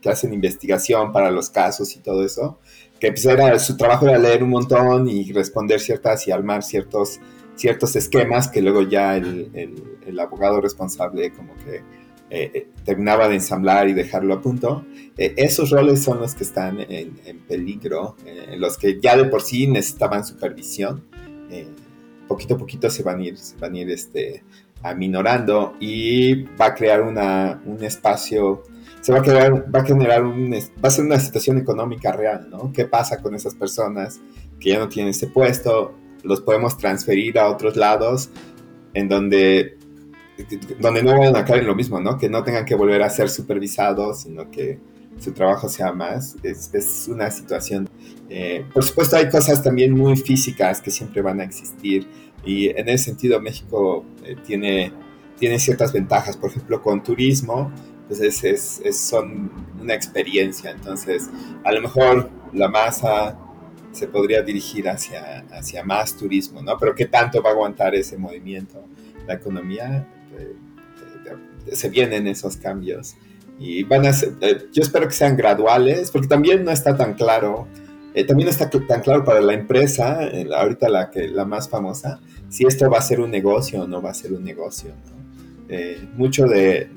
que 0.03 0.09
hacen 0.09 0.33
investigación 0.33 1.13
para 1.13 1.31
los 1.31 1.51
casos 1.51 1.95
y 1.95 2.01
todo 2.01 2.25
eso, 2.25 2.59
que 3.01 3.13
pues 3.13 3.63
su 3.63 3.77
trabajo 3.77 4.07
era 4.07 4.19
leer 4.19 4.43
un 4.43 4.51
montón 4.51 5.09
y 5.09 5.33
responder 5.33 5.81
ciertas 5.81 6.29
y 6.29 6.33
armar 6.33 6.63
ciertos, 6.63 7.19
ciertos 7.57 7.97
esquemas 7.97 8.49
que 8.49 8.61
luego 8.61 8.83
ya 8.83 9.17
el, 9.17 9.51
el, 10.07 10.21
abogado 10.21 10.61
responsable 10.61 11.33
como 11.33 11.55
que 11.65 11.77
eh, 12.29 12.51
eh, 12.55 12.69
terminaba 12.85 13.27
de 13.27 13.37
ensamblar 13.37 13.89
y 13.89 13.95
dejarlo 13.95 14.35
a 14.35 14.43
punto. 14.43 14.85
Eh, 15.17 15.33
esos 15.39 15.71
roles 15.71 16.03
son 16.03 16.21
los 16.21 16.35
que 16.35 16.45
están 16.45 16.79
en, 16.79 17.39
peligro, 17.49 18.17
los 18.57 18.77
que 18.77 19.01
ya 19.01 19.17
de 19.17 19.25
por 19.25 19.41
sí 19.41 19.67
necesitaban 19.67 20.25
supervisión. 20.25 21.03
poquito 22.29 22.55
a 22.55 22.59
poquito 22.59 22.91
se 22.91 23.03
van 23.03 23.21
a 23.21 23.25
ir, 23.25 23.37
van 23.59 23.75
ir 23.75 23.91
este, 23.91 24.45
aminorando 24.83 25.75
y 25.81 26.43
va 26.43 26.67
a 26.67 26.75
crear 26.75 27.03
una, 27.03 27.61
un 27.65 27.83
espacio, 27.83 28.63
se 29.01 29.13
va 29.13 29.19
a, 29.19 29.23
crear, 29.23 29.75
va 29.75 29.81
a 29.81 29.85
generar 29.85 30.25
un, 30.25 30.53
va 30.53 30.89
a 30.89 30.91
ser 30.91 31.05
una 31.05 31.19
situación 31.19 31.59
económica 31.59 32.13
real, 32.13 32.49
¿no? 32.51 32.73
¿Qué 32.73 32.85
pasa 32.85 33.21
con 33.23 33.35
esas 33.35 33.55
personas 33.55 34.21
que 34.59 34.71
ya 34.71 34.79
no 34.79 34.89
tienen 34.89 35.11
ese 35.11 35.27
puesto? 35.27 35.95
Los 36.23 36.41
podemos 36.43 36.77
transferir 36.77 37.39
a 37.39 37.49
otros 37.49 37.77
lados 37.77 38.31
en 38.93 39.09
donde 39.09 39.79
donde 40.79 41.03
no 41.03 41.19
vayan 41.19 41.37
a 41.37 41.45
caer 41.45 41.61
en 41.61 41.67
lo 41.67 41.75
mismo, 41.75 42.01
¿no? 42.01 42.19
Que 42.19 42.29
no 42.29 42.43
tengan 42.43 42.65
que 42.65 42.75
volver 42.75 43.03
a 43.03 43.11
ser 43.11 43.29
supervisados, 43.29 44.23
sino 44.23 44.51
que 44.51 44.79
su 45.19 45.33
trabajo 45.33 45.69
sea 45.69 45.93
más. 45.93 46.37
Es, 46.43 46.73
es 46.73 47.09
una 47.09 47.31
situación. 47.31 47.89
Eh, 48.29 48.65
por 48.73 48.85
supuesto, 48.85 49.17
hay 49.17 49.29
cosas 49.29 49.63
también 49.63 49.93
muy 49.93 50.17
físicas 50.17 50.81
que 50.81 50.91
siempre 50.91 51.23
van 51.23 51.41
a 51.41 51.45
existir. 51.45 52.07
Y 52.45 52.69
en 52.69 52.89
ese 52.89 53.07
sentido 53.07 53.41
México 53.41 54.05
eh, 54.25 54.37
tiene, 54.47 54.93
tiene 55.39 55.59
ciertas 55.59 55.93
ventajas, 55.93 56.37
por 56.37 56.51
ejemplo, 56.51 56.81
con 56.81 57.03
turismo, 57.03 57.71
pues 58.11 58.45
es, 58.45 58.97
son 58.97 59.51
una 59.81 59.95
experiencia, 59.95 60.71
entonces 60.71 61.31
a 61.65 61.73
lo 61.73 61.81
mejor 61.81 62.31
la 62.53 62.69
masa 62.69 63.39
se 63.93 64.07
podría 64.09 64.43
dirigir 64.43 64.89
hacia, 64.89 65.45
hacia 65.53 65.85
más 65.85 66.17
turismo, 66.17 66.63
¿no? 66.63 66.77
Pero 66.79 66.95
¿qué 66.95 67.07
tanto 67.07 67.43
va 67.43 67.51
a 67.51 67.53
aguantar 67.53 67.95
ese 67.95 68.17
movimiento? 68.19 68.85
La 69.27 69.35
economía, 69.35 70.07
eh, 70.39 70.55
eh, 71.27 71.77
se 71.77 71.89
vienen 71.89 72.27
esos 72.27 72.57
cambios 72.57 73.17
y 73.59 73.85
van 73.85 74.07
a 74.07 74.13
ser, 74.13 74.35
yo 74.73 74.83
espero 74.83 75.07
que 75.07 75.15
sean 75.15 75.37
graduales, 75.37 76.11
porque 76.11 76.29
también 76.29 76.65
no 76.65 76.71
está 76.71 76.97
tan 76.97 77.15
claro 77.15 77.69
eh, 78.13 78.25
también 78.25 78.49
está 78.49 78.69
tan 78.69 79.03
claro 79.03 79.25
para 79.25 79.41
la 79.41 79.55
empresa, 79.55 80.25
eh, 80.25 80.49
ahorita 80.53 80.89
la, 80.89 81.11
que, 81.11 81.29
la 81.29 81.45
más 81.45 81.69
famosa, 81.69 82.21
si 82.49 82.67
esto 82.67 82.91
va 82.91 82.99
a 82.99 83.03
ser 83.03 83.21
un 83.21 83.31
negocio 83.31 83.83
o 83.83 83.87
no 83.87 84.03
va 84.03 84.11
a 84.11 84.15
ser 84.15 84.33
un 84.33 84.43
negocio. 84.43 84.93
Eh, 85.69 86.09
mucho 86.17 86.47
de, 86.47 86.89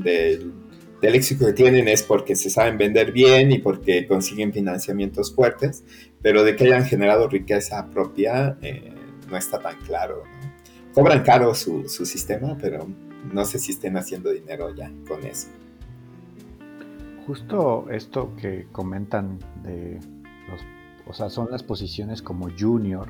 del 1.03 1.15
éxito 1.15 1.45
que 1.45 1.51
tienen 1.51 1.89
es 1.89 2.01
porque 2.01 2.33
se 2.33 2.49
saben 2.49 2.77
vender 2.77 3.11
bien 3.11 3.51
y 3.51 3.59
porque 3.59 4.07
consiguen 4.07 4.53
financiamientos 4.53 5.35
fuertes, 5.35 5.83
pero 6.21 6.45
de 6.45 6.55
que 6.55 6.63
hayan 6.63 6.85
generado 6.85 7.27
riqueza 7.27 7.89
propia 7.89 8.57
no 9.29 9.35
está 9.35 9.59
tan 9.59 9.77
claro. 9.81 10.23
Cobran 10.93 11.23
caro 11.23 11.53
su, 11.55 11.89
su 11.89 12.05
sistema, 12.05 12.57
pero 12.57 12.87
no 13.33 13.43
sé 13.43 13.59
si 13.59 13.73
estén 13.73 13.97
haciendo 13.97 14.31
dinero 14.31 14.73
ya 14.73 14.89
con 15.05 15.25
eso. 15.25 15.49
Justo 17.27 17.85
esto 17.91 18.33
que 18.37 18.67
comentan 18.71 19.39
de 19.61 19.99
los 20.49 20.61
o 21.05 21.11
sea, 21.11 21.29
son 21.29 21.51
las 21.51 21.63
posiciones 21.63 22.21
como 22.21 22.47
junior 22.57 23.09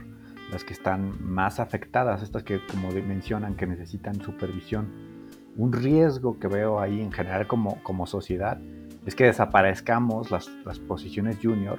las 0.51 0.63
que 0.63 0.73
están 0.73 1.13
más 1.23 1.59
afectadas, 1.59 2.23
estas 2.23 2.41
que 2.41 2.59
como 2.65 2.91
mencionan 2.91 3.55
que 3.55 3.67
necesitan 3.67 4.19
supervisión. 4.19 5.12
Un 5.56 5.72
riesgo 5.72 6.39
que 6.39 6.47
veo 6.47 6.80
ahí 6.80 7.01
en 7.01 7.12
general 7.12 7.47
como, 7.47 7.82
como 7.84 8.08
sociedad 8.08 8.60
es 9.06 9.16
que 9.16 9.26
desaparezcamos 9.26 10.32
las, 10.32 10.49
las 10.66 10.80
posiciones 10.80 11.38
junior 11.41 11.78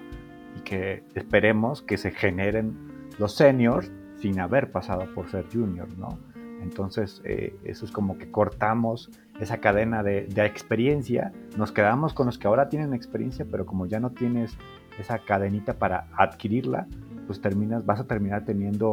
y 0.57 0.61
que 0.61 1.03
esperemos 1.15 1.83
que 1.83 1.97
se 1.97 2.11
generen 2.11 2.77
los 3.19 3.35
seniors 3.35 3.91
sin 4.17 4.41
haber 4.41 4.71
pasado 4.71 5.07
por 5.15 5.29
ser 5.29 5.47
junior, 5.53 5.89
¿no? 5.99 6.19
Entonces, 6.63 7.21
eh, 7.25 7.55
eso 7.65 7.85
es 7.85 7.91
como 7.91 8.17
que 8.17 8.31
cortamos 8.31 9.11
esa 9.39 9.59
cadena 9.59 10.03
de, 10.03 10.23
de, 10.23 10.47
experiencia, 10.47 11.33
nos 11.59 11.73
quedamos 11.73 12.15
con 12.15 12.27
los 12.27 12.39
que 12.39 12.47
ahora 12.47 12.69
tienen 12.69 12.95
experiencia, 12.95 13.45
pero 13.51 13.67
como 13.67 13.87
ya 13.87 14.01
no 14.01 14.13
tienes 14.13 14.57
esa 14.99 15.19
cadenita 15.19 15.75
para 15.75 16.07
adquirirla, 16.17 16.87
pues 17.27 17.41
terminas, 17.41 17.85
vas 17.85 18.01
a 18.01 18.07
terminar 18.07 18.45
teniendo 18.45 18.93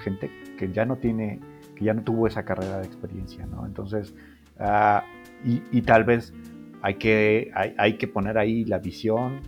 gente 0.00 0.30
que 0.58 0.72
ya 0.72 0.84
no 0.84 0.96
tiene, 0.96 1.40
que 1.76 1.84
ya 1.84 1.94
no 1.94 2.02
tuvo 2.02 2.26
esa 2.26 2.44
carrera 2.44 2.78
de 2.78 2.86
experiencia, 2.86 3.46
¿no? 3.46 3.66
Entonces, 3.66 4.14
uh, 4.58 5.00
y, 5.44 5.82
tal 5.82 6.04
vez 6.04 6.32
hay 6.82 6.94
que, 6.94 7.52
hay 7.54 7.96
que 7.98 8.08
poner 8.08 8.38
ahí 8.38 8.64
la 8.64 8.78
visión 8.78 9.40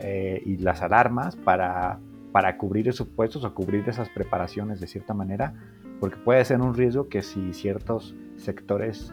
eh, 0.00 0.42
y 0.46 0.56
las 0.58 0.80
alarmas 0.80 1.36
para, 1.36 1.98
para 2.32 2.56
cubrir 2.56 2.88
esos 2.88 3.08
puestos 3.08 3.44
o 3.44 3.54
cubrir 3.54 3.88
esas 3.88 4.08
preparaciones 4.08 4.80
de 4.80 4.86
cierta 4.86 5.12
manera, 5.12 5.54
porque 6.00 6.16
puede 6.16 6.44
ser 6.44 6.60
un 6.60 6.74
riesgo 6.74 7.08
que 7.08 7.22
si 7.22 7.52
ciertos 7.52 8.14
sectores 8.36 9.12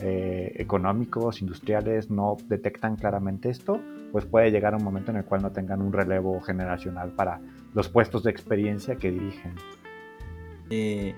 eh, 0.00 0.52
económicos, 0.56 1.42
industriales 1.42 2.10
no 2.10 2.36
detectan 2.48 2.96
claramente 2.96 3.50
esto, 3.50 3.80
pues 4.10 4.24
puede 4.24 4.50
llegar 4.50 4.74
un 4.74 4.82
momento 4.82 5.10
en 5.10 5.18
el 5.18 5.24
cual 5.24 5.42
no 5.42 5.52
tengan 5.52 5.82
un 5.82 5.92
relevo 5.92 6.40
generacional 6.40 7.10
para 7.12 7.40
los 7.74 7.88
puestos 7.88 8.22
de 8.22 8.30
experiencia 8.30 8.96
que 8.96 9.10
dirigen. 9.10 9.54
Eh, 10.70 11.14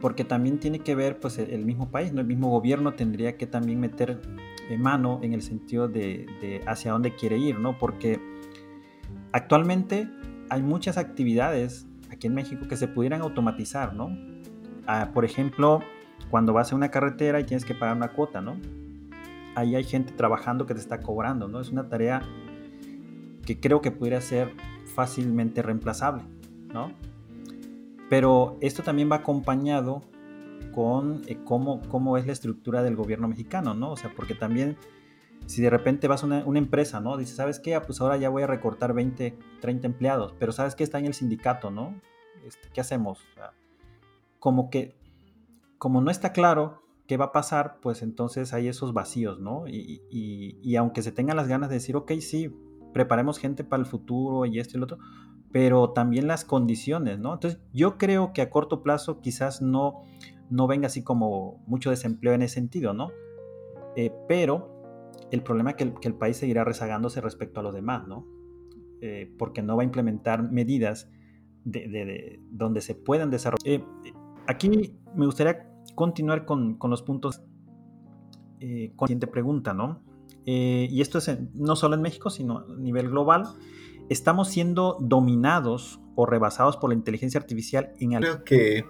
porque 0.00 0.24
también 0.24 0.58
tiene 0.58 0.80
que 0.80 0.94
ver 0.94 1.18
pues 1.18 1.38
el 1.38 1.64
mismo 1.64 1.90
país, 1.90 2.12
¿no? 2.12 2.20
el 2.20 2.26
mismo 2.26 2.50
gobierno 2.50 2.94
tendría 2.94 3.36
que 3.36 3.46
también 3.46 3.80
meter 3.80 4.20
eh, 4.68 4.78
mano 4.78 5.20
en 5.22 5.32
el 5.32 5.42
sentido 5.42 5.88
de, 5.88 6.60
hacia 6.66 6.92
dónde 6.92 7.14
quiere 7.14 7.38
ir, 7.38 7.58
¿no? 7.58 7.78
Porque 7.78 8.20
actualmente 9.32 10.08
hay 10.50 10.62
muchas 10.62 10.98
actividades 10.98 11.86
aquí 12.10 12.26
en 12.26 12.34
México 12.34 12.66
que 12.68 12.76
se 12.76 12.88
pudieran 12.88 13.22
automatizar, 13.22 13.94
¿no? 13.94 14.16
Ah, 14.86 15.10
por 15.12 15.24
ejemplo, 15.24 15.80
cuando 16.30 16.52
vas 16.52 16.72
a 16.72 16.76
una 16.76 16.90
carretera 16.90 17.40
y 17.40 17.44
tienes 17.44 17.64
que 17.64 17.74
pagar 17.74 17.96
una 17.96 18.08
cuota, 18.08 18.40
¿no? 18.40 18.56
ahí 19.56 19.74
hay 19.74 19.84
gente 19.84 20.12
trabajando 20.12 20.66
que 20.66 20.74
te 20.74 20.80
está 20.80 21.00
cobrando, 21.00 21.48
¿no? 21.48 21.60
Es 21.60 21.70
una 21.70 21.88
tarea 21.88 22.22
que 23.44 23.58
creo 23.58 23.80
que 23.80 23.90
pudiera 23.90 24.20
ser 24.20 24.52
fácilmente 24.94 25.62
reemplazable, 25.62 26.22
¿no? 26.72 26.92
Pero 28.08 28.56
esto 28.60 28.82
también 28.82 29.10
va 29.10 29.16
acompañado 29.16 30.02
con 30.74 31.22
eh, 31.26 31.38
cómo, 31.44 31.80
cómo, 31.88 32.16
es 32.18 32.26
la 32.26 32.32
estructura 32.32 32.82
del 32.82 32.96
gobierno 32.96 33.28
mexicano, 33.28 33.74
¿no? 33.74 33.92
O 33.92 33.96
sea, 33.96 34.12
porque 34.14 34.34
también 34.34 34.76
si 35.46 35.62
de 35.62 35.70
repente 35.70 36.08
vas 36.08 36.22
a 36.22 36.26
una, 36.26 36.58
empresa, 36.58 37.00
¿no? 37.00 37.16
Dices, 37.16 37.36
¿sabes 37.36 37.58
qué? 37.58 37.74
Ah, 37.74 37.82
pues 37.82 38.00
ahora 38.00 38.16
ya 38.16 38.28
voy 38.28 38.42
a 38.42 38.46
recortar 38.46 38.92
20, 38.92 39.36
30 39.60 39.86
empleados, 39.86 40.34
pero 40.38 40.52
¿sabes 40.52 40.74
qué? 40.74 40.84
Está 40.84 40.98
en 40.98 41.06
el 41.06 41.14
sindicato, 41.14 41.70
¿no? 41.70 42.00
Este, 42.44 42.68
¿Qué 42.72 42.80
hacemos? 42.80 43.20
como 44.38 44.70
que, 44.70 44.96
como 45.78 46.00
no 46.00 46.10
está 46.10 46.32
claro 46.32 46.86
¿qué 47.06 47.16
va 47.16 47.26
a 47.26 47.32
pasar? 47.32 47.78
Pues 47.80 48.02
entonces 48.02 48.52
hay 48.52 48.68
esos 48.68 48.92
vacíos, 48.92 49.38
¿no? 49.40 49.64
Y, 49.68 50.76
aunque 50.76 51.02
se 51.02 51.12
tengan 51.12 51.36
las 51.36 51.48
ganas 51.48 51.68
de 51.68 51.76
decir, 51.76 51.96
ok, 51.96 52.12
sí, 52.20 52.54
preparemos 52.92 53.38
gente 53.38 53.64
para 53.64 53.80
el 53.80 53.86
futuro 53.86 54.46
y 54.46 54.58
esto 54.58 54.76
y 54.76 54.80
lo 54.80 54.84
otro, 54.84 54.98
pero 55.52 55.90
también 55.90 56.26
las 56.26 56.44
condiciones, 56.44 57.18
¿no? 57.18 57.34
Entonces 57.34 57.60
yo 57.72 57.98
creo 57.98 58.32
que 58.32 58.42
a 58.42 58.50
corto 58.50 58.82
plazo 58.82 59.20
quizás 59.20 59.62
no, 59.62 60.02
no 60.50 60.66
venga 60.66 60.86
así 60.86 61.02
como 61.02 61.62
mucho 61.66 61.90
desempleo 61.90 62.34
en 62.34 62.42
ese 62.42 62.54
sentido, 62.54 62.92
¿no? 62.92 63.10
Eh, 63.96 64.12
pero 64.28 64.76
el 65.30 65.42
problema 65.42 65.70
es 65.70 65.76
que 65.76 65.92
el, 66.02 66.14
país 66.14 66.36
seguirá 66.36 66.64
rezagándose 66.64 67.20
respecto 67.20 67.60
a 67.60 67.62
los 67.62 67.74
demás, 67.74 68.06
¿no? 68.06 68.26
Eh, 69.00 69.32
porque 69.38 69.62
no 69.62 69.76
va 69.76 69.82
a 69.82 69.84
implementar 69.84 70.42
medidas 70.42 71.08
de, 71.66 72.40
donde 72.50 72.80
se 72.80 72.94
puedan 72.94 73.30
desarrollar. 73.30 73.66
Eh, 73.66 73.84
aquí 74.46 74.94
me 75.14 75.26
gustaría 75.26 75.68
continuar 75.94 76.44
con, 76.44 76.78
los 76.82 77.02
puntos 77.02 77.42
eh, 78.60 78.92
con 78.96 79.06
la 79.06 79.08
siguiente 79.08 79.26
pregunta, 79.26 79.74
¿no? 79.74 80.00
Eh, 80.46 80.88
y 80.90 81.00
esto 81.00 81.18
es 81.18 81.38
no 81.54 81.74
solo 81.74 81.96
en 81.96 82.02
México, 82.02 82.30
sino 82.30 82.58
a 82.58 82.66
nivel 82.78 83.10
global. 83.10 83.44
¿Estamos 84.08 84.48
siendo 84.48 84.96
dominados 85.00 86.00
o 86.14 86.26
rebasados 86.26 86.76
por 86.76 86.90
la 86.90 86.94
inteligencia 86.94 87.40
artificial 87.40 87.92
en 87.98 88.12
Creo 88.12 88.44
que, 88.44 88.84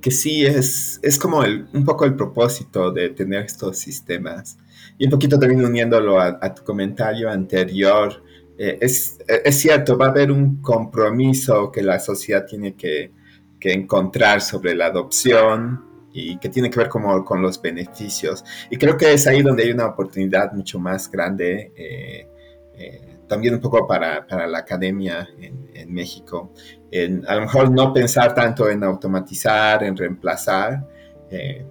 que 0.00 0.10
sí, 0.10 0.44
es, 0.44 1.00
es 1.02 1.18
como 1.18 1.40
un 1.40 1.84
poco 1.84 2.04
el 2.04 2.14
propósito 2.14 2.90
de 2.90 3.10
tener 3.10 3.44
estos 3.44 3.78
sistemas. 3.78 4.58
Y 4.98 5.04
un 5.04 5.10
poquito 5.10 5.38
también 5.38 5.64
uniéndolo 5.64 6.20
a, 6.20 6.54
tu 6.54 6.64
comentario 6.64 7.30
anterior, 7.30 8.22
eh, 8.58 8.78
es, 8.80 9.18
es, 9.26 9.58
cierto, 9.58 9.96
va 9.96 10.06
a 10.06 10.10
haber 10.10 10.30
un 10.30 10.60
compromiso 10.60 11.70
que 11.70 11.82
la 11.82 11.98
sociedad 11.98 12.46
tiene 12.46 12.74
que, 12.74 13.12
que 13.60 13.72
encontrar 13.72 14.40
sobre 14.40 14.74
la 14.74 14.86
adopción 14.86 15.84
y 16.12 16.38
que 16.38 16.48
tiene 16.48 16.70
que 16.70 16.78
ver 16.80 16.88
como 16.88 17.24
con 17.24 17.42
los 17.42 17.60
beneficios. 17.60 18.44
Y 18.70 18.76
creo 18.76 18.96
que 18.96 19.12
es 19.12 19.26
ahí 19.26 19.42
donde 19.42 19.64
hay 19.64 19.70
una 19.70 19.86
oportunidad 19.86 20.52
mucho 20.52 20.78
más 20.78 21.10
grande, 21.10 21.72
eh, 21.76 22.26
eh, 22.74 23.09
también 23.30 23.54
un 23.54 23.60
poco 23.60 23.86
para, 23.86 24.26
para 24.26 24.48
la 24.48 24.58
academia 24.58 25.28
en, 25.38 25.70
en 25.72 25.94
México. 25.94 26.52
En, 26.90 27.24
a 27.28 27.36
lo 27.36 27.42
mejor 27.42 27.70
no 27.70 27.92
pensar 27.92 28.34
tanto 28.34 28.68
en 28.68 28.82
automatizar, 28.82 29.84
en 29.84 29.96
reemplazar, 29.96 30.84
eh, 31.30 31.64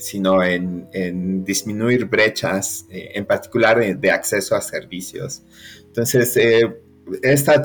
sino 0.00 0.42
en, 0.42 0.86
en, 0.92 1.42
disminuir 1.44 2.04
brechas, 2.04 2.84
en 2.90 3.24
particular 3.24 3.98
de 3.98 4.10
acceso 4.10 4.54
a 4.54 4.60
servicios. 4.60 5.42
Entonces, 5.86 6.36
esta, 7.22 7.62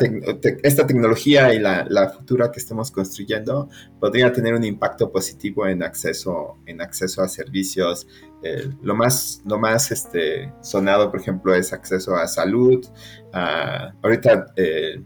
esta 0.64 0.88
tecnología 0.88 1.54
y 1.54 1.60
la, 1.60 1.86
la, 1.90 2.10
futura 2.10 2.52
que 2.52 2.60
estamos 2.60 2.92
construyendo 2.92 3.70
podría 4.00 4.32
tener 4.32 4.54
un 4.54 4.64
impacto 4.64 5.12
positivo 5.12 5.68
en 5.68 5.84
acceso, 5.84 6.58
en 6.66 6.82
acceso 6.82 7.22
a 7.24 7.28
servicios. 7.28 8.08
Eh, 8.44 8.70
lo 8.82 8.96
más, 8.96 9.42
lo 9.46 9.58
más 9.58 9.92
este, 9.92 10.54
sonado, 10.62 11.10
por 11.10 11.20
ejemplo, 11.20 11.56
es 11.56 11.74
acceso 11.74 12.16
a 12.16 12.28
salud. 12.28 12.86
ahorita 13.34 14.54
eh, 14.56 15.02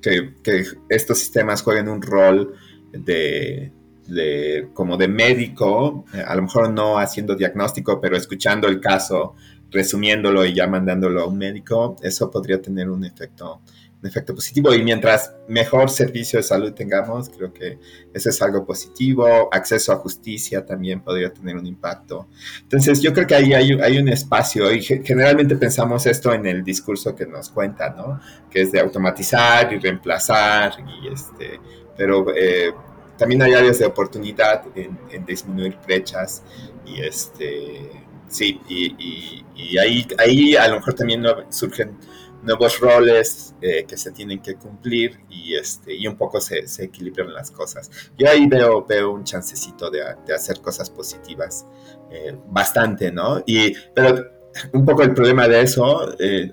que, 0.00 0.34
que, 0.42 0.64
estos 0.88 1.18
sistemas 1.18 1.62
jueguen 1.62 1.88
un 1.88 2.02
rol 2.02 2.54
de, 2.92 3.72
de, 4.08 4.68
como 4.72 4.96
de 4.96 5.08
médico, 5.08 6.04
eh, 6.14 6.22
a 6.26 6.34
lo 6.34 6.42
mejor 6.42 6.70
no 6.70 6.98
haciendo 6.98 7.34
diagnóstico, 7.34 8.00
pero 8.00 8.16
escuchando 8.16 8.68
el 8.68 8.80
caso, 8.80 9.34
resumiéndolo 9.76 10.44
y 10.44 10.54
ya 10.54 10.66
mandándolo 10.66 11.22
a 11.22 11.26
un 11.26 11.38
médico, 11.38 11.96
eso 12.02 12.30
podría 12.30 12.60
tener 12.60 12.88
un 12.90 13.04
efecto 13.04 13.60
efecto 14.06 14.34
positivo 14.34 14.74
y 14.74 14.82
mientras 14.82 15.34
mejor 15.48 15.90
servicio 15.90 16.38
de 16.38 16.42
salud 16.42 16.72
tengamos, 16.72 17.28
creo 17.28 17.52
que 17.52 17.78
eso 18.12 18.30
es 18.30 18.42
algo 18.42 18.64
positivo. 18.64 19.48
Acceso 19.52 19.92
a 19.92 19.96
justicia 19.96 20.64
también 20.64 21.00
podría 21.00 21.32
tener 21.32 21.56
un 21.56 21.66
impacto. 21.66 22.28
Entonces 22.62 23.00
yo 23.00 23.12
creo 23.12 23.26
que 23.26 23.34
ahí 23.34 23.52
hay, 23.52 23.72
hay 23.72 23.98
un 23.98 24.08
espacio 24.08 24.72
y 24.72 24.82
generalmente 24.82 25.56
pensamos 25.56 26.06
esto 26.06 26.32
en 26.32 26.46
el 26.46 26.64
discurso 26.64 27.14
que 27.14 27.26
nos 27.26 27.50
cuenta, 27.50 27.90
¿no? 27.90 28.20
Que 28.50 28.62
es 28.62 28.72
de 28.72 28.80
automatizar 28.80 29.72
y 29.72 29.78
reemplazar 29.78 30.74
y 30.80 31.08
este, 31.12 31.60
pero 31.96 32.26
eh, 32.34 32.72
también 33.16 33.42
hay 33.42 33.54
áreas 33.54 33.78
de 33.78 33.86
oportunidad 33.86 34.64
en, 34.74 35.24
disminuir 35.24 35.76
brechas 35.84 36.42
y 36.84 37.00
este, 37.00 37.90
sí, 38.28 38.60
y, 38.68 39.78
ahí, 39.78 40.06
ahí 40.18 40.56
a 40.56 40.68
lo 40.68 40.76
mejor 40.76 40.94
también 40.94 41.24
surgen 41.50 41.96
nuevos 42.42 42.78
roles 42.78 43.54
eh, 43.60 43.84
que 43.86 43.96
se 43.96 44.12
tienen 44.12 44.40
que 44.40 44.54
cumplir 44.54 45.20
y, 45.28 45.56
este, 45.56 45.94
y 45.94 46.06
un 46.06 46.16
poco 46.16 46.40
se, 46.40 46.64
equilibran 46.78 47.34
las 47.34 47.50
cosas. 47.50 47.90
Yo 48.16 48.30
ahí 48.30 48.46
veo, 48.46 48.84
veo 48.86 49.10
un 49.10 49.24
chancecito 49.24 49.90
de, 49.90 50.02
hacer 50.32 50.60
cosas 50.60 50.88
positivas, 50.88 51.66
eh, 52.10 52.36
bastante, 52.48 53.10
¿no? 53.10 53.42
Y, 53.46 53.74
pero 53.94 54.36
un 54.72 54.86
poco 54.86 55.02
el 55.02 55.12
problema 55.12 55.48
de 55.48 55.60
eso, 55.60 56.16
eh, 56.18 56.50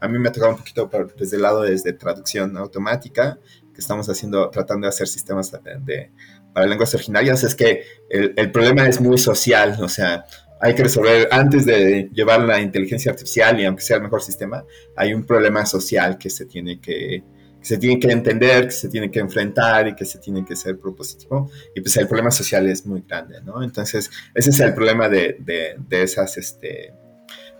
a, 0.00 0.08
mí 0.08 0.18
me 0.18 0.28
ha 0.28 0.32
tocado 0.32 0.52
un 0.52 0.58
poquito 0.58 0.88
desde 1.16 1.36
el 1.36 1.42
lado 1.42 1.62
desde 1.62 1.92
traducción 1.92 2.56
automática, 2.56 3.38
que 3.74 3.80
estamos 3.80 4.08
haciendo, 4.08 4.48
tratando 4.50 4.86
de 4.86 4.90
hacer 4.90 5.08
sistemas 5.08 5.50
de, 5.50 6.12
para 6.52 6.66
lenguas 6.66 6.94
originarias, 6.94 7.42
es 7.42 7.54
que 7.56 7.82
el, 8.08 8.32
el 8.36 8.52
problema 8.52 8.86
es 8.86 9.00
muy 9.00 9.18
social, 9.18 9.76
o 9.82 9.88
sea, 9.88 10.24
hay 10.60 10.74
que 10.74 10.84
resolver 10.84 11.28
antes 11.30 11.66
de 11.66 12.08
llevar 12.12 12.40
la 12.40 12.60
inteligencia 12.60 13.12
artificial 13.12 13.60
y 13.60 13.64
aunque 13.64 13.82
sea 13.82 13.96
el 13.96 14.02
mejor 14.02 14.22
sistema, 14.22 14.64
hay 14.96 15.12
un 15.12 15.24
problema 15.24 15.66
social 15.66 16.16
que 16.16 16.30
se 16.30 16.46
tiene 16.46 16.80
que, 16.80 17.22
se 17.64 17.78
tiene 17.78 17.98
que 17.98 18.10
entender, 18.10 18.66
que 18.66 18.72
se 18.72 18.88
tiene 18.88 19.10
que 19.10 19.20
enfrentar 19.20 19.88
y 19.88 19.94
que 19.94 20.04
se 20.04 20.18
tiene 20.18 20.44
que 20.44 20.54
ser 20.54 20.78
propositivo. 20.78 21.50
Y 21.74 21.80
pues 21.80 21.96
el 21.96 22.06
problema 22.06 22.30
social 22.30 22.68
es 22.68 22.84
muy 22.84 23.02
grande, 23.08 23.40
¿no? 23.42 23.62
Entonces, 23.62 24.10
ese 24.34 24.50
es 24.50 24.60
el 24.60 24.74
problema 24.74 25.08
de, 25.08 25.36
de, 25.38 26.02
esas, 26.02 26.36
este, 26.36 26.92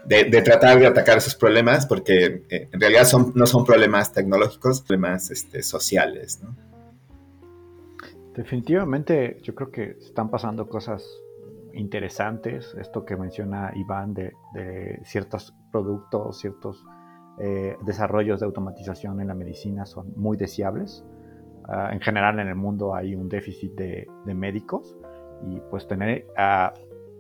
de, 0.05 0.25
de, 0.25 0.43
tratar 0.43 0.79
de 0.79 0.87
atacar 0.87 1.17
esos 1.17 1.35
problemas, 1.35 1.87
porque 1.87 2.43
eh, 2.51 2.69
en 2.71 2.81
realidad 2.81 3.07
son, 3.07 3.33
no 3.35 3.47
son 3.47 3.65
problemas 3.65 4.13
tecnológicos, 4.13 4.83
problemas 4.83 5.31
este, 5.31 5.63
sociales, 5.63 6.41
¿no? 6.43 6.55
Definitivamente, 8.35 9.39
yo 9.43 9.55
creo 9.55 9.71
que 9.71 9.97
están 10.01 10.29
pasando 10.29 10.69
cosas 10.69 11.05
interesantes, 11.77 12.75
esto 12.79 13.05
que 13.05 13.17
menciona 13.17 13.73
Iván 13.75 14.15
de, 14.15 14.33
ciertos 15.05 15.55
productos, 15.71 16.39
ciertos 16.39 16.85
eh, 17.39 17.77
desarrollos 17.85 18.41
de 18.41 18.47
automatización 18.47 19.21
en 19.21 19.29
la 19.29 19.35
medicina 19.35 19.87
son 19.87 20.13
muy 20.17 20.37
deseables. 20.37 21.05
Ah, 21.67 21.91
en 21.93 22.01
general 22.01 22.39
en 22.41 22.49
el 22.49 22.55
mundo 22.55 22.95
hay 22.95 23.15
un 23.15 23.29
déficit 23.29 23.73
de, 23.75 24.07
médicos 24.27 24.97
y 25.49 25.61
pues 25.71 25.87
tener 25.87 26.27
ah, 26.37 26.73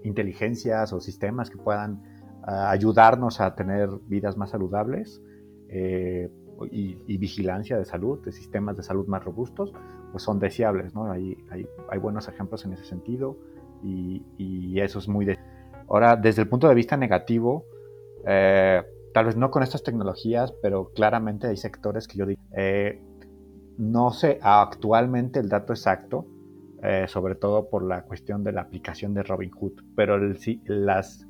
inteligencias 0.03 0.93
o 0.93 1.01
sistemas 1.01 1.51
que 1.51 1.57
puedan 1.57 2.03
ah, 2.43 2.71
ayudarnos 2.71 3.41
a 3.41 3.55
tener 3.55 3.89
vidas 4.07 4.37
más 4.37 4.51
saludables 4.51 5.23
eh, 5.69 6.31
y, 6.71 7.19
vigilancia 7.19 7.77
de 7.77 7.85
salud, 7.85 8.23
de 8.25 8.33
sistemas 8.33 8.77
de 8.77 8.83
salud 8.83 9.07
más 9.09 9.25
robustos, 9.25 9.73
pues 10.13 10.23
son 10.23 10.39
deseables. 10.39 10.95
¿no? 10.95 11.11
Hay, 11.11 11.37
hay, 11.51 11.67
hay 11.91 11.99
buenos 11.99 12.29
ejemplos 12.29 12.65
en 12.65 12.75
ese 12.75 12.85
sentido 12.85 13.37
y, 13.85 14.80
eso 14.80 14.99
es 14.99 15.09
muy... 15.09 15.26
Ahora, 15.89 16.16
desde 16.16 16.43
el 16.43 16.49
punto 16.49 16.68
de 16.68 16.74
vista 16.74 16.97
negativo, 16.97 17.66
eh, 18.26 18.82
tal 19.12 19.26
vez 19.26 19.37
no 19.37 19.51
con 19.51 19.62
estas 19.62 19.82
tecnologías, 19.82 20.53
pero 20.62 20.91
claramente 20.95 21.47
hay 21.47 21.57
sectores 21.57 22.09
que 22.09 22.18
yo 22.18 22.26
digo, 22.26 22.41
eh, 22.57 23.03
no 23.78 24.11
sé 24.11 24.39
actualmente 24.43 25.41
el 25.41 25.49
dato 25.49 25.72
exacto, 25.72 26.26
eh, 26.82 27.07
sobre 27.09 27.35
todo 27.35 27.68
por 27.68 27.85
la 27.85 28.03
cuestión 28.03 28.45
de 28.45 28.53
la 28.53 28.62
aplicación 28.62 29.14
de 29.14 29.22
Robinhood, 29.22 29.72
pero 29.97 30.16
el, 30.16 30.39
las, 30.66 31.26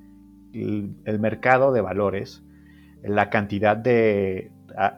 el, 0.52 1.20
mercado 1.20 1.72
de 1.72 1.80
valores, 1.80 2.42
la 3.02 3.28
cantidad 3.28 3.76
de, 3.76 4.50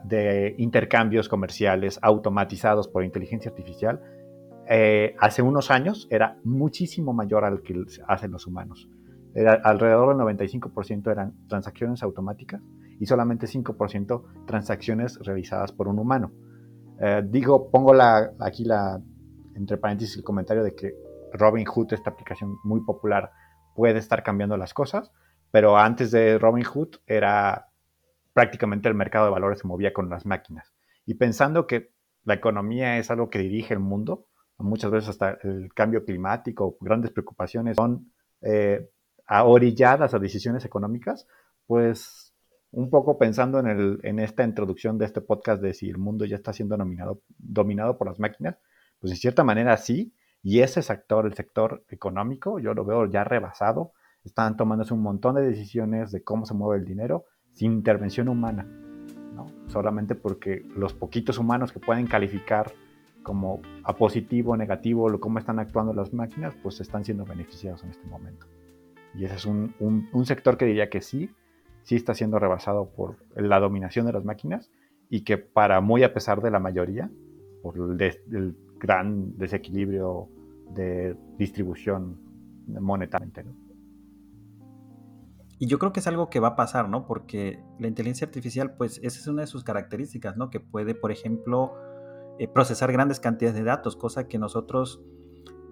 de 0.05 0.55
intercambios 0.57 1.29
comerciales 1.29 1.99
automatizados 2.01 2.87
por 2.87 3.03
inteligencia 3.03 3.51
artificial, 3.51 4.01
eh, 4.69 5.15
hace 5.19 5.41
unos 5.41 5.71
años 5.71 6.07
era 6.09 6.37
muchísimo 6.43 7.13
mayor 7.13 7.45
al 7.45 7.61
que 7.61 7.85
hacen 8.07 8.31
los 8.31 8.47
humanos. 8.47 8.89
Era, 9.33 9.53
alrededor 9.53 10.15
del 10.15 10.25
95% 10.25 11.11
eran 11.11 11.47
transacciones 11.47 12.03
automáticas 12.03 12.61
y 12.99 13.05
solamente 13.05 13.47
5% 13.47 14.45
transacciones 14.45 15.19
realizadas 15.19 15.71
por 15.71 15.87
un 15.87 15.99
humano. 15.99 16.31
Eh, 16.99 17.23
digo, 17.25 17.69
pongo 17.69 17.93
aquí 18.39 18.65
la, 18.65 18.99
entre 19.55 19.77
paréntesis 19.77 20.17
el 20.17 20.23
comentario 20.23 20.63
de 20.63 20.73
que 20.73 20.95
Robinhood, 21.33 21.93
esta 21.93 22.09
aplicación 22.09 22.57
muy 22.63 22.81
popular, 22.81 23.31
puede 23.75 23.99
estar 23.99 24.23
cambiando 24.23 24.57
las 24.57 24.73
cosas, 24.73 25.11
pero 25.51 25.77
antes 25.77 26.11
de 26.11 26.39
Robinhood 26.39 26.95
era 27.05 27.67
prácticamente 28.33 28.89
el 28.89 28.95
mercado 28.95 29.25
de 29.25 29.31
valores 29.31 29.59
se 29.59 29.67
movía 29.67 29.93
con 29.93 30.09
las 30.09 30.25
máquinas. 30.25 30.73
Y 31.05 31.15
pensando 31.15 31.67
que 31.67 31.91
la 32.23 32.33
economía 32.33 32.97
es 32.97 33.09
algo 33.11 33.29
que 33.29 33.39
dirige 33.39 33.73
el 33.73 33.79
mundo, 33.79 34.27
muchas 34.57 34.91
veces 34.91 35.09
hasta 35.09 35.37
el 35.43 35.73
cambio 35.73 36.03
climático, 36.03 36.77
grandes 36.81 37.11
preocupaciones 37.11 37.75
son 37.75 38.11
eh, 38.41 38.89
a 39.27 39.43
decisiones 40.19 40.65
económicas, 40.65 41.27
pues 41.65 42.33
un 42.71 42.89
poco 42.89 43.17
pensando 43.17 43.59
en, 43.59 43.67
el, 43.67 43.99
en, 44.03 44.19
esta 44.19 44.43
introducción 44.43 44.97
de 44.97 45.05
este 45.05 45.21
podcast 45.21 45.61
de 45.61 45.73
si 45.73 45.89
el 45.89 45.97
mundo 45.97 46.25
ya 46.25 46.35
está 46.35 46.53
siendo 46.53 46.77
dominado, 46.77 47.21
dominado 47.37 47.97
por 47.97 48.07
las 48.07 48.19
máquinas, 48.19 48.57
pues 48.99 49.11
en 49.11 49.17
cierta 49.17 49.43
manera 49.43 49.77
sí, 49.77 50.13
y 50.41 50.61
ese 50.61 50.81
sector, 50.81 51.25
el 51.25 51.33
sector 51.33 51.83
económico, 51.89 52.59
yo 52.59 52.73
lo 52.73 52.85
veo 52.85 53.05
ya 53.05 53.23
rebasado, 53.23 53.93
están 54.23 54.57
tomándose 54.57 54.93
un 54.93 55.01
montón 55.01 55.35
de 55.35 55.41
decisiones 55.41 56.11
de 56.11 56.23
cómo 56.23 56.45
se 56.45 56.53
mueve 56.53 56.79
el 56.79 56.85
dinero 56.85 57.25
sin 57.53 57.73
intervención 57.73 58.27
humana, 58.27 58.63
¿no? 59.33 59.47
solamente 59.67 60.15
porque 60.15 60.65
los 60.75 60.93
poquitos 60.93 61.37
humanos 61.37 61.71
que 61.71 61.79
pueden 61.79 62.07
calificar 62.07 62.73
como 63.27 63.61
a 63.83 63.93
positivo 63.93 64.55
negativo, 64.55 65.19
cómo 65.19 65.37
están 65.37 65.59
actuando 65.59 65.93
las 65.93 66.13
máquinas, 66.13 66.55
pues 66.63 66.79
están 66.79 67.03
siendo 67.03 67.25
beneficiados 67.25 67.83
en 67.83 67.89
este 67.89 68.07
momento. 68.07 68.47
Y 69.15 69.25
ese 69.25 69.35
es 69.35 69.45
un, 69.45 69.75
un, 69.81 70.25
sector 70.25 70.55
que 70.57 70.63
diría 70.63 70.89
que 70.89 71.01
sí, 71.01 71.29
sí 71.83 71.97
está 71.97 72.13
siendo 72.13 72.39
rebasado 72.39 72.89
por 72.89 73.17
la 73.35 73.59
dominación 73.59 74.05
de 74.05 74.13
las 74.13 74.23
máquinas 74.23 74.71
y 75.09 75.25
que 75.25 75.37
para 75.37 75.81
muy 75.81 76.03
a 76.03 76.13
pesar 76.13 76.41
de 76.41 76.51
la 76.51 76.59
mayoría, 76.59 77.11
por 77.61 77.75
el, 77.75 78.55
gran 78.79 79.37
desequilibrio 79.37 80.29
de 80.69 81.17
distribución 81.37 82.21
monetaria. 82.79 83.43
Y 85.59 85.67
yo 85.67 85.79
creo 85.79 85.91
que 85.91 85.99
es 85.99 86.07
algo 86.07 86.29
que 86.29 86.39
va 86.39 86.49
a 86.49 86.55
pasar, 86.55 86.87
¿no? 86.87 87.05
Porque 87.05 87.59
la 87.77 87.87
inteligencia 87.87 88.25
artificial, 88.25 88.75
pues 88.77 88.99
esa 89.03 89.19
es 89.19 89.27
una 89.27 89.41
de 89.41 89.47
sus 89.47 89.65
características, 89.65 90.37
¿no? 90.37 90.49
Que 90.49 90.61
puede, 90.61 90.95
por 90.95 91.11
ejemplo, 91.11 91.73
eh, 92.39 92.47
procesar 92.47 92.91
grandes 92.91 93.19
cantidades 93.19 93.57
de 93.57 93.63
datos, 93.63 93.95
cosa 93.95 94.27
que 94.27 94.37
nosotros 94.37 95.01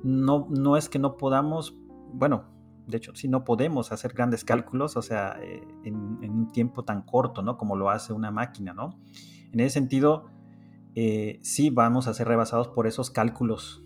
no, 0.03 0.47
no 0.49 0.77
es 0.77 0.89
que 0.89 0.99
no 0.99 1.17
podamos, 1.17 1.77
bueno, 2.13 2.45
de 2.87 2.97
hecho, 2.97 3.15
si 3.15 3.27
no 3.27 3.43
podemos 3.43 3.91
hacer 3.91 4.13
grandes 4.13 4.43
cálculos, 4.43 4.97
o 4.97 5.01
sea, 5.01 5.37
eh, 5.41 5.61
en, 5.83 5.95
un 5.95 6.51
tiempo 6.51 6.83
tan 6.83 7.01
corto, 7.03 7.41
¿no? 7.41 7.57
Como 7.57 7.75
lo 7.75 7.89
hace 7.89 8.13
una 8.13 8.31
máquina, 8.31 8.73
¿no? 8.73 8.99
En 9.51 9.59
ese 9.59 9.71
sentido, 9.71 10.25
eh, 10.95 11.39
sí 11.41 11.69
vamos 11.69 12.07
a 12.07 12.13
ser 12.13 12.27
rebasados 12.27 12.67
por 12.67 12.87
esos 12.87 13.09
cálculos 13.09 13.81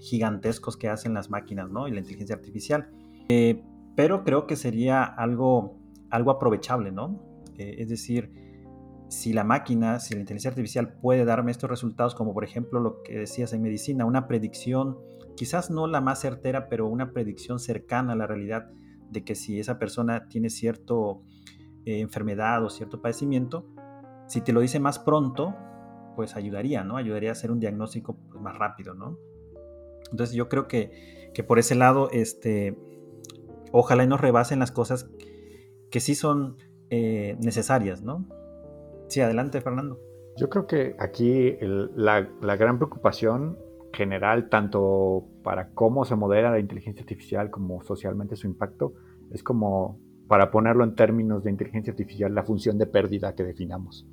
gigantescos 0.00 0.78
que 0.78 0.88
hacen 0.88 1.12
las 1.12 1.28
máquinas, 1.28 1.70
¿no? 1.70 1.88
Y 1.88 1.90
la 1.90 1.98
inteligencia 1.98 2.34
artificial. 2.34 2.88
pero 3.94 4.24
creo 4.24 4.46
que 4.46 4.56
sería 4.56 5.04
algo, 5.04 5.76
algo 6.08 6.30
aprovechable, 6.30 6.90
¿no? 6.90 7.20
es 7.58 7.90
decir, 7.90 8.43
si 9.14 9.32
la 9.32 9.44
máquina, 9.44 10.00
si 10.00 10.14
la 10.14 10.20
inteligencia 10.20 10.50
artificial 10.50 10.94
puede 11.00 11.24
darme 11.24 11.52
estos 11.52 11.70
resultados, 11.70 12.14
como 12.14 12.34
por 12.34 12.44
ejemplo 12.44 12.80
lo 12.80 13.02
que 13.02 13.18
decías 13.20 13.52
en 13.52 13.62
medicina, 13.62 14.04
una 14.04 14.26
predicción, 14.26 14.98
quizás 15.36 15.70
no 15.70 15.86
la 15.86 16.00
más 16.00 16.20
certera, 16.20 16.68
pero 16.68 16.88
una 16.88 17.12
predicción 17.12 17.60
cercana 17.60 18.14
a 18.14 18.16
la 18.16 18.26
realidad 18.26 18.70
de 19.10 19.24
que 19.24 19.34
si 19.34 19.60
esa 19.60 19.78
persona 19.78 20.28
tiene 20.28 20.50
cierta 20.50 20.94
eh, 21.84 22.00
enfermedad 22.00 22.64
o 22.64 22.70
cierto 22.70 23.00
padecimiento, 23.00 23.66
si 24.26 24.40
te 24.40 24.52
lo 24.52 24.60
dice 24.60 24.80
más 24.80 24.98
pronto, 24.98 25.54
pues 26.16 26.34
ayudaría, 26.34 26.82
¿no? 26.82 26.96
Ayudaría 26.96 27.30
a 27.30 27.32
hacer 27.32 27.52
un 27.52 27.60
diagnóstico 27.60 28.16
pues, 28.30 28.42
más 28.42 28.56
rápido, 28.58 28.94
¿no? 28.94 29.16
Entonces 30.10 30.34
yo 30.34 30.48
creo 30.48 30.66
que, 30.66 31.30
que 31.34 31.44
por 31.44 31.58
ese 31.58 31.76
lado, 31.76 32.10
este, 32.10 32.76
ojalá 33.70 34.02
y 34.04 34.06
nos 34.08 34.20
rebasen 34.20 34.58
las 34.58 34.72
cosas 34.72 35.08
que 35.90 36.00
sí 36.00 36.14
son 36.14 36.56
eh, 36.90 37.36
necesarias, 37.40 38.02
¿no? 38.02 38.26
Sí, 39.08 39.20
adelante, 39.20 39.60
Fernando. 39.60 39.98
Yo 40.36 40.48
creo 40.48 40.66
que 40.66 40.96
aquí 40.98 41.56
la, 41.60 42.22
gran 42.56 42.78
preocupación 42.78 43.56
general, 43.92 44.48
tanto 44.48 45.26
para 45.44 45.70
cómo 45.70 46.04
se 46.04 46.16
modela 46.16 46.50
la 46.50 46.58
inteligencia 46.58 47.02
artificial, 47.02 47.50
como 47.50 47.82
socialmente 47.82 48.34
su 48.34 48.48
impacto, 48.48 48.94
es 49.30 49.42
como, 49.44 50.00
para 50.26 50.50
ponerlo 50.50 50.82
en 50.82 50.96
términos 50.96 51.44
de 51.44 51.50
inteligencia 51.50 51.92
artificial, 51.92 52.34
la 52.34 52.42
función 52.42 52.78
de 52.78 52.86
pérdida 52.86 53.34
que 53.34 53.44
definamos. 53.44 54.08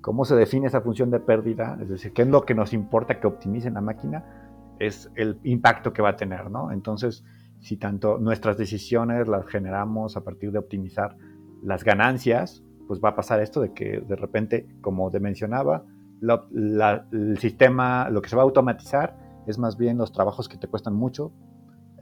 ¿Cómo 0.00 0.24
se 0.24 0.34
define 0.34 0.66
esa 0.66 0.80
función 0.80 1.10
de 1.12 1.20
pérdida? 1.20 1.78
Es 1.80 1.88
decir, 1.88 2.12
¿qué 2.12 2.22
es 2.22 2.28
lo 2.28 2.44
que 2.44 2.56
nos 2.56 2.72
importa 2.72 3.20
que 3.20 3.28
optimice 3.28 3.70
la 3.70 3.80
máquina? 3.80 4.74
Es 4.80 5.08
el 5.14 5.38
impacto 5.44 5.92
que 5.92 6.02
va 6.02 6.10
a 6.10 6.16
tener, 6.16 6.50
¿no? 6.50 6.72
Entonces, 6.72 7.24
si 7.60 7.76
tanto 7.76 8.18
nuestras 8.18 8.58
decisiones 8.58 9.28
las 9.28 9.46
generamos 9.46 10.16
a 10.16 10.24
partir 10.24 10.50
de 10.50 10.58
optimizar 10.58 11.16
las 11.62 11.84
ganancias, 11.84 12.64
pues 12.86 13.00
va 13.00 13.10
a 13.10 13.16
pasar 13.16 13.40
esto 13.40 13.60
de 13.60 13.72
que 13.72 14.00
de 14.00 14.16
repente, 14.16 14.66
como 14.80 15.10
te 15.10 15.20
mencionaba, 15.20 15.84
el 16.22 17.38
sistema, 17.38 18.08
lo 18.10 18.22
que 18.22 18.28
se 18.28 18.36
va 18.36 18.42
a 18.42 18.44
automatizar 18.44 19.16
es 19.46 19.58
más 19.58 19.76
bien 19.76 19.98
los 19.98 20.12
trabajos 20.12 20.48
que 20.48 20.56
te 20.56 20.68
cuestan 20.68 20.94
mucho 20.94 21.32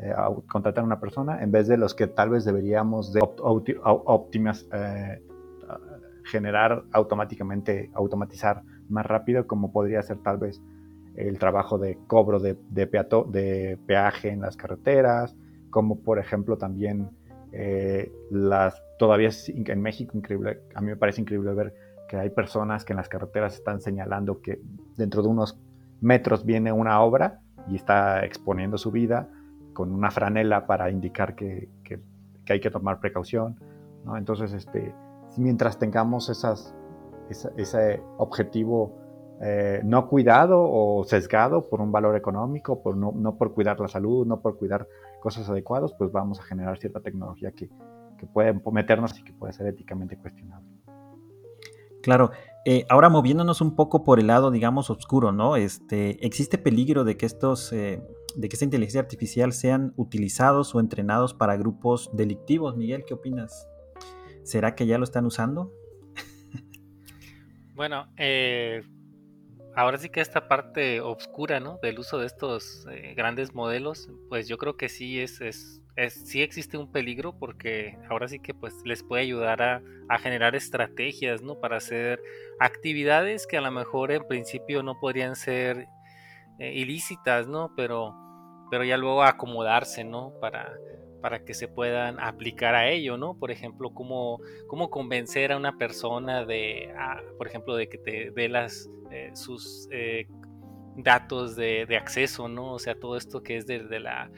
eh, 0.03 0.12
contratar 0.49 0.83
a 0.83 0.87
una 0.87 1.01
persona 1.01 1.43
en 1.43 1.53
vez 1.53 1.68
de 1.68 1.76
los 1.76 1.95
que 1.95 2.07
tal 2.07 2.31
vez 2.31 2.45
deberíamos 2.45 3.12
de 3.12 3.20
eh, 3.20 5.22
generar 6.24 6.85
automáticamente, 6.93 7.91
automatizar 7.95 8.62
más 8.89 9.07
rápido, 9.07 9.47
como 9.47 9.72
podría 9.72 10.03
ser 10.03 10.18
tal 10.18 10.39
vez 10.39 10.61
el 11.16 11.39
trabajo 11.39 11.78
de 11.78 11.99
cobro 12.07 12.41
de, 12.41 12.57
de, 12.70 12.87
de 12.87 13.78
peaje 13.87 14.31
en 14.31 14.41
las 14.41 14.57
carreteras, 14.57 15.37
como 15.70 16.01
por 16.01 16.18
ejemplo 16.18 16.57
también 16.57 17.11
eh, 17.53 18.12
las 18.30 18.82
todavía 18.98 19.30
en 19.48 19.80
México 19.80 20.16
increíble, 20.16 20.61
a 20.74 20.80
mí 20.80 20.88
me 20.88 20.96
parece 20.96 21.20
increíble 21.20 21.53
ver 21.55 21.74
que 22.09 22.16
hay 22.16 22.30
personas 22.30 22.84
que 22.84 22.92
en 22.92 22.98
las 22.98 23.09
carreteras 23.09 23.55
están 23.55 23.80
señalando 23.80 24.40
que 24.40 24.61
dentro 24.96 25.22
de 25.22 25.28
unos 25.28 25.59
metros 26.01 26.44
viene 26.44 26.72
una 26.72 27.01
obra 27.03 27.40
y 27.68 27.76
está 27.76 28.24
exponiendo 28.24 28.78
su 28.78 28.90
vida 28.90 29.28
con 29.72 29.92
una 29.92 30.11
franela 30.11 30.66
para 30.66 30.90
indicar 30.90 31.34
que, 31.34 31.68
hay 32.48 32.61
que 32.61 32.70
tomar 32.70 32.98
precaución. 32.98 33.61
Entonces, 34.16 34.53
este, 34.53 34.92
mientras 35.36 35.78
tengamos 35.78 36.28
ese 36.28 38.03
objetivo 38.18 39.01
eh, 39.42 39.80
no 39.84 40.07
cuidado 40.09 40.61
o 40.61 41.03
sesgado 41.05 41.68
por 41.70 41.80
un 41.80 41.90
valor 41.90 42.14
económico, 42.14 42.82
por 42.82 42.96
no, 42.96 43.12
no, 43.14 43.36
por 43.36 43.55
cuidar 43.55 43.80
la 43.80 43.88
salud, 43.88 44.26
no 44.26 44.40
por 44.40 44.59
cuidar 44.59 44.86
cosas 45.20 45.48
adecuadas, 45.48 45.94
pues 45.96 46.10
vamos 46.10 46.40
a 46.40 46.42
generar 46.42 46.78
cierta 46.78 47.00
tecnología 47.00 47.52
que, 47.52 47.68
que 48.18 48.26
puede 48.26 48.60
meternos 48.72 49.18
y 49.18 49.22
que 49.22 49.32
puede 49.32 49.52
ser 49.52 49.66
éticamente 49.68 50.16
cuestionable. 50.16 50.68
Claro, 52.02 52.30
eh, 52.64 52.84
ahora 52.88 53.08
moviéndonos 53.08 53.60
un 53.60 53.76
poco 53.76 54.04
por 54.04 54.20
el 54.20 54.26
lado, 54.26 54.50
digamos, 54.50 54.90
oscuro, 54.90 55.32
¿no? 55.32 55.56
Este, 55.56 56.24
¿Existe 56.26 56.58
peligro 56.58 57.04
de 57.04 57.16
que 57.16 57.26
estos, 57.26 57.72
eh, 57.72 58.02
de 58.36 58.48
que 58.48 58.54
esta 58.54 58.64
inteligencia 58.64 59.00
artificial 59.00 59.52
sean 59.52 59.92
utilizados 59.96 60.74
o 60.74 60.80
entrenados 60.80 61.34
para 61.34 61.56
grupos 61.56 62.10
delictivos? 62.12 62.76
Miguel, 62.76 63.04
¿qué 63.06 63.14
opinas? 63.14 63.68
¿Será 64.42 64.74
que 64.74 64.86
ya 64.86 64.98
lo 64.98 65.04
están 65.04 65.26
usando? 65.26 65.72
bueno, 67.74 68.06
eh, 68.16 68.82
ahora 69.74 69.98
sí 69.98 70.08
que 70.08 70.20
esta 70.20 70.48
parte 70.48 71.00
oscura, 71.00 71.60
¿no? 71.60 71.78
Del 71.82 71.98
uso 71.98 72.18
de 72.18 72.26
estos 72.26 72.86
grandes 73.16 73.54
modelos, 73.54 74.10
pues 74.28 74.48
yo 74.48 74.58
creo 74.58 74.76
que 74.76 74.88
sí 74.88 75.20
es, 75.20 75.40
es 75.40 75.80
sí 76.08 76.42
existe 76.42 76.78
un 76.78 76.90
peligro 76.90 77.38
porque 77.38 77.98
ahora 78.08 78.28
sí 78.28 78.38
que 78.38 78.54
pues 78.54 78.74
les 78.84 79.02
puede 79.02 79.22
ayudar 79.22 79.62
a, 79.62 79.82
generar 80.18 80.56
estrategias, 80.56 81.42
¿no? 81.42 81.60
Para 81.60 81.76
hacer 81.76 82.20
actividades 82.58 83.46
que 83.46 83.56
a 83.56 83.60
lo 83.60 83.70
mejor 83.70 84.10
en 84.10 84.26
principio 84.26 84.82
no 84.82 84.98
podrían 84.98 85.36
ser 85.36 85.86
eh, 86.58 86.72
ilícitas, 86.74 87.46
¿no? 87.46 87.72
Pero, 87.76 88.14
pero 88.70 88.82
ya 88.82 88.96
luego 88.96 89.22
acomodarse, 89.22 90.02
¿no? 90.02 90.32
Para, 90.40 90.74
para 91.20 91.44
que 91.44 91.54
se 91.54 91.68
puedan 91.68 92.18
aplicar 92.20 92.74
a 92.74 92.88
ello, 92.88 93.16
¿no? 93.16 93.38
Por 93.38 93.50
ejemplo, 93.50 93.90
cómo, 93.90 94.40
cómo 94.66 94.90
convencer 94.90 95.52
a 95.52 95.56
una 95.56 95.76
persona 95.78 96.44
de, 96.44 96.92
por 97.38 97.46
ejemplo, 97.46 97.76
de 97.76 97.88
que 97.88 97.98
te 97.98 98.30
dé 98.30 98.48
las, 98.48 98.90
eh, 99.10 99.30
sus 99.34 99.88
eh, 99.90 100.26
datos 100.96 101.56
de, 101.56 101.86
acceso, 101.96 102.48
¿no? 102.48 102.72
O 102.72 102.78
sea, 102.78 102.94
todo 102.94 103.16
esto 103.16 103.42
que 103.42 103.56
es 103.56 103.66
de, 103.66 104.00
la 104.00 104.30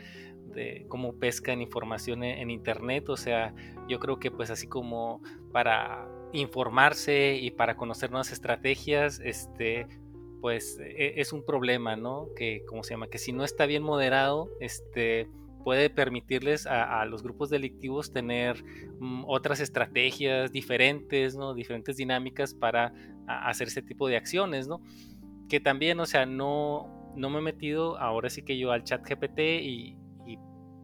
de 0.54 0.84
cómo 0.88 1.14
pescan 1.14 1.60
información 1.60 2.22
en, 2.24 2.50
internet. 2.50 3.08
O 3.08 3.16
sea, 3.16 3.54
yo 3.88 3.98
creo 3.98 4.18
que 4.18 4.30
pues 4.30 4.50
así 4.50 4.66
como 4.66 5.22
para 5.52 6.08
informarse 6.32 7.36
y 7.40 7.50
para 7.50 7.76
conocer 7.76 8.10
nuevas 8.10 8.32
estrategias, 8.32 9.20
este, 9.20 9.86
pues 10.40 10.78
e, 10.80 11.20
es 11.20 11.32
un 11.32 11.44
problema, 11.44 11.96
¿no? 11.96 12.28
Que, 12.36 12.64
¿cómo 12.66 12.82
se 12.82 12.94
llama? 12.94 13.08
Que 13.08 13.18
si 13.18 13.32
no 13.32 13.44
está 13.44 13.66
bien 13.66 13.82
moderado, 13.82 14.50
este, 14.60 15.28
puede 15.62 15.90
permitirles 15.90 16.66
a, 16.66 17.04
los 17.06 17.22
grupos 17.22 17.50
delictivos 17.50 18.12
tener 18.12 18.62
mm, 19.00 19.24
otras 19.26 19.60
estrategias 19.60 20.52
diferentes, 20.52 21.36
¿no? 21.36 21.54
Diferentes 21.54 21.96
dinámicas 21.96 22.54
para 22.54 22.92
hacer 23.26 23.68
ese 23.68 23.82
tipo 23.82 24.08
de 24.08 24.16
acciones, 24.16 24.68
¿no? 24.68 24.80
Que 25.48 25.60
también, 25.60 26.00
o 26.00 26.06
sea, 26.06 26.26
no, 26.26 27.12
no 27.16 27.30
me 27.30 27.38
he 27.38 27.42
metido 27.42 27.98
ahora 27.98 28.30
sí 28.30 28.42
que 28.42 28.58
yo 28.58 28.72
al 28.72 28.84
chat 28.84 29.06
GPT 29.06 29.38
y, 29.40 29.98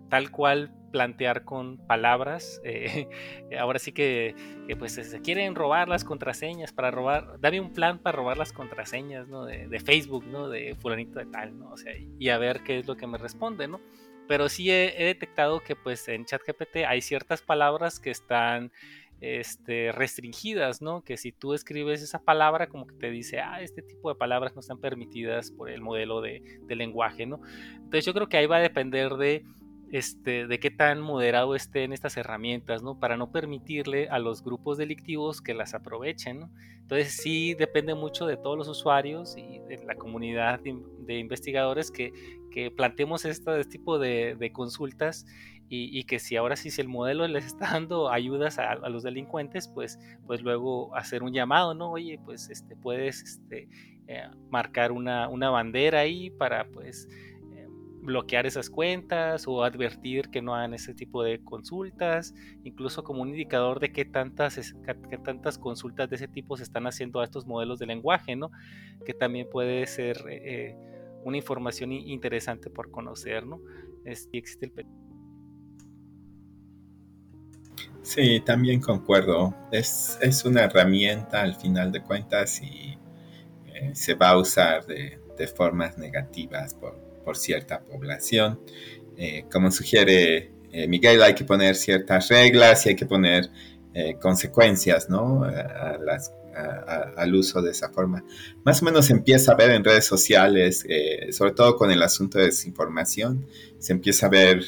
tal 0.09 0.31
cual 0.31 0.73
plantear 0.91 1.45
con 1.45 1.77
palabras. 1.87 2.63
Eh, 2.65 3.09
ahora 3.61 3.79
sí 3.79 3.93
que, 3.93 4.35
pues 4.79 4.93
se 4.93 5.21
quieren 5.21 5.55
robar 5.55 5.87
las 5.89 6.03
contraseñas 6.03 6.73
para 6.73 6.91
robar, 6.91 7.39
dame 7.41 7.61
un 7.61 7.75
plan 7.75 7.99
para 7.99 8.17
robar 8.17 8.39
las 8.39 8.53
contraseñas, 8.53 9.29
¿no? 9.29 9.45
De, 9.45 9.81
Facebook, 9.81 10.25
¿no? 10.27 10.49
De 10.49 10.75
fulanito 10.77 11.19
de 11.19 11.27
tal, 11.27 11.59
¿no? 11.59 11.71
O 11.73 11.77
sea, 11.77 11.93
y 12.19 12.29
a 12.31 12.39
ver 12.39 12.63
qué 12.63 12.79
es 12.79 12.87
lo 12.87 12.97
que 12.97 13.07
me 13.07 13.19
responde, 13.19 13.69
¿no? 13.69 13.81
Pero 14.29 14.49
sí 14.49 14.71
he, 14.71 14.93
detectado 15.05 15.61
que 15.61 15.75
pues 15.75 16.07
en 16.09 16.25
ChatGPT 16.25 16.85
hay 16.87 17.01
ciertas 17.01 17.43
palabras 17.43 17.99
que 17.99 18.11
están 18.11 18.71
este, 19.21 19.91
restringidas, 19.91 20.81
¿no? 20.81 21.03
Que 21.03 21.17
si 21.17 21.33
tú 21.33 21.55
escribes 21.55 22.03
esa 22.03 22.21
palabra, 22.21 22.69
como 22.69 22.87
que 22.87 22.95
te 22.95 23.11
dice, 23.11 23.41
ah, 23.41 23.61
este 23.63 23.83
tipo 23.83 24.11
de 24.11 24.15
palabras 24.15 24.55
no 24.55 24.61
están 24.61 24.79
permitidas 24.79 25.51
por 25.51 25.71
el 25.71 25.81
modelo 25.81 26.21
de, 26.21 26.61
de 26.61 26.77
lenguaje, 26.77 27.27
¿no? 27.27 27.41
Entonces 27.75 28.05
yo 28.05 28.15
creo 28.15 28.29
que 28.29 28.37
ahí 28.37 28.47
va 28.47 28.59
a 28.59 28.61
depender 28.61 29.15
de 29.15 29.45
este, 29.91 30.47
de 30.47 30.61
qué 30.61 30.71
tan 30.71 31.01
moderado 31.01 31.55
estén 31.55 31.93
estas 31.93 32.17
herramientas, 32.17 32.83
¿no? 32.83 32.99
Para 32.99 33.17
no 33.17 33.33
permitirle 33.33 34.09
a 34.09 34.19
los 34.19 34.43
grupos 34.43 34.79
delictivos 34.79 35.41
que 35.41 35.55
las 35.55 35.75
aprovechen, 35.75 36.41
¿no? 36.41 36.51
Entonces 36.89 37.17
sí 37.17 37.55
depende 37.55 37.95
mucho 37.95 38.27
de 38.27 38.37
todos 38.37 38.57
los 38.57 38.69
usuarios 38.69 39.37
y 39.37 39.59
de 39.69 39.85
la 39.85 39.95
comunidad 39.95 40.61
de, 40.61 41.19
investigadores 41.19 41.91
que, 41.91 42.13
que, 42.51 42.71
planteemos 42.71 43.27
este, 43.27 43.63
tipo 43.65 43.99
de, 43.99 44.51
consultas 44.55 45.27
y, 45.69 46.03
que 46.05 46.19
si 46.19 46.37
ahora 46.37 46.57
sí 46.57 46.71
si 46.71 46.81
el 46.81 46.89
modelo 46.89 47.29
les 47.29 47.45
está 47.45 47.71
dando 47.73 48.11
ayudas 48.11 48.59
a, 48.59 48.75
los 48.89 49.03
delincuentes, 49.03 49.69
pues, 49.69 49.99
pues 50.27 50.41
luego 50.41 50.95
hacer 50.97 51.23
un 51.23 51.33
llamado, 51.33 51.75
¿no? 51.75 51.91
Oye, 51.91 52.19
pues 52.25 52.49
este, 52.49 52.75
puedes 52.75 53.23
este, 53.23 53.69
eh, 54.07 54.23
marcar 54.49 54.91
una, 54.91 55.29
una 55.29 55.51
bandera 55.51 56.01
ahí 56.01 56.31
para 56.31 56.65
pues 56.69 57.07
bloquear 58.03 58.47
esas 58.47 58.71
cuentas 58.71 59.47
o 59.47 59.63
advertir 59.65 60.29
que 60.31 60.43
no 60.43 60.55
hagan 60.55 60.75
ese 60.75 60.95
tipo 60.95 61.23
de 61.23 61.43
consultas, 61.43 62.35
incluso 62.65 63.03
como 63.05 63.23
un 63.23 63.31
indicador 63.31 63.81
de 63.81 63.93
qué 63.93 64.05
tantas, 64.05 64.75
qué 65.11 65.19
tantas 65.19 65.59
consultas 65.59 66.09
de 66.11 66.17
ese 66.17 66.29
tipo 66.29 66.57
se 66.57 66.63
están 66.63 66.87
haciendo 66.87 67.21
a 67.21 67.25
estos 67.25 67.47
modelos 67.47 67.79
de 67.79 67.87
lenguaje, 67.87 68.37
¿no? 68.37 68.51
Que 69.05 69.15
también 69.15 69.49
puede 69.51 69.87
ser 69.87 70.19
eh, 70.29 70.77
una 71.25 71.37
información 71.37 71.93
interesante 71.93 72.71
por 72.71 72.91
conocer, 72.91 73.47
¿no? 73.47 73.61
Sí, 78.03 78.41
también 78.41 78.81
concuerdo. 78.81 79.55
Es, 79.71 80.19
es, 80.23 80.45
una 80.45 80.65
herramienta 80.65 81.43
al 81.43 81.55
final 81.55 81.93
de 81.93 82.03
cuentas 82.03 82.63
y 82.63 82.97
eh, 83.67 83.91
se 83.95 84.15
va 84.15 84.31
a 84.31 84.39
usar 84.39 84.87
de, 84.87 85.21
de 85.37 85.47
formas 85.47 85.99
negativas 85.99 86.75
por 87.29 87.37
cierta 87.37 87.81
población. 87.81 88.59
Eh, 89.19 89.45
como 89.53 89.71
sugiere 89.71 90.51
eh, 90.73 90.89
Miguel, 90.89 91.23
hay 91.23 91.35
que 91.35 91.45
poner 91.45 91.77
ciertas 91.77 92.29
reglas 92.29 92.87
y 92.87 92.89
hay 92.89 92.97
que 92.97 93.05
poner 93.05 93.51
eh, 93.93 94.17
consecuencias 94.19 95.11
¿no? 95.11 95.45
al 95.45 97.35
uso 97.35 97.61
de 97.61 97.73
esa 97.73 97.91
forma. 97.91 98.25
Más 98.65 98.81
o 98.81 98.87
menos 98.87 99.11
empieza 99.11 99.53
a 99.53 99.57
ver 99.57 99.73
en 99.73 99.85
redes 99.85 100.07
sociales, 100.07 100.87
sobre 101.33 101.53
todo 101.53 101.77
con 101.77 101.91
el 101.91 102.03
asunto 102.03 102.39
de 102.39 102.47
desinformación, 102.47 103.47
se 103.79 103.93
empieza 103.93 104.27
a 104.27 104.31
ver 104.31 104.63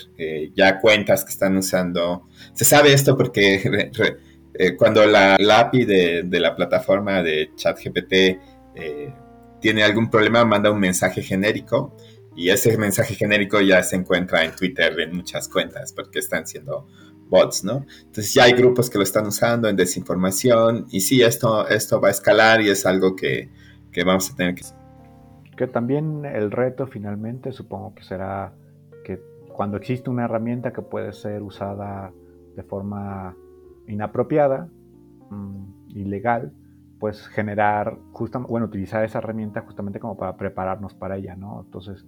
ya 0.55 0.81
cuentas 0.81 1.25
que 1.25 1.31
están 1.31 1.57
usando. 1.57 2.29
Se 2.53 2.67
sabe 2.67 2.93
esto 2.93 3.17
porque 3.17 3.91
cuando 4.79 5.07
la, 5.07 5.37
API 5.37 5.85
de, 5.87 6.23
de, 6.25 6.41
la 6.41 6.55
plataforma 6.55 7.23
de 7.23 7.53
ChatGPT 7.57 8.39
tiene 9.61 9.83
algún 9.83 10.11
problema, 10.11 10.45
manda 10.45 10.71
un 10.71 10.81
mensaje 10.81 11.23
genérico 11.23 11.97
y 12.41 12.49
ese 12.49 12.79
mensaje 12.79 13.15
genérico 13.15 13.61
ya 13.61 13.83
se 13.83 13.97
encuentra 13.97 14.43
en 14.45 14.57
Twitter 14.57 14.99
en 14.99 15.15
muchas 15.15 15.47
cuentas 15.47 15.93
porque 15.93 16.21
están 16.21 16.47
siendo 16.47 16.87
bots, 17.29 17.65
¿no? 17.65 17.85
Entonces 18.01 18.33
ya 18.33 18.45
hay 18.45 18.53
grupos 18.53 18.89
que 18.89 18.97
lo 18.97 19.05
están 19.05 19.27
usando 19.27 19.69
en 19.69 19.77
desinformación 19.77 20.87
y 20.91 21.03
sí, 21.03 21.21
esto, 21.23 21.69
esto 21.69 22.01
va 22.01 22.09
a 22.09 22.11
escalar 22.13 22.63
y 22.63 22.71
es 22.71 22.87
algo 22.87 23.15
que, 23.15 23.51
que 23.93 24.05
vamos 24.05 24.31
a 24.31 24.37
tener 24.37 24.55
que... 24.55 24.63
Que 25.55 25.67
también 25.67 26.25
el 26.25 26.51
reto 26.51 26.87
finalmente 26.87 27.53
supongo 27.53 27.95
que 27.95 28.05
será 28.05 28.55
cuando 29.53 29.77
existe 29.77 30.09
una 30.09 30.25
herramienta 30.25 30.73
que 30.73 30.81
puede 30.81 31.13
ser 31.13 31.43
usada 31.43 32.13
de 32.57 32.63
forma 32.63 33.37
inapropiada, 33.87 34.69
mm, 35.29 35.91
ilegal, 35.91 36.51
pues 36.99 37.27
generar, 37.29 37.99
bueno, 38.49 38.65
utilizar 38.65 39.05
esa 39.05 39.19
herramienta 39.19 39.61
justamente 39.61 40.01
como 40.01 40.17
para 40.17 40.39
prepararnos 40.39 40.95
para 40.95 41.19
ella, 41.19 41.37
¿no? 41.37 41.63
Entonces, 41.67 42.07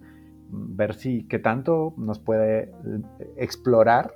ver 0.53 0.93
si, 0.93 1.27
qué 1.27 1.39
tanto 1.39 1.93
nos 1.97 2.19
puede 2.19 2.63
eh, 2.63 2.71
explorar 3.37 4.13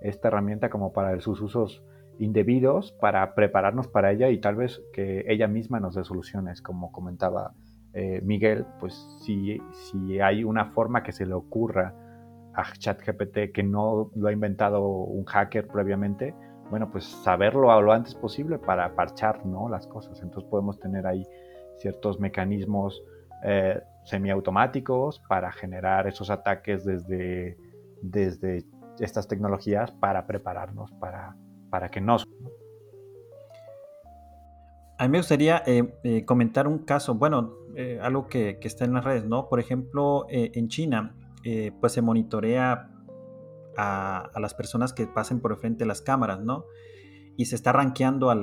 esta 0.00 0.28
herramienta 0.28 0.70
como 0.70 0.92
para 0.92 1.20
sus 1.20 1.40
usos 1.40 1.82
indebidos, 2.18 2.92
para 2.92 3.34
prepararnos 3.34 3.88
para 3.88 4.12
ella 4.12 4.28
y 4.30 4.38
tal 4.38 4.56
vez 4.56 4.80
que 4.92 5.24
ella 5.28 5.48
misma 5.48 5.80
nos 5.80 5.94
dé 5.94 6.04
soluciones, 6.04 6.62
como 6.62 6.92
comentaba 6.92 7.52
eh, 7.94 8.20
Miguel, 8.22 8.64
pues 8.80 8.94
si, 9.22 9.58
si 9.72 10.20
hay 10.20 10.44
una 10.44 10.66
forma 10.66 11.02
que 11.02 11.12
se 11.12 11.26
le 11.26 11.34
ocurra 11.34 11.94
a 12.54 12.72
ChatGPT 12.72 13.52
que 13.52 13.62
no 13.62 14.10
lo 14.14 14.28
ha 14.28 14.32
inventado 14.32 14.86
un 14.86 15.24
hacker 15.24 15.66
previamente, 15.66 16.34
bueno, 16.70 16.90
pues 16.90 17.04
saberlo 17.04 17.80
lo 17.82 17.92
antes 17.92 18.14
posible 18.14 18.58
para 18.58 18.94
parchar 18.94 19.44
¿no? 19.44 19.68
las 19.68 19.86
cosas. 19.86 20.22
Entonces 20.22 20.48
podemos 20.50 20.78
tener 20.78 21.06
ahí 21.06 21.26
ciertos 21.76 22.18
mecanismos 22.18 23.02
eh, 23.44 23.80
semiautomáticos 24.04 25.20
para 25.28 25.52
generar 25.52 26.06
esos 26.06 26.30
ataques 26.30 26.84
desde, 26.84 27.56
desde 28.02 28.64
estas 28.98 29.28
tecnologías 29.28 29.90
para 29.92 30.26
prepararnos 30.26 30.90
para, 30.92 31.36
para 31.70 31.88
que 31.88 32.00
nos... 32.00 32.26
A 34.98 35.04
mí 35.04 35.10
me 35.10 35.18
gustaría 35.18 35.62
eh, 35.66 35.94
eh, 36.04 36.24
comentar 36.24 36.68
un 36.68 36.78
caso, 36.78 37.14
bueno, 37.14 37.54
algo 38.02 38.28
que, 38.28 38.58
que, 38.60 38.68
está 38.68 38.84
en 38.84 38.92
las 38.92 39.02
redes, 39.02 39.24
¿no? 39.24 39.48
Por 39.48 39.58
ejemplo, 39.58 40.26
en 40.28 40.68
China, 40.68 41.16
pues 41.80 41.94
se 41.94 42.02
monitorea 42.02 42.92
a, 43.76 44.30
las 44.40 44.54
personas 44.54 44.92
que 44.92 45.06
pasen 45.06 45.40
por 45.40 45.56
frente 45.58 45.80
de 45.80 45.86
las 45.86 46.02
cámaras, 46.02 46.40
¿no? 46.40 46.66
Y 47.36 47.46
se 47.46 47.56
está 47.56 47.72
rankeando 47.72 48.30
a 48.30 48.36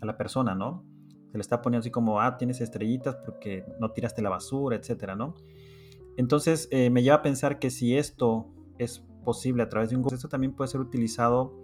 la 0.00 0.16
persona, 0.16 0.54
¿no? 0.54 0.84
Se 1.32 1.38
le 1.38 1.40
está 1.40 1.62
poniendo 1.62 1.80
así 1.80 1.90
como, 1.90 2.20
ah, 2.20 2.36
tienes 2.36 2.60
estrellitas 2.60 3.16
porque 3.24 3.64
no 3.80 3.90
tiraste 3.92 4.20
la 4.20 4.28
basura, 4.28 4.76
etcétera, 4.76 5.16
¿no? 5.16 5.34
Entonces 6.18 6.68
eh, 6.70 6.90
me 6.90 7.02
lleva 7.02 7.16
a 7.16 7.22
pensar 7.22 7.58
que 7.58 7.70
si 7.70 7.96
esto 7.96 8.46
es 8.78 9.02
posible 9.24 9.62
a 9.62 9.70
través 9.70 9.88
de 9.88 9.96
un 9.96 10.04
esto 10.12 10.28
también 10.28 10.52
puede 10.54 10.68
ser 10.68 10.80
utilizado 10.80 11.54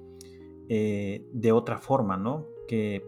eh, 0.71 1.29
de 1.35 1.53
otra 1.53 1.77
forma, 1.77 2.16
¿no? 2.16 2.47
Que, 2.66 3.05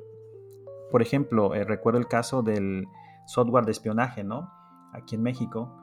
por 0.90 1.00
ejemplo, 1.00 1.54
eh, 1.54 1.64
recuerdo 1.64 1.98
el 1.98 2.08
caso 2.08 2.42
del 2.42 2.86
software 3.26 3.64
de 3.64 3.72
espionaje, 3.72 4.22
¿no? 4.22 4.50
Aquí 4.92 5.14
en 5.14 5.22
México, 5.22 5.74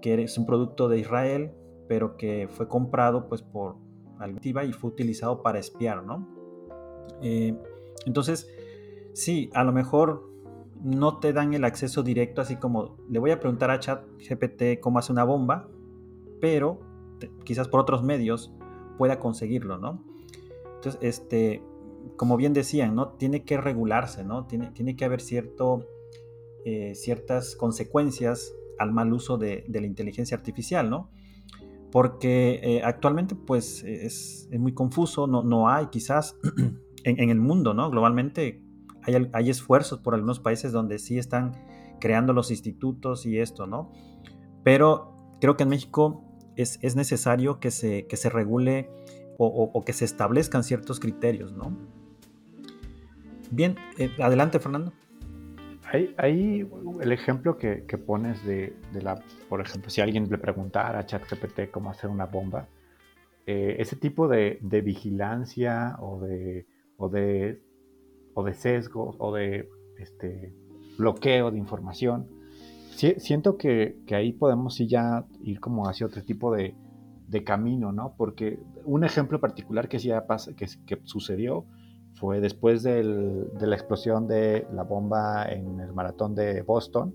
que 0.00 0.22
es 0.22 0.38
un 0.38 0.46
producto 0.46 0.88
de 0.88 1.00
Israel 1.00 1.52
pero 1.88 2.16
que 2.16 2.48
fue 2.48 2.68
comprado 2.68 3.28
pues 3.28 3.42
por 3.42 3.76
Altiva 4.18 4.64
y 4.64 4.72
fue 4.72 4.90
utilizado 4.90 5.42
para 5.42 5.58
espiar, 5.58 6.02
¿no? 6.02 6.26
Entonces, 8.06 8.48
sí, 9.16 9.50
a 9.54 9.64
lo 9.64 9.72
mejor 9.72 10.30
no 10.82 11.18
te 11.18 11.32
dan 11.32 11.54
el 11.54 11.64
acceso 11.64 12.02
directo, 12.02 12.42
así 12.42 12.56
como 12.56 12.98
le 13.08 13.18
voy 13.18 13.30
a 13.30 13.40
preguntar 13.40 13.70
a 13.70 13.80
ChatGPT 13.80 14.78
cómo 14.80 14.98
hace 14.98 15.10
una 15.10 15.24
bomba, 15.24 15.68
pero 16.40 16.80
quizás 17.44 17.66
por 17.66 17.80
otros 17.80 18.02
medios 18.02 18.52
pueda 18.98 19.18
conseguirlo, 19.18 19.78
¿no? 19.78 20.04
Entonces, 20.74 21.00
este, 21.00 21.62
como 22.16 22.36
bien 22.36 22.52
decían, 22.52 22.94
¿no? 22.94 23.08
Tiene 23.08 23.42
que 23.42 23.56
regularse, 23.56 24.22
¿no? 24.22 24.46
Tiene, 24.46 24.70
tiene 24.72 24.96
que 24.96 25.06
haber 25.06 25.22
cierto, 25.22 25.86
eh, 26.66 26.94
ciertas 26.94 27.56
consecuencias 27.56 28.54
al 28.78 28.92
mal 28.92 29.10
uso 29.14 29.38
de, 29.38 29.64
la 29.66 29.86
inteligencia 29.86 30.36
artificial, 30.36 30.90
¿no? 30.90 31.10
porque 31.90 32.60
eh, 32.62 32.82
actualmente 32.84 33.34
pues 33.34 33.82
es, 33.82 34.50
muy 34.58 34.74
confuso, 34.74 35.26
no, 35.26 35.42
no 35.42 35.70
hay 35.70 35.86
quizás 35.86 36.36
en, 37.04 37.30
el 37.30 37.40
mundo, 37.40 37.72
¿no? 37.72 37.88
Globalmente 37.90 38.65
hay, 39.32 39.50
esfuerzos 39.50 40.00
por 40.00 40.14
algunos 40.14 40.40
países 40.40 40.72
donde 40.72 40.98
sí 40.98 41.18
están 41.18 41.52
creando 42.00 42.32
los 42.32 42.50
institutos 42.50 43.26
y 43.26 43.38
esto, 43.38 43.66
¿no? 43.66 43.92
Pero 44.64 45.14
creo 45.40 45.56
que 45.56 45.62
en 45.62 45.70
México 45.70 46.24
es, 46.56 46.78
es 46.82 46.96
necesario 46.96 47.60
que 47.60 47.70
se, 47.70 48.06
que 48.06 48.16
se 48.16 48.28
regule 48.28 48.90
o, 49.38 49.84
que 49.84 49.92
se 49.92 50.04
establezcan 50.06 50.64
ciertos 50.64 50.98
criterios, 50.98 51.52
¿no? 51.52 51.76
Bien, 53.50 53.76
eh, 53.98 54.10
adelante 54.18 54.58
Fernando. 54.58 54.92
Hay, 56.16 56.68
el 57.00 57.12
ejemplo 57.12 57.56
que, 57.58 57.84
pones 58.04 58.44
de, 58.44 58.74
la, 58.92 59.22
por 59.48 59.60
ejemplo, 59.60 59.88
si 59.88 60.00
alguien 60.00 60.28
le 60.28 60.38
preguntara 60.38 60.98
a 60.98 61.06
ChatGPT 61.06 61.70
cómo 61.70 61.90
hacer 61.90 62.10
una 62.10 62.26
bomba, 62.26 62.68
eh, 63.46 63.76
ese 63.78 63.94
tipo 63.94 64.26
de, 64.26 64.58
vigilancia 64.62 65.96
o 66.00 66.20
de, 66.20 66.66
o 66.96 67.08
de, 67.08 67.62
o 68.36 68.44
de 68.44 68.52
sesgos 68.52 69.16
o 69.18 69.34
de 69.34 69.66
este, 69.98 70.54
bloqueo 70.98 71.50
de 71.50 71.58
información, 71.58 72.28
siento 73.18 73.56
que, 73.56 73.98
ahí 74.12 74.32
podemos 74.32 74.78
ya 74.78 75.24
ir 75.42 75.58
como 75.58 75.88
hacia 75.88 76.06
otro 76.06 76.22
tipo 76.22 76.54
de, 76.54 76.74
camino, 77.44 77.92
¿no? 77.92 78.14
Porque 78.16 78.58
un 78.84 79.04
ejemplo 79.04 79.40
particular 79.40 79.88
que, 79.88 79.98
sí 79.98 80.10
pasa, 80.26 80.54
que, 80.54 80.66
que 80.86 81.00
sucedió 81.04 81.66
fue 82.14 82.40
después 82.40 82.82
de 82.82 83.02
la 83.02 83.74
explosión 83.74 84.26
de 84.26 84.66
la 84.72 84.84
bomba 84.84 85.44
en 85.46 85.80
el 85.80 85.92
maratón 85.92 86.34
de 86.34 86.62
Boston, 86.62 87.14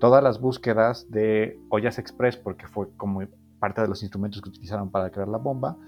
todas 0.00 0.22
las 0.22 0.40
búsquedas 0.40 1.10
de 1.10 1.58
ollas 1.70 1.98
express, 1.98 2.36
porque 2.36 2.66
fue 2.66 2.88
como 2.96 3.22
parte 3.58 3.80
de 3.80 3.88
los 3.88 4.02
instrumentos 4.02 4.42
que 4.42 4.50
utilizaron 4.50 4.90
para 4.90 5.10
crear 5.10 5.28
la 5.28 5.38
bomba, 5.38 5.78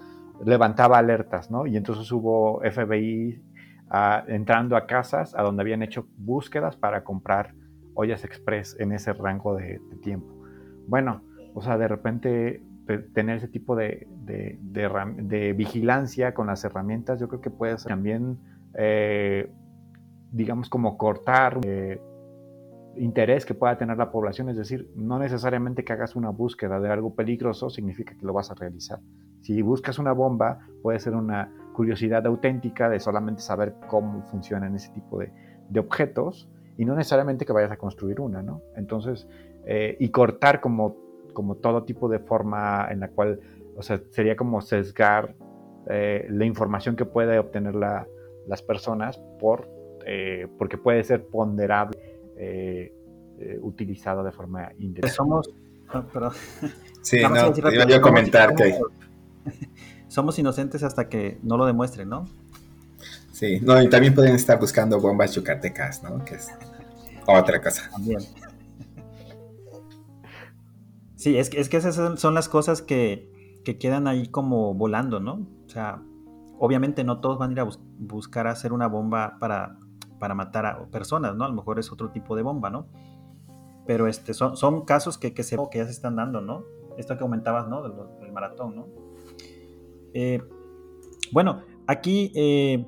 levantaba 0.45 0.97
alertas, 0.97 1.51
¿no? 1.51 1.67
Y 1.67 1.77
entonces 1.77 2.11
hubo 2.13 2.61
FBI 2.61 3.43
entrando 4.27 4.77
a 4.77 4.87
casas 4.87 5.35
a 5.35 5.43
donde 5.43 5.63
habían 5.63 5.83
hecho 5.83 6.07
búsquedas 6.17 6.77
para 6.77 7.05
comprar 7.05 7.55
ollas 7.95 8.25
express 8.25 8.77
en 8.79 8.93
ese 8.93 9.13
rango 9.13 9.55
de, 9.57 9.81
tiempo. 10.03 10.33
Bueno, 10.87 11.23
o 11.55 11.63
sea, 11.63 11.79
de 11.79 11.89
repente 11.89 12.63
tener 13.15 13.39
ese 13.39 13.49
tipo 13.49 13.75
de, 13.75 14.07
de, 14.25 15.53
vigilancia 15.55 16.35
con 16.35 16.47
las 16.47 16.65
herramientas, 16.65 17.19
yo 17.19 17.29
creo 17.29 17.41
que 17.41 17.51
puede 17.51 17.79
ser 17.79 17.89
también, 17.89 18.39
eh, 18.75 19.51
digamos, 20.31 20.69
como 20.69 20.97
cortar 20.97 21.59
eh, 21.65 22.01
interés 22.97 23.45
que 23.45 23.55
pueda 23.55 23.77
tener 23.77 23.97
la 23.97 24.11
población, 24.11 24.49
es 24.49 24.57
decir, 24.57 24.91
no 24.95 25.19
necesariamente 25.19 25.85
que 25.85 25.93
hagas 25.93 26.17
una 26.17 26.31
búsqueda 26.31 26.81
de 26.81 26.91
algo 26.91 27.15
peligroso 27.15 27.71
significa 27.71 28.15
que 28.15 28.25
lo 28.25 28.33
vas 28.33 28.51
a 28.51 28.55
realizar. 28.55 29.01
Si 29.41 29.61
buscas 29.63 29.99
una 29.99 30.13
bomba, 30.13 30.61
puede 30.83 30.99
ser 31.01 31.15
una 31.15 31.53
curiosidad 31.77 32.27
auténtica 32.27 32.89
de 32.89 32.99
solamente 32.99 33.43
saber 33.43 33.75
cómo 33.87 34.23
funcionan 34.23 34.75
ese 34.75 34.91
tipo 34.93 35.19
de, 35.19 35.31
objetos 35.79 36.49
y 36.79 36.85
no 36.85 36.95
necesariamente 36.95 37.45
que 37.45 37.53
vayas 37.53 37.71
a 37.71 37.77
construir 37.77 38.21
una, 38.21 38.41
¿no? 38.41 38.63
Entonces, 38.77 39.29
eh, 39.67 39.97
y 40.01 40.09
cortar 40.09 40.61
como 40.61 40.97
como 41.37 41.57
todo 41.57 41.83
tipo 41.83 42.09
de 42.09 42.19
forma 42.19 42.89
en 42.91 43.01
la 43.01 43.09
cual, 43.09 43.39
o 43.77 43.83
sea, 43.83 44.01
sería 44.11 44.37
como 44.37 44.63
sesgar 44.63 45.35
eh, 45.87 46.27
la 46.31 46.47
información 46.47 46.97
que 46.97 47.05
puede 47.05 47.39
obtener 47.39 47.75
la, 47.75 48.07
las 48.49 48.63
personas 48.63 49.19
por, 49.39 49.69
eh, 50.07 50.47
porque 50.57 50.79
puede 50.79 51.05
ser 51.05 51.27
ponderable 51.27 51.99
eh, 52.39 52.91
utilizado 53.61 54.25
de 54.25 54.33
forma 54.33 54.73
indebida. 54.79 55.13
Somos, 55.13 55.51
Sí, 57.03 57.21
no, 57.21 57.53
iba 57.55 57.97
a 57.97 58.01
comentar 58.01 58.55
que... 58.55 58.81
Somos 60.09 60.39
inocentes 60.39 60.83
hasta 60.83 61.09
que 61.09 61.39
no 61.43 61.57
lo 61.57 61.67
demuestren, 61.67 62.09
¿no? 62.09 62.27
Sí, 63.33 63.61
no, 63.61 63.81
y 63.83 63.89
también 63.89 64.15
pueden 64.15 64.35
estar 64.35 64.59
buscando 64.59 65.01
bombas 65.01 65.35
yucatecas, 65.35 66.03
¿no? 66.03 66.25
Que 66.25 66.37
es 66.37 66.49
otra 67.27 67.61
cosa. 67.61 67.91
También. 67.91 68.21
Sí, 71.17 71.37
es 71.37 71.51
que, 71.51 71.61
es 71.61 71.69
que 71.69 71.77
esas 71.79 72.21
son 72.21 72.35
las 72.35 72.49
cosas 72.49 72.83
que, 72.83 73.35
quedan 73.81 74.07
ahí 74.07 74.29
como 74.29 74.75
volando, 74.75 75.19
¿no? 75.19 75.47
O 75.67 75.69
sea, 75.69 76.01
obviamente 76.59 77.03
no 77.03 77.21
todos 77.21 77.37
van 77.37 77.51
a 77.51 77.53
ir 77.53 77.61
a 77.61 77.69
buscar 77.99 78.47
hacer 78.47 78.73
una 78.73 78.87
bomba 78.87 79.39
para, 79.41 79.77
para 80.21 80.35
matar 80.35 80.67
a 80.67 80.87
personas, 80.87 81.35
¿no? 81.35 81.45
A 81.45 81.49
lo 81.49 81.55
mejor 81.55 81.81
es 81.81 81.91
otro 81.91 82.11
tipo 82.11 82.37
de 82.37 82.43
bomba, 82.43 82.71
¿no? 82.71 82.87
Pero 83.85 84.07
este, 84.07 84.35
son, 84.35 84.57
son 84.57 84.85
casos 84.85 85.19
que, 85.19 85.35
que, 85.35 85.43
se, 85.43 85.57
que 85.71 85.79
ya 85.79 85.85
se 85.85 85.91
están 85.91 86.15
dando, 86.17 86.41
¿no? 86.41 86.65
Esto 86.97 87.15
que 87.15 87.21
comentabas, 87.21 87.67
¿no? 87.67 87.83
Del, 87.83 88.33
maratón, 88.33 88.77
¿no? 88.77 88.87
Eh, 90.19 90.41
bueno, 91.31 91.63
aquí 91.87 92.33
eh, 92.35 92.87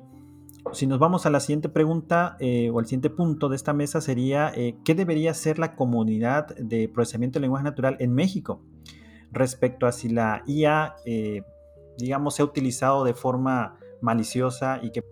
si 0.73 0.87
nos 0.87 0.99
vamos 0.99 1.25
a 1.25 1.29
la 1.29 1.39
siguiente 1.39 1.69
pregunta 1.69 2.37
eh, 2.39 2.69
o 2.71 2.79
al 2.79 2.85
siguiente 2.85 3.09
punto 3.09 3.49
de 3.49 3.55
esta 3.55 3.73
mesa 3.73 4.01
sería, 4.01 4.51
eh, 4.55 4.75
¿qué 4.83 4.95
debería 4.95 5.33
ser 5.33 5.59
la 5.59 5.75
comunidad 5.75 6.55
de 6.57 6.89
procesamiento 6.89 7.39
de 7.39 7.41
lenguaje 7.41 7.63
natural 7.63 7.97
en 7.99 8.13
México 8.13 8.61
respecto 9.31 9.85
a 9.85 9.91
si 9.91 10.09
la 10.09 10.43
IA, 10.47 10.95
eh, 11.05 11.43
digamos, 11.97 12.35
se 12.35 12.41
ha 12.41 12.45
utilizado 12.45 13.03
de 13.03 13.13
forma 13.13 13.77
maliciosa 14.01 14.79
y 14.81 14.91
que... 14.91 15.03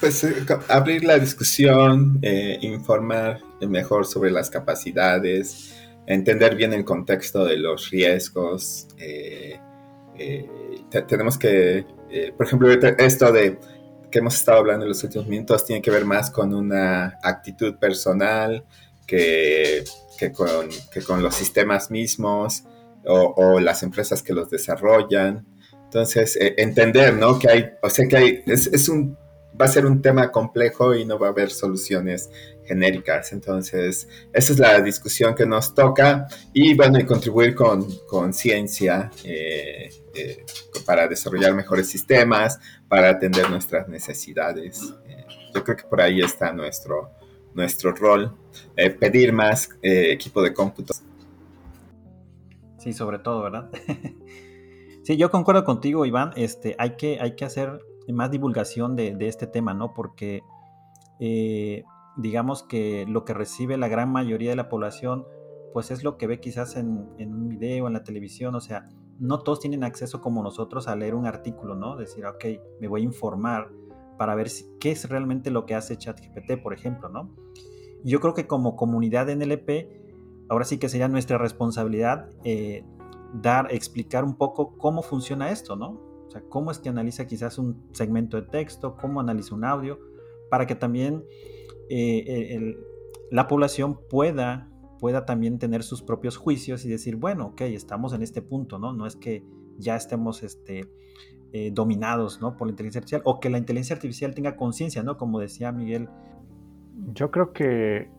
pues 0.00 0.26
abrir 0.68 1.04
la 1.04 1.18
discusión, 1.18 2.20
informar 2.62 3.40
mejor 3.68 4.06
sobre 4.06 4.30
las 4.30 4.48
capacidades, 4.50 5.74
entender 6.06 6.56
bien 6.56 6.72
el 6.72 6.84
contexto 6.84 7.44
de 7.44 7.58
los 7.58 7.90
riesgos. 7.90 8.88
Tenemos 11.08 11.38
que, 11.38 11.84
por 12.36 12.46
ejemplo, 12.46 12.70
esto 12.70 13.32
de 13.32 13.58
que 14.10 14.18
hemos 14.18 14.34
estado 14.34 14.58
hablando 14.58 14.84
en 14.84 14.90
los 14.90 15.02
últimos 15.04 15.26
minutos 15.28 15.64
tiene 15.64 15.80
que 15.80 15.90
ver 15.90 16.04
más 16.04 16.30
con 16.30 16.52
una 16.52 17.18
actitud 17.22 17.76
personal 17.76 18.64
que, 19.06 19.84
con, 20.34 20.68
que 20.92 21.02
con, 21.02 21.22
los 21.22 21.34
sistemas 21.34 21.90
mismos 21.90 22.64
o, 23.04 23.58
las 23.60 23.82
empresas 23.82 24.22
que 24.22 24.32
los 24.32 24.50
desarrollan. 24.50 25.46
Entonces, 25.84 26.36
eh, 26.36 26.54
entender, 26.58 27.14
¿no? 27.14 27.38
Que 27.38 27.48
hay, 27.48 27.70
o 27.82 27.90
sea, 27.90 28.06
que 28.06 28.16
hay, 28.16 28.42
es, 28.46 28.68
es, 28.68 28.88
un, 28.88 29.16
va 29.60 29.64
a 29.64 29.68
ser 29.68 29.86
un 29.86 30.00
tema 30.00 30.30
complejo 30.30 30.94
y 30.94 31.04
no 31.04 31.18
va 31.18 31.28
a 31.28 31.30
haber 31.30 31.50
soluciones 31.50 32.30
genéricas. 32.64 33.32
Entonces, 33.32 34.06
esa 34.32 34.52
es 34.52 34.58
la 34.58 34.80
discusión 34.80 35.34
que 35.34 35.46
nos 35.46 35.74
toca 35.74 36.28
y, 36.52 36.74
bueno, 36.74 37.00
y 37.00 37.04
contribuir 37.04 37.54
con, 37.54 37.86
con 38.06 38.32
ciencia. 38.32 39.10
Eh, 39.24 39.90
eh, 40.14 40.44
para 40.84 41.06
desarrollar 41.06 41.54
mejores 41.54 41.88
sistemas, 41.88 42.58
para 42.88 43.10
atender 43.10 43.48
nuestras 43.48 43.88
necesidades. 43.88 44.92
Eh, 45.06 45.24
yo 45.54 45.62
creo 45.62 45.76
que 45.76 45.84
por 45.84 46.00
ahí 46.00 46.20
está 46.20 46.52
nuestro, 46.52 47.10
nuestro 47.54 47.92
rol, 47.92 48.36
eh, 48.76 48.90
pedir 48.90 49.32
más 49.32 49.68
equipo 49.82 50.42
de 50.42 50.52
cómputo. 50.52 50.94
Sí, 52.78 52.92
sobre 52.92 53.20
todo, 53.20 53.42
¿verdad? 53.42 53.70
sí, 55.04 55.16
yo 55.16 55.30
concuerdo 55.30 55.64
contigo, 55.64 56.04
Iván, 56.06 56.32
este, 56.34 56.74
hay, 56.78 56.96
que, 56.96 57.18
hay 57.20 57.36
que 57.36 57.44
hacer 57.44 57.80
más 58.08 58.30
divulgación 58.32 58.96
de, 58.96 59.16
este 59.20 59.46
tema, 59.46 59.74
¿no? 59.74 59.94
Porque 59.94 60.42
digamos 62.16 62.64
que 62.64 63.04
lo 63.06 63.24
que 63.24 63.34
recibe 63.34 63.76
la 63.76 63.86
gran 63.86 64.10
mayoría 64.10 64.50
de 64.50 64.56
la 64.56 64.68
población, 64.68 65.26
pues 65.72 65.92
es 65.92 66.02
lo 66.02 66.16
que 66.16 66.26
ve 66.26 66.40
quizás 66.40 66.74
en, 66.76 67.10
en 67.18 67.32
un 67.32 67.48
video, 67.48 67.86
en 67.86 67.92
la 67.92 68.02
televisión, 68.02 68.54
o 68.56 68.60
sea, 68.60 68.88
no 69.20 69.40
todos 69.40 69.60
tienen 69.60 69.84
acceso 69.84 70.20
como 70.20 70.42
nosotros 70.42 70.88
a 70.88 70.96
leer 70.96 71.14
un 71.14 71.26
artículo, 71.26 71.74
¿no? 71.76 71.96
Decir, 71.96 72.24
ok, 72.24 72.44
me 72.80 72.88
voy 72.88 73.02
a 73.02 73.04
informar 73.04 73.70
para 74.16 74.34
ver 74.34 74.48
qué 74.80 74.90
es 74.90 75.08
realmente 75.08 75.50
lo 75.50 75.66
que 75.66 75.74
hace 75.74 75.96
ChatGPT, 75.96 76.62
por 76.62 76.72
ejemplo, 76.72 77.10
¿no? 77.10 77.30
Yo 78.02 78.20
creo 78.20 78.32
que 78.32 78.46
como 78.46 78.76
comunidad 78.76 79.26
de 79.26 79.36
NLP, 79.36 80.48
ahora 80.48 80.64
sí 80.64 80.78
que 80.78 80.88
sería 80.88 81.06
nuestra 81.08 81.36
responsabilidad 81.36 82.30
eh, 82.44 82.84
dar, 83.34 83.68
explicar 83.70 84.24
un 84.24 84.36
poco 84.36 84.76
cómo 84.78 85.02
funciona 85.02 85.50
esto, 85.50 85.76
¿no? 85.76 86.00
O 86.26 86.30
sea, 86.30 86.42
cómo 86.48 86.70
es 86.70 86.78
que 86.78 86.88
analiza 86.88 87.26
quizás 87.26 87.58
un 87.58 87.88
segmento 87.92 88.40
de 88.40 88.46
texto, 88.48 88.96
cómo 88.96 89.20
analiza 89.20 89.54
un 89.54 89.64
audio, 89.64 89.98
para 90.48 90.66
que 90.66 90.74
también 90.74 91.24
eh, 91.90 92.74
la 93.30 93.48
población 93.48 94.00
pueda 94.08 94.69
pueda 95.00 95.24
también 95.24 95.58
tener 95.58 95.82
sus 95.82 96.02
propios 96.02 96.36
juicios 96.36 96.84
y 96.84 96.88
decir, 96.88 97.16
bueno, 97.16 97.46
ok, 97.46 97.62
estamos 97.62 98.12
en 98.12 98.22
este 98.22 98.42
punto, 98.42 98.78
¿no? 98.78 98.92
No 98.92 99.06
es 99.06 99.16
que 99.16 99.44
ya 99.78 99.96
estemos 99.96 100.42
este, 100.42 100.88
eh, 101.52 101.70
dominados, 101.72 102.40
¿no? 102.40 102.56
Por 102.56 102.68
la 102.68 102.72
inteligencia 102.72 103.00
artificial 103.00 103.22
o 103.24 103.40
que 103.40 103.50
la 103.50 103.58
inteligencia 103.58 103.96
artificial 103.96 104.34
tenga 104.34 104.56
conciencia, 104.56 105.02
¿no? 105.02 105.16
Como 105.16 105.40
decía 105.40 105.72
Miguel. 105.72 106.08
Yo 107.14 107.30
creo 107.30 107.52
que 107.52 108.10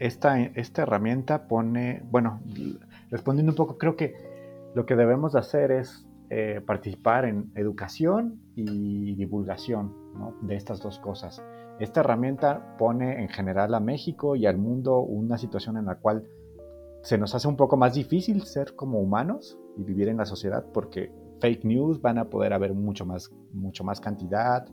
esta, 0.00 0.40
esta 0.40 0.82
herramienta 0.82 1.46
pone, 1.48 2.02
bueno, 2.10 2.40
respondiendo 3.10 3.52
un 3.52 3.56
poco, 3.56 3.76
creo 3.76 3.94
que 3.94 4.14
lo 4.74 4.86
que 4.86 4.96
debemos 4.96 5.34
hacer 5.34 5.70
es 5.70 6.08
eh, 6.30 6.62
participar 6.64 7.26
en 7.26 7.52
educación 7.56 8.40
y 8.56 9.14
divulgación 9.16 9.94
¿no? 10.14 10.34
de 10.40 10.56
estas 10.56 10.80
dos 10.80 10.98
cosas. 10.98 11.42
Esta 11.82 11.98
herramienta 11.98 12.76
pone 12.78 13.20
en 13.20 13.28
general 13.28 13.74
a 13.74 13.80
México 13.80 14.36
y 14.36 14.46
al 14.46 14.56
mundo 14.56 15.00
una 15.00 15.36
situación 15.36 15.76
en 15.76 15.86
la 15.86 15.96
cual 15.96 16.28
se 17.02 17.18
nos 17.18 17.34
hace 17.34 17.48
un 17.48 17.56
poco 17.56 17.76
más 17.76 17.94
difícil 17.94 18.42
ser 18.42 18.76
como 18.76 19.00
humanos 19.00 19.58
y 19.76 19.82
vivir 19.82 20.06
en 20.06 20.18
la 20.18 20.24
sociedad 20.24 20.64
porque 20.72 21.10
fake 21.40 21.64
news 21.64 22.00
van 22.00 22.18
a 22.18 22.30
poder 22.30 22.52
haber 22.52 22.72
mucho 22.72 23.04
más, 23.04 23.32
mucho 23.52 23.82
más 23.82 24.00
cantidad. 24.00 24.64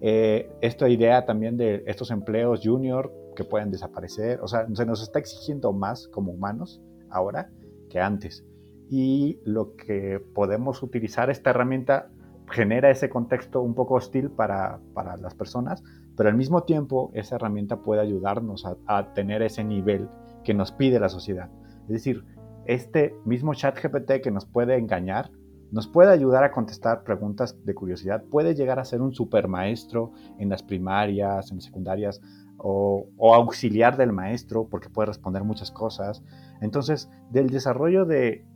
Eh, 0.00 0.50
esta 0.62 0.88
idea 0.88 1.26
también 1.26 1.58
de 1.58 1.84
estos 1.86 2.10
empleos 2.10 2.62
junior 2.64 3.12
que 3.36 3.44
pueden 3.44 3.70
desaparecer, 3.70 4.40
o 4.40 4.48
sea, 4.48 4.66
se 4.72 4.86
nos 4.86 5.02
está 5.02 5.18
exigiendo 5.18 5.74
más 5.74 6.08
como 6.08 6.32
humanos 6.32 6.80
ahora 7.10 7.50
que 7.90 8.00
antes. 8.00 8.42
Y 8.88 9.38
lo 9.44 9.76
que 9.76 10.18
podemos 10.34 10.82
utilizar 10.82 11.28
esta 11.28 11.50
herramienta 11.50 12.08
genera 12.50 12.90
ese 12.90 13.10
contexto 13.10 13.60
un 13.60 13.74
poco 13.74 13.96
hostil 13.96 14.30
para, 14.30 14.80
para 14.94 15.18
las 15.18 15.34
personas, 15.34 15.82
pero 16.16 16.28
al 16.28 16.36
mismo 16.36 16.62
tiempo 16.62 17.10
esa 17.14 17.36
herramienta 17.36 17.82
puede 17.82 18.00
ayudarnos 18.00 18.64
a, 18.86 19.14
tener 19.14 19.42
ese 19.42 19.64
nivel 19.64 20.08
que 20.44 20.54
nos 20.54 20.72
pide 20.72 21.00
la 21.00 21.08
sociedad. 21.08 21.50
Es 21.82 21.88
decir, 21.88 22.24
este 22.66 23.14
mismo 23.24 23.54
chat 23.54 23.76
GPT 23.82 24.22
que 24.22 24.30
nos 24.30 24.46
puede 24.46 24.76
engañar, 24.76 25.30
nos 25.70 25.88
puede 25.88 26.12
ayudar 26.12 26.44
a 26.44 26.52
contestar 26.52 27.02
preguntas 27.02 27.56
de 27.64 27.74
curiosidad, 27.74 28.22
puede 28.30 28.54
llegar 28.54 28.78
a 28.78 28.84
ser 28.84 29.02
un 29.02 29.12
super 29.12 29.48
maestro 29.48 30.12
en 30.38 30.48
las 30.48 30.62
primarias, 30.62 31.50
en 31.50 31.60
secundarias, 31.60 32.20
o, 32.58 33.08
auxiliar 33.34 33.96
del 33.96 34.12
maestro, 34.12 34.68
porque 34.68 34.88
puede 34.88 35.06
responder 35.06 35.42
muchas 35.42 35.70
cosas. 35.70 36.22
Entonces, 36.60 37.10
del 37.30 37.50
desarrollo 37.50 38.04
de, 38.04 38.46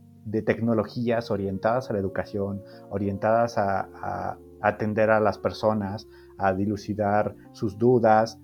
tecnologías 0.45 1.31
orientadas 1.31 1.89
a 1.89 1.93
la 1.93 1.99
educación, 1.99 2.61
orientadas 2.91 3.57
a 3.57 4.37
atender 4.61 5.09
a 5.09 5.19
las 5.19 5.37
personas, 5.37 6.07
a 6.39 6.53
dilucidar 6.53 7.35
sus 7.51 7.77
dudas, 7.77 8.39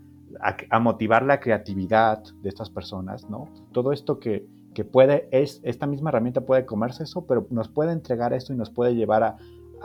a, 0.70 0.80
motivar 0.80 1.24
la 1.24 1.40
creatividad 1.40 2.22
de 2.42 2.50
estas 2.50 2.70
personas, 2.70 3.30
¿no? 3.30 3.48
Todo 3.72 3.92
esto 3.92 4.20
que, 4.20 4.48
puede, 4.92 5.30
es, 5.32 5.62
esta 5.64 5.88
misma 5.88 6.10
herramienta 6.10 6.42
puede 6.42 6.66
comerse 6.66 7.04
eso, 7.04 7.26
pero 7.26 7.48
nos 7.50 7.70
puede 7.70 7.94
entregar 7.94 8.34
esto 8.34 8.54
y 8.54 8.58
nos 8.58 8.70
puede 8.70 8.96
llevar 8.96 9.24
a, 9.24 9.38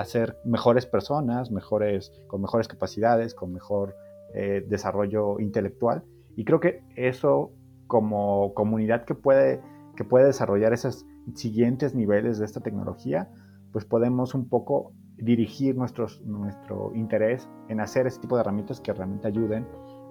ser 0.04 0.38
mejores 0.46 0.86
personas, 0.86 1.50
mejores, 1.50 2.11
con 2.26 2.40
mejores 2.40 2.68
capacidades, 2.68 3.34
con 3.34 3.52
mejor 3.52 3.94
eh, 4.32 4.64
desarrollo 4.66 5.38
intelectual. 5.40 6.04
Y 6.36 6.46
creo 6.46 6.58
que 6.58 6.82
eso 6.96 7.52
como 7.86 8.54
comunidad 8.54 9.04
que 9.04 9.14
puede, 9.14 9.61
que 9.96 10.04
puede 10.04 10.24
desarrollar 10.24 10.72
esos 10.72 11.04
siguientes 11.34 11.94
niveles 11.94 12.38
de 12.38 12.46
esta 12.46 12.61
tecnología, 12.61 13.28
pues 13.72 13.84
podemos 13.84 14.34
un 14.34 14.48
poco 14.48 14.92
dirigir 15.20 15.76
nuestros, 15.76 16.20
nuestro 16.22 16.92
interés 16.94 17.48
en 17.68 17.80
hacer 17.80 18.06
ese 18.06 18.20
tipo 18.20 18.36
de 18.36 18.42
herramientas 18.42 18.80
que 18.80 18.92
realmente 18.92 19.28
ayuden 19.28 19.66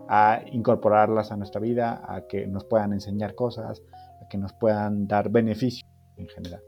a 0.08 0.42
incorporarlas 0.52 1.32
a 1.32 1.38
nuestra 1.38 1.62
vida, 1.62 2.02
a 2.08 2.28
que 2.28 2.48
nos 2.48 2.66
puedan 2.66 2.94
enseñar 2.94 3.36
cosas, 3.36 3.84
a 4.24 4.28
que 4.28 4.38
nos 4.38 4.54
puedan 4.54 5.08
dar 5.08 5.30
beneficios 5.30 5.88
en 6.18 6.28
general. 6.28 6.62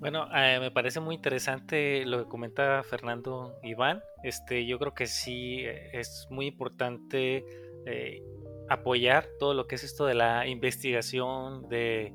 Bueno, 0.00 0.26
eh, 0.34 0.58
me 0.60 0.70
parece 0.70 0.98
muy 0.98 1.14
interesante 1.14 2.06
lo 2.06 2.24
que 2.24 2.30
comenta 2.30 2.82
Fernando 2.82 3.58
Iván. 3.62 4.02
Este, 4.22 4.64
yo 4.64 4.78
creo 4.78 4.94
que 4.94 5.06
sí 5.06 5.58
eh, 5.60 5.90
es 5.92 6.26
muy 6.30 6.46
importante 6.46 7.44
eh, 7.84 8.22
apoyar 8.70 9.26
todo 9.38 9.52
lo 9.52 9.66
que 9.66 9.74
es 9.74 9.84
esto 9.84 10.06
de 10.06 10.14
la 10.14 10.46
investigación, 10.46 11.68
de 11.68 12.14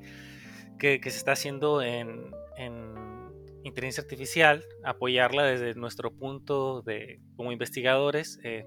que, 0.78 0.99
se 1.03 1.17
está 1.17 1.34
haciendo 1.34 1.82
en, 1.82 2.32
inteligencia 3.63 4.03
artificial, 4.03 4.63
apoyarla 4.84 5.43
desde 5.43 5.73
nuestro 5.73 6.11
punto 6.11 6.82
de 6.84 7.19
como 7.36 7.51
investigadores, 7.51 8.39
eh, 8.43 8.65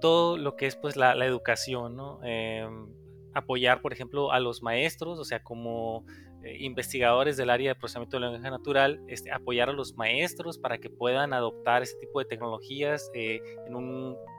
todo 0.00 0.36
lo 0.36 0.56
que 0.56 0.66
es 0.66 0.76
pues 0.76 0.96
la, 0.96 1.14
educación. 1.24 1.96
Em, 2.24 2.88
apoyar, 3.34 3.80
por 3.80 3.92
ejemplo, 3.92 4.32
a 4.32 4.40
los 4.40 4.62
maestros, 4.62 5.18
o 5.18 5.24
sea, 5.24 5.42
como 5.42 6.04
eh, 6.44 6.56
investigadores 6.60 7.36
del 7.36 7.50
área 7.50 7.70
de 7.70 7.74
procesamiento 7.74 8.16
de 8.16 8.20
lenguaje 8.20 8.50
natural, 8.50 9.00
este, 9.08 9.32
apoyar 9.32 9.70
a 9.70 9.72
los 9.72 9.94
maestros 9.94 10.56
para 10.58 10.78
que 10.78 10.88
puedan 10.88 11.32
adoptar 11.32 11.82
ese 11.82 11.96
tipo 11.98 12.20
de 12.20 12.26
tecnologías, 12.26 13.10
eh, 13.14 13.40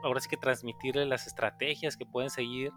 ahora 0.02 0.20
sí 0.20 0.28
que 0.28 0.36
transmitirles 0.38 1.06
las 1.06 1.26
estrategias 1.26 1.96
que 1.96 2.06
pueden 2.06 2.30
seguir, 2.30 2.70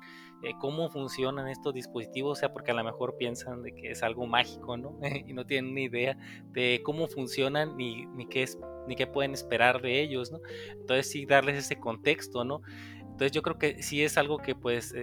eh, 0.43 0.53
cómo 0.59 0.89
funcionan 0.89 1.47
estos 1.47 1.73
dispositivos, 1.73 2.37
o 2.37 2.39
sea, 2.39 2.53
porque 2.53 2.71
a 2.71 2.73
lo 2.73 2.83
mejor 2.83 3.17
piensan 3.17 3.63
de 3.63 3.73
que 3.73 3.91
es 3.91 4.03
algo 4.03 4.27
mágico, 4.27 4.77
¿no? 4.77 4.99
y 5.27 5.33
no 5.33 5.45
tienen 5.45 5.73
ni 5.73 5.83
idea 5.83 6.17
de 6.51 6.81
cómo 6.83 7.07
funcionan 7.07 7.77
ni, 7.77 8.07
qué 8.29 8.43
es, 8.43 8.59
ni 8.87 8.95
qué 8.95 9.07
pueden 9.07 9.33
esperar 9.33 9.81
de 9.81 10.01
ellos, 10.01 10.31
¿no? 10.31 10.39
Entonces 10.71 11.09
sí, 11.09 11.25
darles 11.25 11.57
ese 11.57 11.79
contexto, 11.79 12.43
¿no? 12.43 12.61
Entonces 12.99 13.31
yo 13.31 13.41
creo 13.41 13.57
que 13.57 13.81
sí 13.81 14.03
es 14.03 14.17
algo 14.17 14.37
que 14.37 14.55
pues 14.55 14.93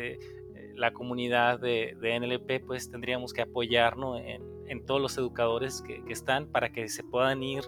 la 0.81 0.93
comunidad 0.93 1.61
de, 1.61 1.95
NLP, 2.01 2.67
pues 2.67 2.91
tendríamos 2.91 3.33
que 3.33 3.43
apoyarnos 3.43 4.21
en, 4.21 4.87
todos 4.87 5.01
los 5.01 5.19
educadores 5.19 5.83
que, 5.83 6.03
están 6.09 6.47
para 6.47 6.73
que 6.73 6.89
se 6.89 7.03
puedan 7.03 7.43
ir 7.43 7.63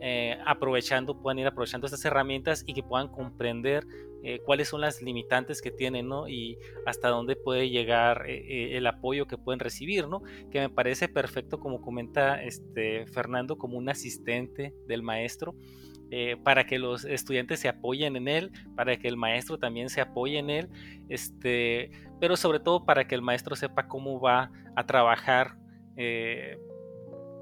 eh, 0.00 0.38
aprovechando, 0.46 1.20
puedan 1.20 1.38
ir 1.38 1.46
aprovechando 1.46 1.86
estas 1.86 2.04
herramientas 2.04 2.64
y 2.66 2.74
que 2.74 2.82
puedan 2.82 3.08
comprender 3.08 3.86
eh, 4.22 4.40
cuáles 4.44 4.68
son 4.68 4.80
las 4.80 5.02
limitantes 5.02 5.60
que 5.62 5.70
tienen, 5.70 6.08
¿no? 6.08 6.28
Y 6.28 6.58
hasta 6.86 7.08
dónde 7.08 7.36
puede 7.36 7.70
llegar 7.70 8.24
eh, 8.26 8.76
el 8.76 8.86
apoyo 8.86 9.26
que 9.26 9.38
pueden 9.38 9.60
recibir, 9.60 10.08
¿no? 10.08 10.22
Que 10.50 10.60
me 10.60 10.70
parece 10.70 11.08
perfecto, 11.08 11.60
como 11.60 11.80
comenta 11.80 12.42
este 12.42 13.06
Fernando, 13.06 13.58
como 13.58 13.78
un 13.78 13.88
asistente 13.88 14.74
del 14.86 15.02
maestro. 15.02 15.54
para 16.42 16.64
que 16.66 16.80
los 16.80 17.04
estudiantes 17.04 17.60
se 17.60 17.68
apoyen 17.68 18.16
en 18.16 18.26
él, 18.26 18.50
para 18.74 18.96
que 18.96 19.06
el 19.06 19.16
maestro 19.16 19.58
también 19.58 19.88
se 19.90 20.00
apoye 20.00 20.38
en 20.38 20.50
él, 20.50 20.68
este, 21.08 21.92
pero 22.20 22.36
sobre 22.36 22.58
todo 22.58 22.84
para 22.84 23.06
que 23.06 23.14
el 23.14 23.22
maestro 23.22 23.54
sepa 23.54 23.86
cómo 23.86 24.20
va 24.20 24.50
a 24.74 24.86
trabajar 24.86 25.60
eh, 25.96 26.58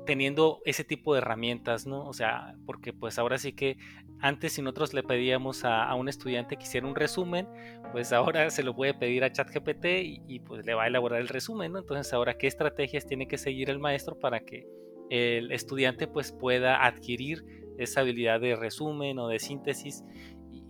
teniendo 0.08 0.62
ese 0.64 0.84
tipo 0.84 1.12
de 1.12 1.18
herramientas, 1.20 1.86
¿no? 1.86 2.08
O 2.08 2.14
sea, 2.14 2.54
porque 2.64 2.94
pues 2.94 3.18
ahora 3.18 3.36
sí 3.36 3.52
que 3.52 3.76
antes 4.20 4.54
si 4.54 4.62
nosotros 4.62 4.94
le 4.94 5.02
pedíamos 5.02 5.66
a, 5.66 5.94
un 5.96 6.08
estudiante 6.08 6.56
que 6.56 6.62
hiciera 6.62 6.86
un 6.86 6.94
resumen, 6.94 7.46
pues 7.92 8.10
ahora 8.14 8.48
se 8.48 8.62
lo 8.62 8.74
puede 8.74 8.94
pedir 8.94 9.22
a 9.22 9.30
ChatGPT 9.30 9.84
y, 9.84 10.22
y, 10.26 10.40
pues 10.40 10.64
le 10.64 10.72
va 10.72 10.84
a 10.84 10.86
elaborar 10.86 11.20
el 11.20 11.28
resumen, 11.28 11.72
¿no? 11.72 11.80
Entonces 11.80 12.10
ahora 12.14 12.38
qué 12.38 12.46
estrategias 12.46 13.06
tiene 13.06 13.28
que 13.28 13.36
seguir 13.36 13.68
el 13.68 13.78
maestro 13.78 14.18
para 14.18 14.40
que 14.40 14.66
el 15.10 15.52
estudiante 15.52 16.06
pues 16.06 16.32
pueda 16.32 16.86
adquirir 16.86 17.44
esa 17.76 18.00
habilidad 18.00 18.40
de 18.40 18.56
resumen 18.56 19.18
o 19.18 19.28
de 19.28 19.38
síntesis 19.38 20.04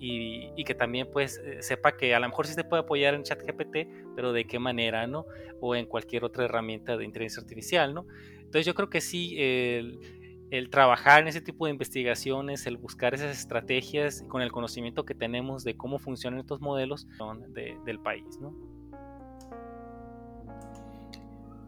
y, 0.01 0.65
que 0.65 0.75
también 0.75 1.09
pues 1.13 1.39
eh, 1.39 1.63
sepa 1.63 1.97
que 1.97 2.15
a 2.15 2.21
lo 2.21 2.29
mejor 2.29 2.47
sí 2.47 2.55
se 2.55 2.65
puede 2.65 2.83
apoyar 2.83 3.15
en 3.15 3.23
ChatGPT, 3.23 3.89
pero 4.15 4.33
de 4.33 4.47
qué 4.47 4.59
manera, 4.59 5.07
¿no? 5.07 5.27
O 5.61 5.75
en 5.75 5.87
cualquier 5.87 6.25
otra 6.25 6.45
herramienta 6.45 6.97
de 6.97 7.05
inteligencia 7.05 7.43
artificial, 7.43 7.95
¿no? 7.95 8.07
Entonces 8.49 8.65
yo 8.65 8.75
creo 8.75 8.89
que 8.89 9.03
sí, 9.03 9.35
el, 9.39 10.71
trabajar 10.71 11.21
en 11.21 11.29
ese 11.29 11.43
tipo 11.43 11.67
de 11.67 11.73
investigaciones, 11.73 12.67
el 12.67 12.79
buscar 12.79 13.13
esas 13.13 13.39
estrategias 13.39 14.25
con 14.27 14.41
el 14.41 14.51
conocimiento 14.51 15.05
que 15.05 15.15
tenemos 15.15 15.65
de 15.65 15.77
cómo 15.77 15.99
funcionan 15.99 16.41
estos 16.41 16.63
modelos 16.63 17.07
del 17.55 18.01
país, 18.01 18.39
¿no? 18.41 18.55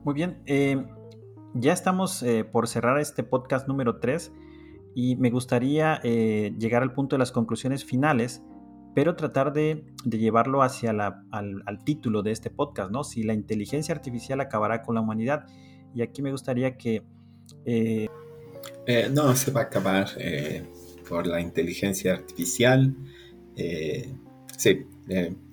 Muy 0.05 0.15
bien, 0.15 0.41
eh, 0.47 0.83
ya 1.53 1.75
estamos 1.75 2.23
eh, 2.23 2.45
por 2.45 2.67
cerrar 2.67 2.99
este 2.99 3.25
podcast 3.25 3.69
número 3.69 4.01
3 4.01 4.33
y 4.95 5.17
me 5.17 5.29
gustaría 5.29 6.01
eh, 6.03 6.55
llegar 6.59 6.83
al 6.83 6.95
punto 6.95 7.17
de 7.17 7.19
las 7.19 7.31
conclusiones 7.31 7.85
finales, 7.85 8.43
pero 8.95 9.15
tratar 9.15 9.53
de, 9.53 9.85
llevarlo 10.07 10.63
hacia 10.63 10.93
al, 10.93 11.85
título 11.85 12.23
de 12.23 12.31
este 12.31 12.49
podcast, 12.49 12.91
¿no? 12.91 13.05
Si 13.05 13.23
la 13.23 13.35
inteligencia 13.35 13.95
artificial 13.95 14.41
acabará 14.41 14.81
con 14.81 14.95
la 14.95 15.03
humanidad. 15.03 15.45
Y 15.95 16.03
aquí 16.03 16.23
me 16.23 16.31
gustaría 16.31 16.77
que... 16.77 17.03
Eh, 17.65 18.09
eh, 18.87 19.09
no, 19.13 19.35
se 19.35 19.51
va 19.51 19.63
a 19.63 19.65
acabar 19.65 20.09
por 21.09 21.27
la 21.27 21.41
inteligencia 21.41 22.15
artificial. 22.15 22.95
sí, 24.57 24.87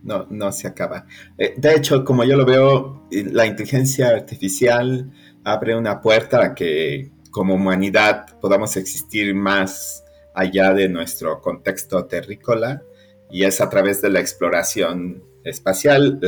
no, 0.03 0.27
no 0.29 0.51
se 0.51 0.67
acaba. 0.67 1.05
de 1.37 1.75
hecho, 1.75 2.03
como 2.03 2.23
yo 2.23 2.37
lo 2.37 2.45
veo, 2.45 3.07
la 3.11 3.45
inteligencia 3.45 4.09
artificial 4.09 5.11
abre 5.43 5.75
una 5.75 6.01
puerta 6.01 6.43
a 6.43 6.55
que 6.55 7.11
como 7.31 7.55
humanidad 7.55 8.37
podamos 8.39 8.75
existir 8.77 9.33
más 9.35 10.03
allá 10.33 10.73
de 10.73 10.89
nuestro 10.89 11.41
contexto 11.41 12.05
terrícola 12.05 12.81
y 13.29 13.43
es 13.43 13.61
a 13.61 13.69
través 13.69 14.01
de 14.01 14.09
la 14.09 14.19
exploración 14.19 15.23
espacial. 15.43 16.19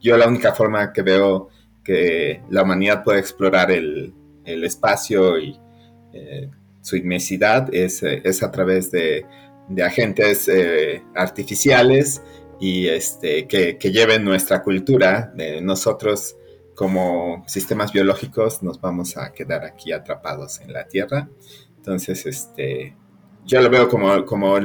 yo 0.00 0.16
la 0.16 0.28
única 0.28 0.52
forma 0.52 0.92
que 0.92 1.02
veo 1.02 1.48
que 1.84 2.42
la 2.50 2.62
humanidad 2.62 3.04
puede 3.04 3.20
explorar 3.20 3.70
el, 3.70 4.14
espacio 4.44 5.38
y 5.38 5.56
eh, 6.12 6.50
su 6.80 6.96
inmensidad 6.96 7.72
es, 7.72 8.02
es, 8.02 8.42
a 8.42 8.50
través 8.50 8.90
de, 8.90 9.24
agentes 9.80 10.48
eh, 10.48 11.04
artificiales 11.14 12.20
y 12.58 12.88
este, 12.88 13.46
que, 13.46 13.78
que, 13.78 13.92
lleven 13.92 14.24
nuestra 14.24 14.60
cultura. 14.64 15.32
de 15.36 15.60
nosotros 15.60 16.36
como 16.80 17.44
sistemas 17.46 17.92
biológicos 17.92 18.62
nos 18.62 18.80
vamos 18.80 19.18
a 19.18 19.32
quedar 19.32 19.66
aquí 19.66 19.92
atrapados 19.92 20.60
en 20.62 20.72
la 20.72 20.88
Tierra. 20.88 21.28
Entonces, 21.76 22.24
este, 22.24 22.96
yo 23.44 23.60
lo 23.60 23.68
veo 23.68 23.86
como, 23.88 24.24
como 24.24 24.58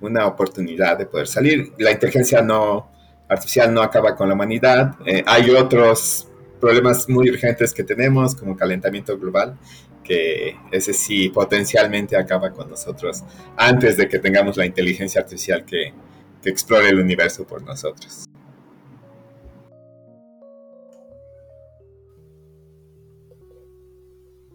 una 0.00 0.26
oportunidad 0.26 0.96
de 0.96 1.06
poder 1.06 1.26
salir. 1.26 1.72
La 1.78 1.90
inteligencia 1.90 2.40
no, 2.40 2.90
artificial 3.28 3.72
no 3.72 3.82
acaba 3.82 4.16
con 4.16 4.28
la 4.28 4.34
humanidad. 4.34 4.96
Eh, 5.04 5.22
hay 5.26 5.50
otros 5.50 6.27
problemas 6.60 7.08
muy 7.08 7.30
urgentes 7.30 7.72
que 7.72 7.84
tenemos, 7.84 8.34
como 8.34 8.56
calentamiento 8.56 9.18
global, 9.18 9.58
que 10.02 10.56
ese 10.70 10.92
sí 10.92 11.28
potencialmente 11.28 12.16
acaba 12.16 12.50
con 12.50 12.70
nosotros 12.70 13.24
antes 13.56 13.96
de 13.96 14.08
que 14.08 14.18
tengamos 14.18 14.56
la 14.56 14.66
inteligencia 14.66 15.20
artificial 15.20 15.64
que, 15.64 15.92
que 16.42 16.50
explore 16.50 16.88
el 16.88 17.00
universo 17.00 17.46
por 17.46 17.62
nosotros. 17.62 18.28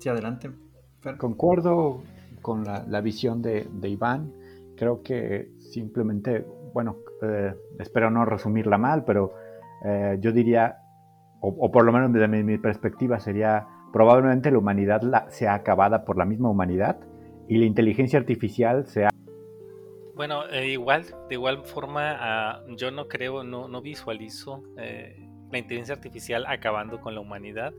adelante. 0.09 0.51
Concuerdo 1.17 2.03
con 2.41 2.63
la, 2.63 3.01
visión 3.01 3.41
de, 3.41 3.67
Iván. 3.83 4.33
Creo 4.75 5.01
que 5.01 5.51
simplemente, 5.59 6.45
bueno, 6.73 6.97
eh, 7.21 7.53
espero 7.79 8.09
no 8.09 8.25
resumirla 8.25 8.77
mal, 8.77 9.03
pero 9.05 9.33
eh, 9.85 10.17
yo 10.19 10.31
diría, 10.31 10.77
o, 11.45 11.71
por 11.71 11.83
lo 11.83 11.91
menos 11.91 12.13
desde 12.13 12.27
mi, 12.29 12.57
perspectiva, 12.57 13.19
sería 13.19 13.67
probablemente 13.91 14.49
la 14.49 14.59
humanidad 14.59 15.01
la, 15.01 15.29
sea 15.29 15.53
acabada 15.55 16.05
por 16.05 16.17
la 16.17 16.23
misma 16.23 16.49
humanidad 16.49 16.99
y 17.49 17.57
la 17.57 17.65
inteligencia 17.65 18.17
artificial 18.17 18.87
sea... 18.87 19.09
Bueno, 20.15 20.47
eh, 20.49 20.69
igual, 20.69 21.03
de 21.27 21.35
igual 21.35 21.65
forma, 21.65 22.15
ah, 22.17 22.63
yo 22.77 22.91
no 22.91 23.09
creo, 23.09 23.43
no, 23.43 23.67
no 23.67 23.81
visualizo 23.81 24.63
la 24.77 25.57
inteligencia 25.57 25.95
artificial 25.95 26.45
acabando 26.47 27.01
con 27.01 27.13
la 27.13 27.19
humanidad. 27.19 27.73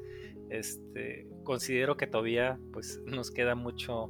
Este, 0.50 1.26
considero 1.42 1.96
que 1.96 2.06
todavía 2.06 2.58
pues, 2.72 3.00
nos 3.06 3.30
queda 3.30 3.54
mucho, 3.54 4.08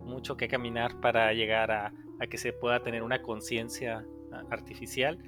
mucho 0.00 0.36
que 0.36 0.46
caminar 0.46 1.00
para 1.00 1.32
llegar 1.32 1.70
a, 1.70 1.92
que 2.28 2.36
se 2.36 2.52
pueda 2.52 2.82
tener 2.82 3.02
una 3.02 3.22
conciencia 3.22 4.04
artificial. 4.50 5.18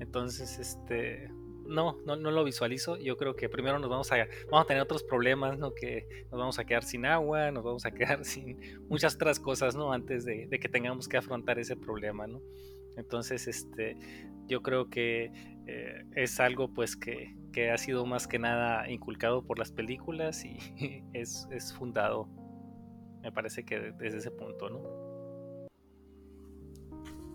Entonces, 0.00 0.58
este, 0.58 1.30
no, 1.66 1.98
no, 2.04 2.16
no, 2.16 2.30
lo 2.30 2.44
visualizo. 2.44 2.96
Yo 2.96 3.16
creo 3.16 3.36
que 3.36 3.48
primero 3.48 3.78
nos 3.78 3.90
vamos 3.90 4.10
a, 4.12 4.16
vamos 4.50 4.64
a 4.64 4.66
tener 4.66 4.82
otros 4.82 5.02
problemas, 5.02 5.58
¿no? 5.58 5.74
Que 5.74 6.26
nos 6.30 6.38
vamos 6.38 6.58
a 6.58 6.64
quedar 6.64 6.84
sin 6.84 7.06
agua, 7.06 7.50
nos 7.50 7.64
vamos 7.64 7.84
a 7.86 7.90
quedar 7.90 8.24
sin 8.24 8.58
muchas 8.88 9.14
otras 9.14 9.40
cosas, 9.40 9.76
¿no? 9.76 9.92
Antes 9.92 10.24
de, 10.24 10.48
que 10.48 10.68
tengamos 10.68 11.08
que 11.08 11.16
afrontar 11.16 11.58
ese 11.58 11.76
problema, 11.76 12.26
¿no? 12.26 12.40
Entonces, 12.96 13.48
este, 13.48 13.96
yo 14.46 14.62
creo 14.62 14.90
que 14.90 15.32
eh, 15.66 16.04
es 16.14 16.40
algo 16.40 16.68
pues 16.68 16.96
que, 16.96 17.34
ha 17.70 17.78
sido 17.78 18.06
más 18.06 18.26
que 18.26 18.38
nada 18.38 18.90
inculcado 18.90 19.44
por 19.44 19.58
las 19.58 19.72
películas 19.72 20.44
y 20.44 20.58
es, 21.12 21.46
fundado, 21.76 22.28
me 23.22 23.32
parece 23.32 23.64
que 23.64 23.92
desde 23.98 24.18
ese 24.18 24.30
punto, 24.30 24.70
¿no? 24.70 25.02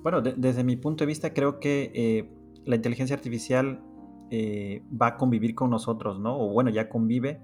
Bueno, 0.03 0.21
desde 0.21 0.63
mi 0.63 0.75
punto 0.75 1.03
de 1.03 1.07
vista 1.07 1.33
creo 1.33 1.59
que 1.59 1.91
eh, 1.93 2.29
la 2.65 2.75
inteligencia 2.75 3.15
artificial 3.15 3.81
eh, 4.29 4.83
va 4.89 5.07
a 5.07 5.17
convivir 5.17 5.55
con 5.55 5.69
nosotros, 5.69 6.19
¿no? 6.19 6.39
O 6.39 6.51
bueno, 6.51 6.69
ya 6.69 6.89
convive, 6.89 7.41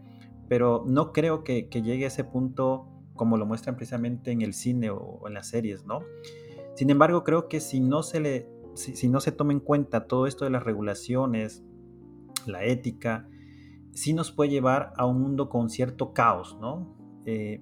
pero 0.47 0.83
no 0.87 1.11
creo 1.11 1.43
que, 1.43 1.69
llegue 1.71 2.05
a 2.05 2.07
ese 2.07 2.23
punto 2.23 2.87
como 3.15 3.37
lo 3.37 3.45
muestran 3.45 3.75
precisamente 3.75 4.31
en 4.31 4.41
el 4.41 4.53
cine 4.53 4.89
o 4.89 5.21
en 5.27 5.33
las 5.33 5.47
series, 5.47 5.85
¿no? 5.85 6.01
Sin 6.75 6.89
embargo, 6.89 7.23
creo 7.23 7.47
que 7.47 7.59
si 7.59 7.79
no 7.79 8.01
se 8.01 8.19
le 8.19 8.53
si, 8.75 9.07
no 9.07 9.19
se 9.19 9.31
toma 9.31 9.53
en 9.53 9.59
cuenta 9.59 10.07
todo 10.07 10.27
esto 10.27 10.45
de 10.45 10.51
las 10.51 10.63
regulaciones, 10.63 11.63
la 12.45 12.63
ética, 12.65 13.27
sí 13.93 14.13
nos 14.13 14.31
puede 14.31 14.49
llevar 14.49 14.93
a 14.97 15.05
un 15.05 15.21
mundo 15.21 15.49
con 15.49 15.69
cierto 15.69 16.13
caos, 16.13 16.57
¿no? 16.59 16.95
Eh, 17.25 17.61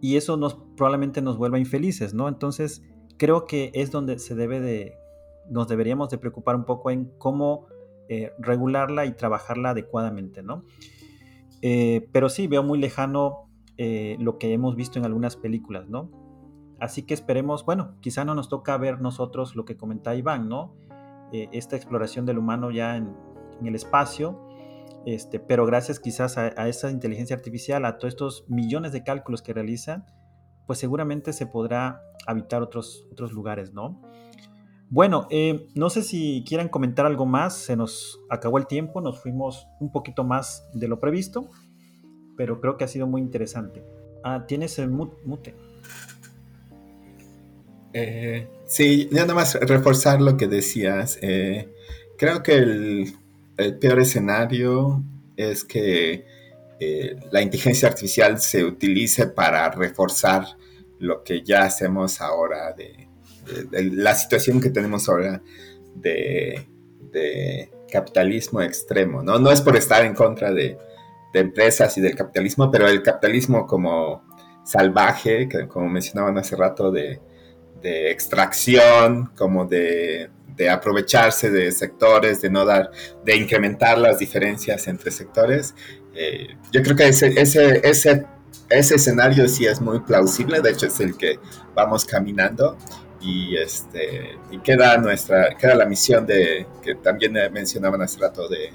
y 0.00 0.16
eso 0.16 0.36
nos, 0.36 0.54
probablemente 0.76 1.20
nos 1.22 1.36
vuelva 1.36 1.58
infelices, 1.58 2.14
¿no? 2.14 2.28
Entonces, 2.28 2.82
creo 3.18 3.44
que 3.44 3.70
es 3.74 3.90
donde 3.90 4.18
se 4.18 4.34
debe 4.34 4.60
de, 4.60 4.94
nos 5.50 5.68
deberíamos 5.68 6.08
de 6.10 6.18
preocupar 6.18 6.56
un 6.56 6.64
poco 6.64 6.90
en 6.90 7.12
cómo 7.18 7.66
eh, 8.08 8.32
regularla 8.38 9.06
y 9.06 9.12
trabajarla 9.12 9.70
adecuadamente, 9.70 10.42
¿no? 10.42 10.64
Eh, 11.62 12.08
pero 12.12 12.28
sí, 12.28 12.46
veo 12.46 12.62
muy 12.62 12.78
lejano 12.78 13.44
lo 14.18 14.38
que 14.38 14.52
hemos 14.52 14.74
visto 14.74 14.98
en 14.98 15.04
algunas 15.04 15.36
películas, 15.36 15.88
¿no? 15.88 16.10
Así 16.80 17.02
que 17.02 17.14
esperemos, 17.14 17.64
bueno, 17.64 17.94
quizá 18.00 18.24
no 18.24 18.34
nos 18.34 18.48
toca 18.48 18.76
ver 18.76 19.00
nosotros 19.00 19.56
lo 19.56 19.64
que 19.64 19.76
comentaba 19.76 20.16
Iván, 20.16 20.48
¿no? 20.48 20.74
Eh, 21.32 21.48
esta 21.52 21.76
exploración 21.76 22.24
del 22.24 22.38
humano 22.38 22.70
ya 22.70 22.96
en, 22.96 23.14
el 23.64 23.74
espacio, 23.74 24.38
este, 25.04 25.40
pero 25.40 25.66
gracias 25.66 25.98
quizás 25.98 26.38
a, 26.38 26.68
esa 26.68 26.92
inteligencia 26.92 27.34
artificial, 27.34 27.84
a 27.84 27.98
todos 27.98 28.14
estos 28.14 28.44
millones 28.48 28.92
de 28.92 29.02
cálculos 29.02 29.42
que 29.42 29.52
realiza, 29.52 30.06
pues 30.66 30.78
seguramente 30.78 31.32
se 31.32 31.46
podrá 31.46 32.00
habitar 32.26 32.62
otros, 32.62 33.08
otros 33.10 33.32
lugares, 33.32 33.72
¿no? 33.72 34.00
Bueno, 34.90 35.26
eh, 35.30 35.68
no 35.74 35.90
sé 35.90 36.02
si 36.02 36.44
quieran 36.46 36.68
comentar 36.68 37.04
algo 37.04 37.26
más, 37.26 37.56
se 37.56 37.76
nos 37.76 38.20
acabó 38.30 38.58
el 38.58 38.66
tiempo, 38.66 39.00
nos 39.00 39.20
fuimos 39.20 39.66
un 39.80 39.92
poquito 39.92 40.24
más 40.24 40.66
de 40.72 40.88
lo 40.88 40.98
previsto, 40.98 41.50
pero 42.36 42.60
creo 42.60 42.76
que 42.76 42.84
ha 42.84 42.88
sido 42.88 43.06
muy 43.06 43.20
interesante. 43.20 43.84
Ah, 44.24 44.44
tienes 44.46 44.78
el 44.78 44.90
mute. 44.90 45.54
Eh, 47.92 48.48
sí, 48.66 49.08
nada 49.10 49.34
más 49.34 49.54
reforzar 49.54 50.20
lo 50.20 50.36
que 50.36 50.46
decías. 50.46 51.18
Eh, 51.22 51.68
creo 52.16 52.42
que 52.42 52.54
el, 52.54 53.14
peor 53.80 54.00
escenario 54.00 55.02
es 55.36 55.64
que 55.64 56.24
eh, 56.78 57.16
la 57.32 57.42
inteligencia 57.42 57.88
artificial 57.88 58.40
se 58.40 58.64
utilice 58.64 59.26
para 59.26 59.68
reforzar 59.70 60.44
lo 61.00 61.24
que 61.24 61.42
ya 61.42 61.64
hacemos 61.64 62.20
ahora, 62.20 62.72
de, 62.72 63.07
la 63.72 64.14
situación 64.14 64.60
que 64.60 64.70
tenemos 64.70 65.08
ahora 65.08 65.42
de, 65.94 66.66
capitalismo 67.90 68.60
extremo, 68.60 69.22
¿no? 69.22 69.38
No 69.38 69.50
es 69.50 69.62
por 69.62 69.76
estar 69.76 70.04
en 70.04 70.14
contra 70.14 70.52
de, 70.52 70.76
empresas 71.34 71.96
y 71.96 72.00
del 72.00 72.16
capitalismo, 72.16 72.68
pero 72.68 72.88
el 72.88 73.00
capitalismo 73.00 73.64
como 73.64 74.24
salvaje, 74.64 75.48
como 75.68 75.88
mencionaban 75.88 76.36
hace 76.36 76.56
rato, 76.56 76.90
de, 76.90 77.20
extracción, 77.82 79.30
como 79.36 79.64
de, 79.64 80.30
aprovecharse 80.70 81.50
de 81.50 81.70
sectores, 81.70 82.42
de 82.42 82.50
no 82.50 82.64
dar, 82.64 82.90
de 83.24 83.36
incrementar 83.36 83.98
las 83.98 84.18
diferencias 84.18 84.88
entre 84.88 85.12
sectores. 85.12 85.74
Eh, 86.14 86.48
yo 86.72 86.82
creo 86.82 86.96
que 86.96 87.06
ese, 87.06 87.40
ese, 87.40 87.80
ese, 87.88 88.26
ese 88.68 88.96
escenario 88.96 89.48
sí 89.48 89.66
es 89.66 89.80
muy 89.80 90.00
plausible, 90.00 90.60
de 90.60 90.70
hecho 90.70 90.86
es 90.86 90.98
el 91.00 91.16
que 91.16 91.38
vamos 91.74 92.04
caminando 92.04 92.76
y 93.20 93.56
este 93.56 94.38
y 94.50 94.58
queda 94.58 94.96
nuestra 94.98 95.56
queda 95.56 95.74
la 95.74 95.86
misión 95.86 96.26
de 96.26 96.66
que 96.82 96.94
también 96.96 97.32
mencionaban 97.52 98.00
hace 98.02 98.20
rato 98.20 98.48
de 98.48 98.66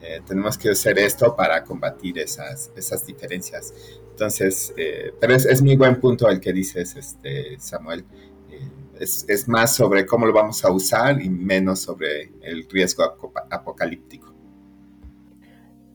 eh, 0.00 0.20
tenemos 0.26 0.58
que 0.58 0.70
hacer 0.70 0.98
esto 0.98 1.36
para 1.36 1.62
combatir 1.62 2.18
esas 2.18 2.72
esas 2.74 3.06
diferencias. 3.06 3.72
Entonces 4.10 4.72
eh, 4.76 5.12
pero 5.20 5.34
es, 5.34 5.44
es, 5.46 5.62
muy 5.62 5.76
buen 5.76 6.00
punto 6.00 6.28
el 6.28 6.40
que 6.40 6.52
dices 6.52 6.96
este 6.96 7.58
Samuel. 7.58 8.04
Eh, 8.50 8.68
es, 8.98 9.24
es, 9.28 9.48
más 9.48 9.74
sobre 9.74 10.06
cómo 10.06 10.26
lo 10.26 10.32
vamos 10.32 10.64
a 10.64 10.70
usar 10.70 11.20
y 11.20 11.28
menos 11.28 11.80
sobre 11.80 12.32
el 12.42 12.68
riesgo 12.68 13.02
apocalíptico. 13.50 14.32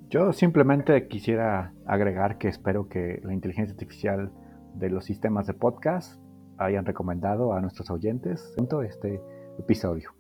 Yo 0.09 0.33
simplemente 0.33 1.07
quisiera 1.07 1.73
agregar 1.85 2.37
que 2.37 2.47
espero 2.47 2.87
que 2.87 3.19
la 3.23 3.33
inteligencia 3.33 3.73
artificial 3.73 4.31
de 4.75 4.89
los 4.89 5.05
sistemas 5.05 5.47
de 5.47 5.53
podcast 5.53 6.19
hayan 6.57 6.85
recomendado 6.85 7.53
a 7.53 7.61
nuestros 7.61 7.89
oyentes 7.89 8.53
este 8.83 9.21
episodio. 9.59 10.13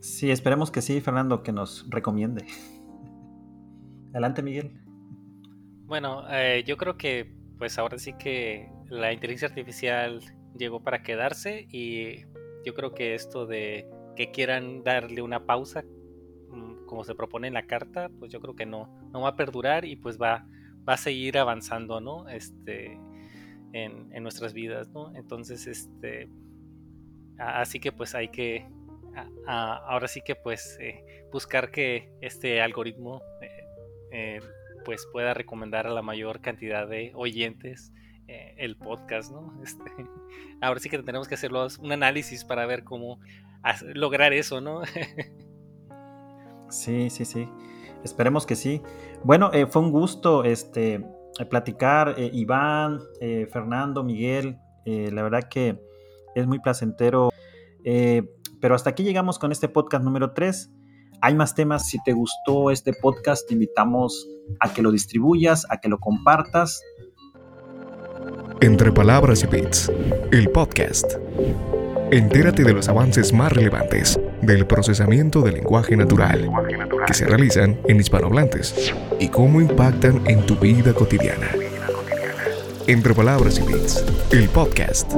Sí, 0.00 0.30
esperemos 0.30 0.70
que 0.70 0.80
sí, 0.80 1.00
Fernando, 1.00 1.42
que 1.42 1.52
nos 1.52 1.86
recomiende. 1.90 2.44
Adelante, 4.10 4.42
Miguel. 4.42 4.80
Bueno, 5.86 6.24
eh, 6.30 6.64
yo 6.66 6.76
creo 6.76 6.96
que 6.96 7.34
pues 7.58 7.78
ahora 7.78 7.98
sí 7.98 8.12
que 8.14 8.70
la 8.88 9.12
inteligencia 9.12 9.48
artificial 9.48 10.20
llegó 10.56 10.80
para 10.82 11.02
quedarse 11.02 11.66
y 11.70 12.22
yo 12.64 12.74
creo 12.74 12.94
que 12.94 13.14
esto 13.14 13.46
de 13.46 13.88
que 14.16 14.30
quieran 14.30 14.82
darle 14.82 15.22
una 15.22 15.46
pausa 15.46 15.84
mm, 16.50 16.86
como 16.86 17.04
se 17.04 17.14
propone 17.14 17.48
en 17.48 17.54
la 17.54 17.66
carta, 17.66 18.10
pues 18.18 18.32
yo 18.32 18.40
creo 18.40 18.54
que 18.54 18.66
no, 18.66 18.88
no 19.12 19.22
va 19.22 19.30
a 19.30 19.36
perdurar 19.36 19.84
y 19.84 19.96
pues 19.96 20.20
va, 20.20 20.46
va 20.88 20.94
a 20.94 20.98
seguir 20.98 21.38
avanzando, 21.38 22.00
¿no? 22.00 22.28
Este, 22.28 22.98
en, 23.72 24.22
nuestras 24.22 24.52
vidas, 24.52 24.88
¿no? 24.90 25.14
Entonces, 25.14 25.66
este, 25.66 26.28
así 27.38 27.80
que 27.80 27.92
pues 27.92 28.14
hay 28.14 28.28
que, 28.28 28.66
ahora 29.46 30.08
sí 30.08 30.20
que 30.24 30.34
pues 30.34 30.76
eh, 30.80 31.26
buscar 31.32 31.70
que 31.70 32.10
este 32.20 32.60
algoritmo 32.60 33.22
eh, 33.42 33.64
eh, 34.12 34.40
pues 34.84 35.06
pueda 35.12 35.34
recomendar 35.34 35.86
a 35.86 35.90
la 35.90 36.02
mayor 36.02 36.40
cantidad 36.40 36.86
de 36.88 37.12
oyentes 37.14 37.92
el 38.26 38.76
podcast, 38.76 39.32
¿no? 39.32 39.58
Este, 39.64 39.90
ahora 40.60 40.80
sí 40.80 40.90
que 40.90 40.98
tenemos 40.98 41.28
que 41.28 41.34
hacer 41.34 41.50
un 41.52 41.92
análisis 41.92 42.44
para 42.44 42.66
ver 42.66 42.84
cómo 42.84 43.20
lograr 43.94 44.34
eso, 44.34 44.60
¿no? 44.60 44.82
sí, 46.68 47.08
sí, 47.08 47.24
sí. 47.24 47.48
Esperemos 48.04 48.44
que 48.44 48.54
sí. 48.54 48.82
Bueno, 49.24 49.50
fue 49.70 49.82
un 49.82 49.90
gusto 49.90 50.44
este, 50.44 51.04
platicar, 51.46 52.14
eh, 52.18 52.30
Iván, 52.32 53.00
eh, 53.20 53.46
Fernando, 53.50 54.02
Miguel, 54.02 54.58
la 54.84 55.22
verdad 55.22 55.50
que 55.50 55.78
es 56.34 56.46
muy 56.46 56.60
placentero. 56.60 57.28
pero 58.60 58.74
hasta 58.74 58.90
aquí 58.90 59.04
llegamos 59.04 59.38
con 59.38 59.52
este 59.52 59.68
podcast 59.68 60.02
número 60.02 60.32
3. 60.32 60.70
Hay 61.20 61.34
más 61.34 61.54
temas. 61.54 61.88
Si 61.88 62.02
te 62.04 62.12
gustó 62.12 62.70
este 62.70 62.94
podcast, 62.94 63.46
te 63.46 63.52
invitamos 63.52 64.26
a 64.60 64.72
que 64.72 64.80
lo 64.80 64.90
distribuyas, 64.90 65.66
a 65.68 65.76
que 65.76 65.90
lo 65.90 65.98
compartas. 65.98 66.82
Entre 68.62 68.90
palabras 68.90 69.44
y 69.44 69.46
bits, 69.46 69.92
el 70.32 70.48
podcast. 70.50 71.16
Entérate 72.10 72.64
de 72.64 72.72
los 72.72 72.88
avances 72.88 73.34
más 73.34 73.52
relevantes 73.52 74.18
del 74.42 74.66
procesamiento 74.66 75.42
del 75.42 75.54
lenguaje 75.54 75.96
natural 75.96 76.50
que 77.06 77.14
se 77.14 77.26
realizan 77.26 77.78
en 77.86 78.00
hispanohablantes 78.00 78.92
y 79.18 79.28
cómo 79.28 79.60
impactan 79.60 80.22
en 80.26 80.44
tu 80.46 80.56
vida 80.56 80.92
cotidiana. 80.92 81.48
Entre 82.86 83.14
palabras 83.14 83.58
y 83.58 83.62
bits, 83.72 84.04
el 84.32 84.48
podcast. 84.48 85.12